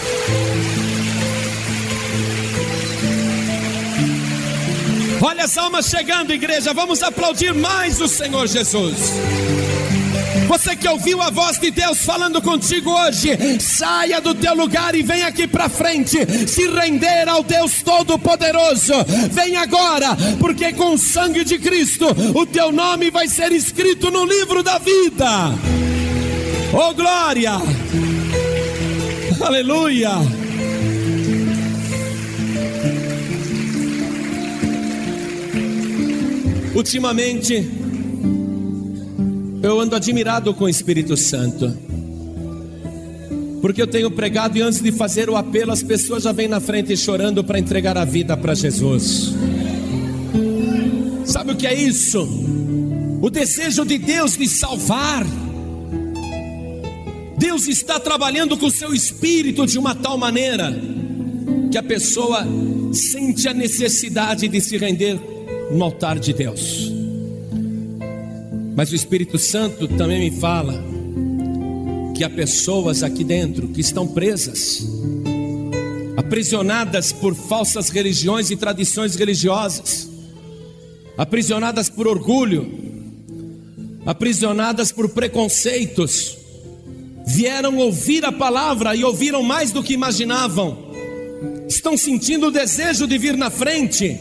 Olha 5.22 5.44
as 5.44 5.58
almas 5.58 5.86
chegando, 5.86 6.32
igreja, 6.32 6.72
vamos 6.72 7.02
aplaudir 7.02 7.52
mais 7.52 8.00
o 8.00 8.08
Senhor 8.08 8.46
Jesus. 8.46 9.12
Você 10.50 10.74
que 10.74 10.88
ouviu 10.88 11.22
a 11.22 11.30
voz 11.30 11.60
de 11.60 11.70
Deus 11.70 12.04
falando 12.04 12.42
contigo 12.42 12.90
hoje, 12.90 13.38
saia 13.60 14.20
do 14.20 14.34
teu 14.34 14.52
lugar 14.52 14.96
e 14.96 15.02
vem 15.02 15.22
aqui 15.22 15.46
para 15.46 15.68
frente, 15.68 16.18
se 16.48 16.66
render 16.66 17.28
ao 17.28 17.44
Deus 17.44 17.84
Todo-Poderoso. 17.84 18.94
Vem 19.30 19.54
agora, 19.54 20.08
porque 20.40 20.72
com 20.72 20.94
o 20.94 20.98
sangue 20.98 21.44
de 21.44 21.56
Cristo, 21.56 22.04
o 22.34 22.44
teu 22.44 22.72
nome 22.72 23.12
vai 23.12 23.28
ser 23.28 23.52
escrito 23.52 24.10
no 24.10 24.24
livro 24.24 24.60
da 24.60 24.78
vida. 24.78 25.54
Oh 26.72 26.92
glória! 26.94 27.52
Aleluia! 29.40 30.10
Ultimamente, 36.74 37.79
eu 39.62 39.80
ando 39.80 39.94
admirado 39.94 40.54
com 40.54 40.64
o 40.64 40.68
Espírito 40.68 41.16
Santo. 41.16 41.76
Porque 43.60 43.82
eu 43.82 43.86
tenho 43.86 44.10
pregado 44.10 44.56
e 44.56 44.62
antes 44.62 44.80
de 44.80 44.90
fazer 44.90 45.28
o 45.28 45.36
apelo, 45.36 45.70
as 45.70 45.82
pessoas 45.82 46.22
já 46.22 46.32
vêm 46.32 46.48
na 46.48 46.60
frente 46.60 46.96
chorando 46.96 47.44
para 47.44 47.58
entregar 47.58 47.98
a 47.98 48.04
vida 48.04 48.36
para 48.36 48.54
Jesus. 48.54 49.34
Sabe 51.26 51.52
o 51.52 51.56
que 51.56 51.66
é 51.66 51.74
isso? 51.74 52.26
O 53.20 53.28
desejo 53.28 53.84
de 53.84 53.98
Deus 53.98 54.36
de 54.36 54.48
salvar. 54.48 55.26
Deus 57.36 57.68
está 57.68 58.00
trabalhando 58.00 58.56
com 58.56 58.66
o 58.66 58.70
seu 58.70 58.94
espírito 58.94 59.66
de 59.66 59.78
uma 59.78 59.94
tal 59.94 60.16
maneira 60.16 60.74
que 61.70 61.76
a 61.76 61.82
pessoa 61.82 62.46
sente 62.92 63.46
a 63.46 63.54
necessidade 63.54 64.48
de 64.48 64.60
se 64.60 64.78
render 64.78 65.20
no 65.70 65.84
altar 65.84 66.18
de 66.18 66.32
Deus. 66.32 66.99
Mas 68.80 68.92
o 68.92 68.94
Espírito 68.94 69.38
Santo 69.38 69.86
também 69.86 70.30
me 70.30 70.40
fala 70.40 70.82
que 72.16 72.24
há 72.24 72.30
pessoas 72.30 73.02
aqui 73.02 73.22
dentro 73.22 73.68
que 73.68 73.82
estão 73.82 74.08
presas, 74.08 74.82
aprisionadas 76.16 77.12
por 77.12 77.34
falsas 77.34 77.90
religiões 77.90 78.50
e 78.50 78.56
tradições 78.56 79.16
religiosas, 79.16 80.08
aprisionadas 81.18 81.90
por 81.90 82.08
orgulho, 82.08 82.72
aprisionadas 84.06 84.90
por 84.90 85.10
preconceitos, 85.10 86.38
vieram 87.26 87.76
ouvir 87.76 88.24
a 88.24 88.32
palavra 88.32 88.96
e 88.96 89.04
ouviram 89.04 89.42
mais 89.42 89.72
do 89.72 89.82
que 89.82 89.92
imaginavam, 89.92 90.90
estão 91.68 91.98
sentindo 91.98 92.46
o 92.46 92.50
desejo 92.50 93.06
de 93.06 93.18
vir 93.18 93.36
na 93.36 93.50
frente, 93.50 94.18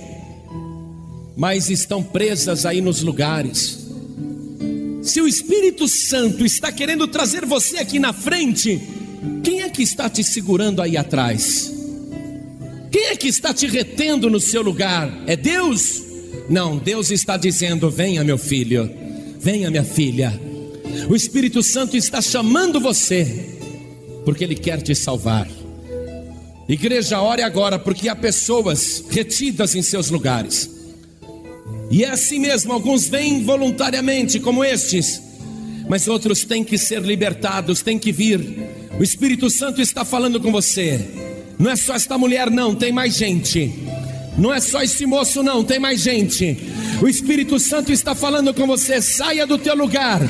mas 1.38 1.70
estão 1.70 2.04
presas 2.04 2.66
aí 2.66 2.82
nos 2.82 3.02
lugares. 3.02 3.88
Se 5.02 5.22
o 5.22 5.28
Espírito 5.28 5.88
Santo 5.88 6.46
está 6.46 6.72
querendo 6.72 7.08
trazer 7.08 7.46
você 7.46 7.78
aqui 7.78 8.00
na 8.00 8.12
frente, 8.12 8.82
quem 9.44 9.62
é 9.62 9.70
que 9.70 9.82
está 9.82 10.10
te 10.10 10.24
segurando 10.24 10.82
aí 10.82 10.98
atrás? 10.98 11.74
Quem 12.92 13.06
é 13.06 13.16
que 13.16 13.28
está 13.28 13.54
te 13.54 13.68
retendo 13.68 14.30
no 14.30 14.40
seu 14.40 14.62
lugar? 14.62 15.24
É 15.26 15.36
Deus? 15.36 16.04
Não, 16.50 16.78
Deus 16.78 17.12
está 17.12 17.38
dizendo: 17.38 17.90
venha, 17.90 18.24
meu 18.24 18.38
filho, 18.38 18.90
venha, 19.40 19.70
minha 19.70 19.84
filha. 19.84 20.40
O 21.10 21.16
Espírito 21.16 21.64
Santo 21.64 21.96
está 21.96 22.22
chamando 22.22 22.80
você, 22.80 23.58
porque 24.26 24.44
Ele 24.44 24.56
quer 24.56 24.82
te 24.82 24.94
salvar. 24.94 25.48
Igreja, 26.68 27.22
ore 27.22 27.42
agora, 27.42 27.80
porque 27.80 28.10
há 28.10 28.16
pessoas 28.16 29.04
retidas 29.10 29.76
em 29.76 29.82
seus 29.82 30.10
lugares. 30.10 30.79
E 31.92 32.04
é 32.04 32.10
assim 32.10 32.40
mesmo, 32.40 32.72
alguns 32.72 33.08
vêm 33.08 33.44
voluntariamente, 33.44 34.40
como 34.40 34.64
estes, 34.64 35.22
mas 35.90 36.08
outros 36.08 36.46
têm 36.46 36.64
que 36.64 36.78
ser 36.78 37.02
libertados, 37.02 37.82
têm 37.82 37.98
que 37.98 38.12
vir. 38.12 38.40
O 39.00 39.04
Espírito 39.04 39.50
Santo 39.50 39.82
está 39.82 40.06
falando 40.06 40.40
com 40.40 40.52
você. 40.52 41.00
Não 41.58 41.72
é 41.72 41.76
só 41.76 41.96
esta 41.96 42.18
mulher, 42.18 42.50
não, 42.52 42.76
tem 42.76 42.92
mais 42.92 43.16
gente. 43.16 43.74
Não 44.38 44.54
é 44.54 44.62
só 44.62 44.82
esse 44.82 45.06
moço, 45.06 45.44
não, 45.44 45.64
tem 45.64 45.80
mais 45.80 46.00
gente. 46.02 46.58
O 47.02 47.08
Espírito 47.08 47.60
Santo 47.60 47.92
está 47.92 48.14
falando 48.16 48.54
com 48.54 48.66
você. 48.68 49.02
Saia 49.02 49.46
do 49.46 49.58
teu 49.58 49.76
lugar 49.76 50.22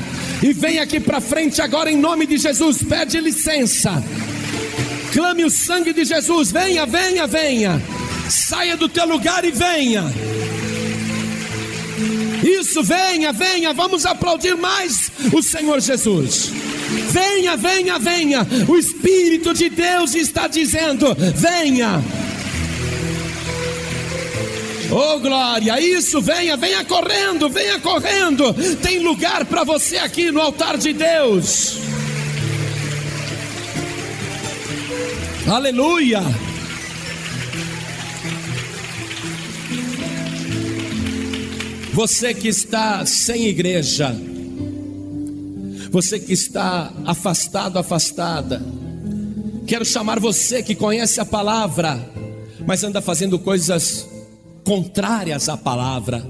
e 0.42 0.52
venha 0.52 0.82
aqui 0.82 0.98
para 0.98 1.20
frente 1.20 1.60
agora 1.60 1.90
em 1.90 1.96
nome 1.96 2.26
de 2.26 2.38
Jesus. 2.38 2.82
Pede 2.82 3.20
licença. 3.20 4.02
Clame 5.12 5.44
o 5.44 5.50
sangue 5.50 5.92
de 5.92 6.04
Jesus. 6.04 6.50
Venha, 6.50 6.86
venha, 6.86 7.26
venha. 7.26 7.80
Saia 8.28 8.76
do 8.76 8.88
teu 8.88 9.06
lugar 9.06 9.44
e 9.44 9.50
venha. 9.50 10.04
Isso, 12.42 12.82
venha, 12.82 13.32
venha. 13.32 13.72
Vamos 13.72 14.06
aplaudir 14.06 14.56
mais 14.56 15.10
o 15.32 15.42
Senhor 15.42 15.80
Jesus. 15.80 16.50
Venha, 17.10 17.56
venha, 17.56 17.98
venha. 17.98 18.46
O 18.68 18.76
Espírito 18.76 19.52
de 19.54 19.68
Deus 19.68 20.14
está 20.14 20.46
dizendo: 20.46 21.14
venha. 21.34 22.02
Oh 24.92 25.20
glória, 25.20 25.80
isso, 25.80 26.20
venha, 26.20 26.56
venha 26.56 26.84
correndo, 26.84 27.48
venha 27.48 27.78
correndo. 27.78 28.52
Tem 28.82 28.98
lugar 28.98 29.44
para 29.44 29.62
você 29.62 29.98
aqui 29.98 30.32
no 30.32 30.40
altar 30.40 30.76
de 30.76 30.92
Deus. 30.92 31.78
Aleluia. 35.48 36.20
Você 41.92 42.32
que 42.32 42.48
está 42.48 43.04
sem 43.04 43.46
igreja, 43.46 44.14
você 45.90 46.20
que 46.20 46.32
está 46.32 46.92
afastado, 47.04 47.78
afastada, 47.78 48.62
quero 49.66 49.84
chamar 49.84 50.20
você 50.20 50.62
que 50.62 50.76
conhece 50.76 51.20
a 51.20 51.24
palavra, 51.24 52.08
mas 52.64 52.84
anda 52.84 53.02
fazendo 53.02 53.38
coisas 53.40 54.08
contrárias 54.64 55.48
à 55.48 55.56
palavra. 55.56 56.24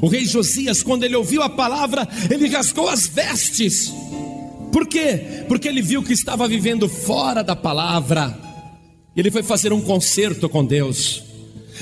O 0.00 0.08
rei 0.08 0.24
Josias, 0.24 0.82
quando 0.82 1.04
ele 1.04 1.16
ouviu 1.16 1.42
a 1.42 1.50
palavra, 1.50 2.08
ele 2.30 2.48
rasgou 2.48 2.88
as 2.88 3.06
vestes. 3.06 3.92
Por 4.72 4.86
quê? 4.86 5.44
Porque 5.48 5.68
ele 5.68 5.82
viu 5.82 6.02
que 6.02 6.14
estava 6.14 6.48
vivendo 6.48 6.88
fora 6.88 7.44
da 7.44 7.54
palavra. 7.54 8.36
Ele 9.14 9.30
foi 9.30 9.42
fazer 9.42 9.70
um 9.70 9.82
concerto 9.82 10.48
com 10.48 10.64
Deus. 10.64 11.22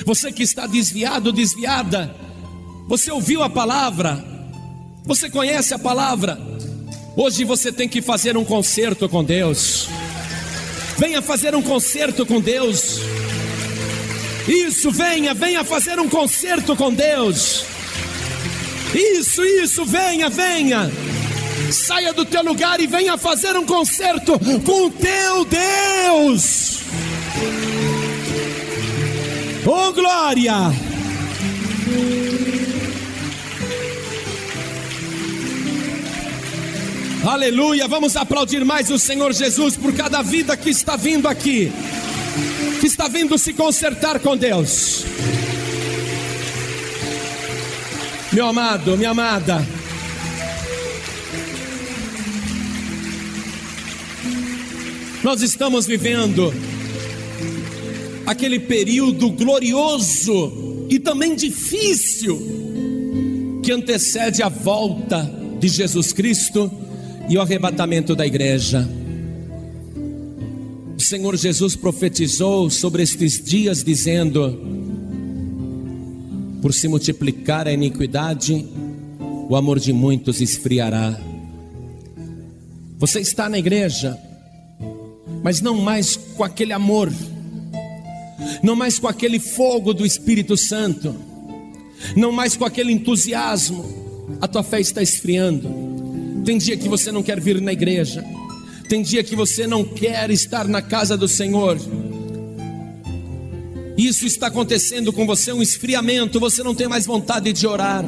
Você 0.05 0.33
que 0.33 0.43
está 0.43 0.67
desviado, 0.67 1.33
desviada, 1.33 2.13
você 2.91 3.13
ouviu 3.13 3.41
a 3.41 3.49
palavra, 3.49 4.23
você 5.05 5.31
conhece 5.31 5.73
a 5.73 5.79
palavra. 5.79 6.37
Hoje 7.17 7.45
você 7.45 7.71
tem 7.71 7.89
que 7.89 8.03
fazer 8.03 8.37
um 8.37 8.45
concerto 8.45 9.09
com 9.09 9.23
Deus. 9.23 9.87
Venha 10.99 11.23
fazer 11.23 11.55
um 11.55 11.63
concerto 11.63 12.27
com 12.27 12.41
Deus. 12.41 12.99
Isso, 14.49 14.91
venha, 14.91 15.33
venha 15.33 15.63
fazer 15.63 16.01
um 16.01 16.09
concerto 16.09 16.75
com 16.75 16.93
Deus. 16.93 17.65
Isso, 18.93 19.45
isso, 19.45 19.85
venha, 19.85 20.29
venha. 20.29 20.91
Saia 21.71 22.13
do 22.13 22.25
teu 22.25 22.43
lugar 22.43 22.81
e 22.81 22.89
venha 22.89 23.17
fazer 23.17 23.55
um 23.57 23.65
concerto 23.65 24.37
com 24.65 24.87
o 24.87 24.91
teu 24.91 25.45
Deus. 25.45 26.81
Oh 29.65 29.93
glória! 29.93 30.90
Aleluia! 37.25 37.87
Vamos 37.87 38.17
aplaudir 38.17 38.65
mais 38.65 38.91
o 38.91 38.99
Senhor 38.99 39.33
Jesus 39.33 39.77
por 39.77 39.93
cada 39.93 40.23
vida 40.23 40.57
que 40.57 40.71
está 40.71 40.97
vindo 40.97 41.29
aqui 41.29 41.71
que 42.81 42.87
está 42.87 43.09
vindo 43.09 43.37
se 43.37 43.53
consertar 43.53 44.21
com 44.21 44.35
Deus. 44.35 45.05
Meu 48.33 48.47
amado, 48.47 48.97
minha 48.97 49.11
amada, 49.11 49.67
nós 55.23 55.43
estamos 55.43 55.85
vivendo 55.87 56.55
aquele 58.25 58.61
período 58.61 59.31
glorioso 59.31 60.87
e 60.89 60.99
também 60.99 61.35
difícil 61.35 62.41
que 63.63 63.73
antecede 63.73 64.43
a 64.43 64.49
volta 64.49 65.31
de 65.59 65.69
Jesus 65.69 66.15
Cristo 66.15 66.73
e 67.31 67.39
o 67.39 67.41
arrebatamento 67.41 68.17
da 68.17 68.27
igreja. 68.27 68.87
O 70.99 71.01
Senhor 71.01 71.37
Jesus 71.37 71.77
profetizou 71.77 72.69
sobre 72.69 73.05
estes 73.05 73.41
dias, 73.41 73.85
dizendo: 73.85 74.59
Por 76.61 76.75
se 76.75 76.89
multiplicar 76.89 77.69
a 77.69 77.73
iniquidade, 77.73 78.67
o 79.49 79.55
amor 79.55 79.79
de 79.79 79.93
muitos 79.93 80.41
esfriará. 80.41 81.19
Você 82.99 83.21
está 83.21 83.49
na 83.49 83.61
igreja, 83.61 84.19
mas 85.41 85.61
não 85.61 85.77
mais 85.77 86.17
com 86.17 86.43
aquele 86.43 86.73
amor, 86.73 87.13
não 88.61 88.75
mais 88.75 88.99
com 88.99 89.07
aquele 89.07 89.39
fogo 89.39 89.95
do 89.95 90.05
Espírito 90.05 90.57
Santo, 90.57 91.15
não 92.17 92.33
mais 92.33 92.57
com 92.57 92.65
aquele 92.65 92.93
entusiasmo. 92.93 94.01
A 94.41 94.49
tua 94.49 94.65
fé 94.65 94.81
está 94.81 95.01
esfriando. 95.01 95.90
Tem 96.45 96.59
dia 96.59 96.77
que 96.77 96.89
você 96.89 97.13
não 97.13 97.23
quer 97.23 97.41
vir 97.41 97.61
na 97.61 97.73
igreja. 97.73 98.25
Tem 98.89 99.03
dia 99.03 99.23
que 99.23 99.37
você 99.37 99.67
não 99.67 99.85
quer 99.85 100.31
estar 100.31 100.67
na 100.67 100.83
casa 100.83 101.17
do 101.17 101.29
Senhor. 101.29 101.79
Isso 103.97 104.27
está 104.27 104.47
acontecendo 104.47 105.13
com 105.13 105.27
você, 105.27 105.53
um 105.53 105.63
esfriamento, 105.63 106.41
você 106.41 106.63
não 106.63 106.75
tem 106.75 106.89
mais 106.89 107.05
vontade 107.05 107.53
de 107.53 107.67
orar. 107.67 108.05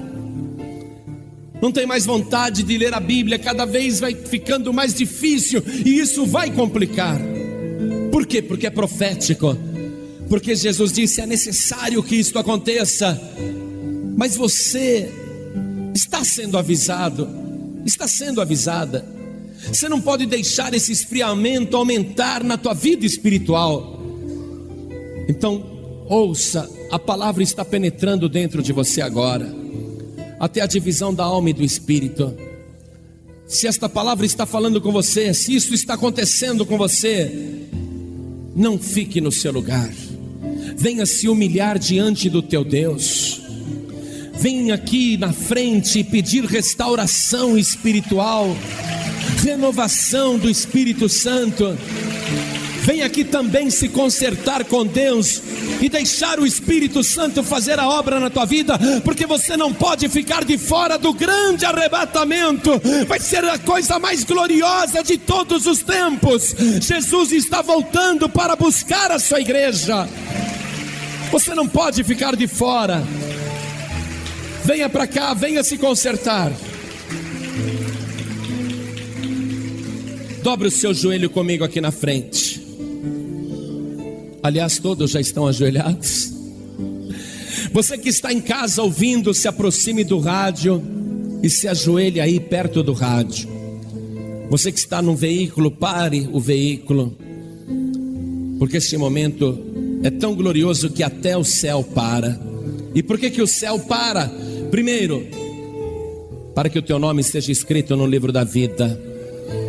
Não 1.60 1.70
tem 1.70 1.86
mais 1.86 2.04
vontade 2.04 2.62
de 2.62 2.78
ler 2.78 2.94
a 2.94 2.98
Bíblia, 2.98 3.38
cada 3.38 3.64
vez 3.64 4.00
vai 4.00 4.14
ficando 4.14 4.72
mais 4.72 4.94
difícil 4.94 5.62
e 5.84 6.00
isso 6.00 6.26
vai 6.26 6.50
complicar. 6.50 7.20
Por 8.10 8.26
quê? 8.26 8.42
Porque 8.42 8.66
é 8.66 8.70
profético. 8.70 9.56
Porque 10.28 10.56
Jesus 10.56 10.92
disse: 10.92 11.20
é 11.20 11.26
necessário 11.26 12.02
que 12.02 12.16
isto 12.16 12.38
aconteça. 12.38 13.20
Mas 14.16 14.34
você 14.34 15.08
está 15.94 16.24
sendo 16.24 16.58
avisado, 16.58 17.28
está 17.84 18.06
sendo 18.08 18.40
avisada. 18.40 19.04
Você 19.68 19.88
não 19.88 20.00
pode 20.00 20.26
deixar 20.26 20.74
esse 20.74 20.90
esfriamento 20.92 21.76
aumentar 21.76 22.42
na 22.42 22.56
tua 22.56 22.74
vida 22.74 23.06
espiritual. 23.06 24.00
Então, 25.28 26.04
ouça, 26.08 26.68
a 26.90 26.98
palavra 26.98 27.42
está 27.42 27.64
penetrando 27.64 28.28
dentro 28.28 28.62
de 28.62 28.72
você 28.72 29.00
agora, 29.00 29.54
até 30.38 30.60
a 30.60 30.66
divisão 30.66 31.14
da 31.14 31.24
alma 31.24 31.50
e 31.50 31.52
do 31.52 31.62
espírito. 31.62 32.34
Se 33.46 33.66
esta 33.66 33.88
palavra 33.88 34.26
está 34.26 34.46
falando 34.46 34.80
com 34.80 34.90
você, 34.90 35.32
se 35.32 35.54
isso 35.54 35.74
está 35.74 35.94
acontecendo 35.94 36.66
com 36.66 36.76
você, 36.76 37.30
não 38.56 38.78
fique 38.78 39.20
no 39.20 39.30
seu 39.30 39.52
lugar. 39.52 39.92
Venha 40.76 41.06
se 41.06 41.28
humilhar 41.28 41.78
diante 41.78 42.28
do 42.28 42.42
teu 42.42 42.64
Deus. 42.64 43.41
Venha 44.42 44.74
aqui 44.74 45.16
na 45.16 45.32
frente 45.32 46.02
pedir 46.02 46.44
restauração 46.44 47.56
espiritual 47.56 48.56
renovação 49.44 50.36
do 50.36 50.50
Espírito 50.50 51.08
Santo. 51.08 51.78
Vem 52.80 53.02
aqui 53.02 53.22
também 53.22 53.70
se 53.70 53.88
consertar 53.88 54.64
com 54.64 54.84
Deus 54.84 55.40
e 55.80 55.88
deixar 55.88 56.40
o 56.40 56.44
Espírito 56.44 57.04
Santo 57.04 57.44
fazer 57.44 57.78
a 57.78 57.88
obra 57.88 58.18
na 58.18 58.30
tua 58.30 58.44
vida, 58.44 58.76
porque 59.04 59.26
você 59.26 59.56
não 59.56 59.72
pode 59.72 60.08
ficar 60.08 60.44
de 60.44 60.58
fora 60.58 60.98
do 60.98 61.14
grande 61.14 61.64
arrebatamento. 61.64 62.82
Vai 63.06 63.20
ser 63.20 63.44
a 63.44 63.60
coisa 63.60 64.00
mais 64.00 64.24
gloriosa 64.24 65.04
de 65.04 65.18
todos 65.18 65.66
os 65.66 65.84
tempos. 65.84 66.52
Jesus 66.80 67.30
está 67.30 67.62
voltando 67.62 68.28
para 68.28 68.56
buscar 68.56 69.12
a 69.12 69.20
sua 69.20 69.40
igreja. 69.40 70.08
Você 71.30 71.54
não 71.54 71.68
pode 71.68 72.02
ficar 72.02 72.34
de 72.34 72.48
fora. 72.48 73.04
Venha 74.64 74.88
para 74.88 75.06
cá, 75.06 75.34
venha 75.34 75.62
se 75.64 75.76
consertar. 75.76 76.52
Dobre 80.42 80.68
o 80.68 80.70
seu 80.70 80.94
joelho 80.94 81.28
comigo 81.30 81.64
aqui 81.64 81.80
na 81.80 81.90
frente. 81.90 82.60
Aliás, 84.42 84.78
todos 84.78 85.10
já 85.10 85.20
estão 85.20 85.46
ajoelhados. 85.46 86.32
Você 87.72 87.96
que 87.96 88.08
está 88.08 88.32
em 88.32 88.40
casa 88.40 88.82
ouvindo, 88.82 89.32
se 89.32 89.48
aproxime 89.48 90.04
do 90.04 90.18
rádio 90.18 90.82
e 91.42 91.48
se 91.48 91.66
ajoelhe 91.66 92.20
aí 92.20 92.38
perto 92.38 92.82
do 92.82 92.92
rádio. 92.92 93.48
Você 94.50 94.70
que 94.70 94.78
está 94.78 95.00
no 95.00 95.16
veículo, 95.16 95.70
pare 95.70 96.28
o 96.32 96.38
veículo, 96.40 97.16
porque 98.58 98.76
este 98.76 98.96
momento 98.96 99.58
é 100.02 100.10
tão 100.10 100.34
glorioso 100.34 100.90
que 100.90 101.02
até 101.02 101.36
o 101.36 101.44
céu 101.44 101.82
para. 101.82 102.38
E 102.94 103.02
por 103.02 103.18
que, 103.18 103.30
que 103.30 103.40
o 103.40 103.46
céu 103.46 103.78
para? 103.78 104.30
Primeiro, 104.72 105.26
para 106.54 106.70
que 106.70 106.78
o 106.78 106.82
teu 106.82 106.98
nome 106.98 107.20
esteja 107.20 107.52
escrito 107.52 107.94
no 107.94 108.06
livro 108.06 108.32
da 108.32 108.42
vida. 108.42 108.98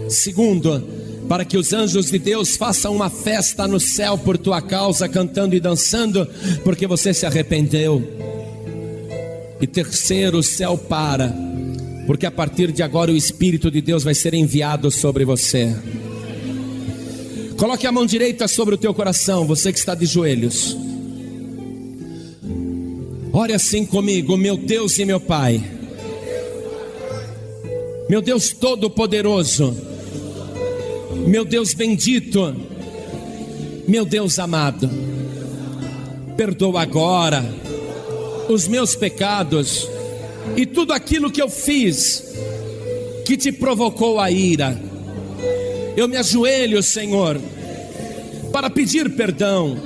Segundo, 0.08 0.82
para 1.28 1.44
que 1.44 1.58
os 1.58 1.74
anjos 1.74 2.10
de 2.10 2.18
Deus 2.18 2.56
façam 2.56 2.96
uma 2.96 3.10
festa 3.10 3.68
no 3.68 3.82
céu 3.82 4.18
por 4.18 4.38
tua 4.38 4.62
causa, 4.62 5.10
cantando 5.10 5.56
e 5.56 5.60
dançando, 5.60 6.26
porque 6.64 6.88
você 6.88 7.14
se 7.14 7.26
arrependeu. 7.26 8.02
E 9.60 9.68
terceiro, 9.68 10.38
o 10.38 10.44
céu 10.44 10.78
para, 10.78 11.36
porque 12.08 12.26
a 12.26 12.32
partir 12.32 12.72
de 12.72 12.82
agora 12.82 13.12
o 13.12 13.18
Espírito 13.18 13.70
de 13.70 13.82
Deus 13.82 14.06
vai 14.06 14.16
ser 14.16 14.34
enviado 14.34 14.90
sobre 14.90 15.26
você. 15.26 15.76
Coloque 17.58 17.86
a 17.86 17.92
mão 17.92 18.06
direita 18.06 18.48
sobre 18.48 18.76
o 18.76 18.78
teu 18.78 18.94
coração, 18.94 19.46
você 19.46 19.74
que 19.74 19.80
está 19.80 19.96
de 19.96 20.06
joelhos. 20.06 20.78
Ore 23.34 23.54
assim 23.54 23.86
comigo, 23.86 24.38
meu 24.38 24.56
Deus 24.56 24.98
e 25.00 25.06
meu 25.06 25.20
Pai. 25.20 25.62
Meu 28.08 28.22
Deus 28.22 28.54
Todo-Poderoso 28.54 29.92
meu 31.28 31.46
Deus 31.46 31.74
bendito, 31.74 32.56
meu 33.88 34.04
Deus 34.04 34.40
amado, 34.40 34.90
perdoa 36.36 36.82
agora 36.82 37.44
os 38.50 38.68
meus 38.68 38.96
pecados 38.96 39.88
e 40.58 40.66
tudo 40.66 40.92
aquilo 40.92 41.32
que 41.32 41.42
eu 41.42 41.50
fiz 41.50 42.24
que 43.26 43.38
te 43.38 43.52
provocou 43.52 44.20
a 44.20 44.30
ira. 44.30 44.80
Eu 45.96 46.08
me 46.08 46.18
ajoelho, 46.18 46.84
Senhor, 46.84 47.40
para 48.52 48.70
pedir 48.70 49.16
perdão, 49.16 49.78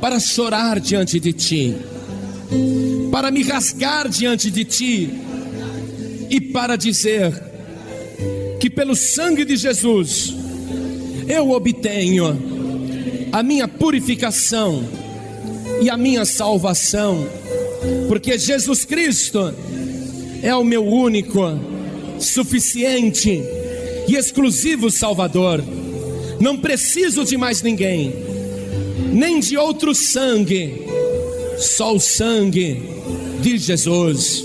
para 0.00 0.20
chorar 0.20 0.78
diante 0.80 1.18
de 1.18 1.32
Ti, 1.32 1.76
para 3.10 3.30
me 3.30 3.42
rasgar 3.42 4.08
diante 4.08 4.50
de 4.50 4.64
Ti 4.64 5.10
e 6.30 6.40
para 6.40 6.76
dizer 6.76 7.32
que 8.60 8.68
pelo 8.68 8.94
sangue 8.94 9.44
de 9.44 9.56
Jesus 9.56 10.34
eu 11.28 11.50
obtenho 11.50 12.56
a 13.32 13.42
minha 13.42 13.68
purificação 13.68 14.82
e 15.80 15.90
a 15.90 15.96
minha 15.96 16.24
salvação, 16.24 17.26
porque 18.08 18.38
Jesus 18.38 18.84
Cristo 18.84 19.52
é 20.42 20.54
o 20.54 20.64
meu 20.64 20.86
único, 20.86 21.42
suficiente 22.18 23.42
e 24.08 24.14
exclusivo 24.14 24.90
Salvador. 24.90 25.62
Não 26.40 26.56
preciso 26.56 27.24
de 27.24 27.36
mais 27.36 27.62
ninguém, 27.62 28.14
nem 29.12 29.40
de 29.40 29.56
outro 29.56 29.94
sangue, 29.94 30.85
só 31.58 31.94
o 31.94 32.00
sangue 32.00 32.82
de 33.40 33.58
Jesus. 33.58 34.44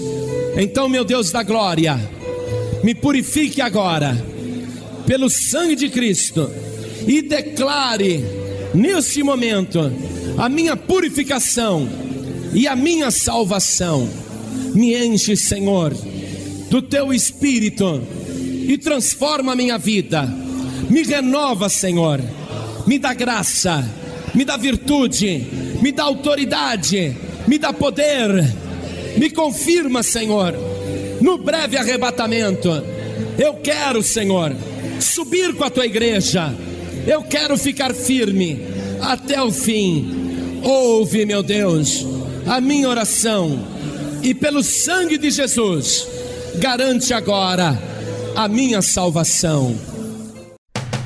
Então, 0.57 0.89
meu 0.89 1.03
Deus 1.03 1.31
da 1.31 1.43
glória, 1.43 1.99
me 2.83 2.93
purifique 2.93 3.61
agora, 3.61 4.17
pelo 5.05 5.29
sangue 5.29 5.75
de 5.75 5.89
Cristo, 5.89 6.49
e 7.07 7.21
declare 7.21 8.23
nesse 8.73 9.23
momento 9.23 9.91
a 10.37 10.49
minha 10.49 10.75
purificação 10.75 11.87
e 12.53 12.67
a 12.67 12.75
minha 12.75 13.11
salvação. 13.11 14.07
Me 14.73 14.95
enche, 14.95 15.35
Senhor, 15.35 15.93
do 16.69 16.81
teu 16.81 17.13
espírito 17.13 18.01
e 18.67 18.77
transforma 18.77 19.53
a 19.53 19.55
minha 19.55 19.77
vida. 19.77 20.23
Me 20.89 21.03
renova, 21.03 21.69
Senhor. 21.69 22.21
Me 22.87 22.97
dá 22.97 23.13
graça, 23.13 23.87
me 24.33 24.43
dá 24.43 24.57
virtude, 24.57 25.45
me 25.81 25.91
dá 25.91 26.03
autoridade, 26.03 27.15
me 27.47 27.57
dá 27.57 27.73
poder. 27.73 28.29
Me 29.17 29.29
confirma, 29.29 30.03
Senhor 30.03 30.55
no 31.21 31.37
breve 31.37 31.77
arrebatamento. 31.77 32.69
Eu 33.37 33.55
quero, 33.55 34.01
Senhor, 34.01 34.53
subir 34.99 35.55
com 35.55 35.63
a 35.63 35.69
tua 35.69 35.85
igreja. 35.85 36.53
Eu 37.07 37.23
quero 37.23 37.57
ficar 37.57 37.93
firme 37.93 38.59
até 38.99 39.41
o 39.41 39.51
fim. 39.51 40.59
Ouve, 40.63 41.25
meu 41.25 41.41
Deus, 41.41 42.05
a 42.45 42.59
minha 42.59 42.89
oração 42.89 43.67
e 44.21 44.33
pelo 44.33 44.61
sangue 44.61 45.17
de 45.17 45.31
Jesus, 45.31 46.07
garante 46.55 47.13
agora 47.13 47.81
a 48.35 48.47
minha 48.47 48.81
salvação. 48.81 49.75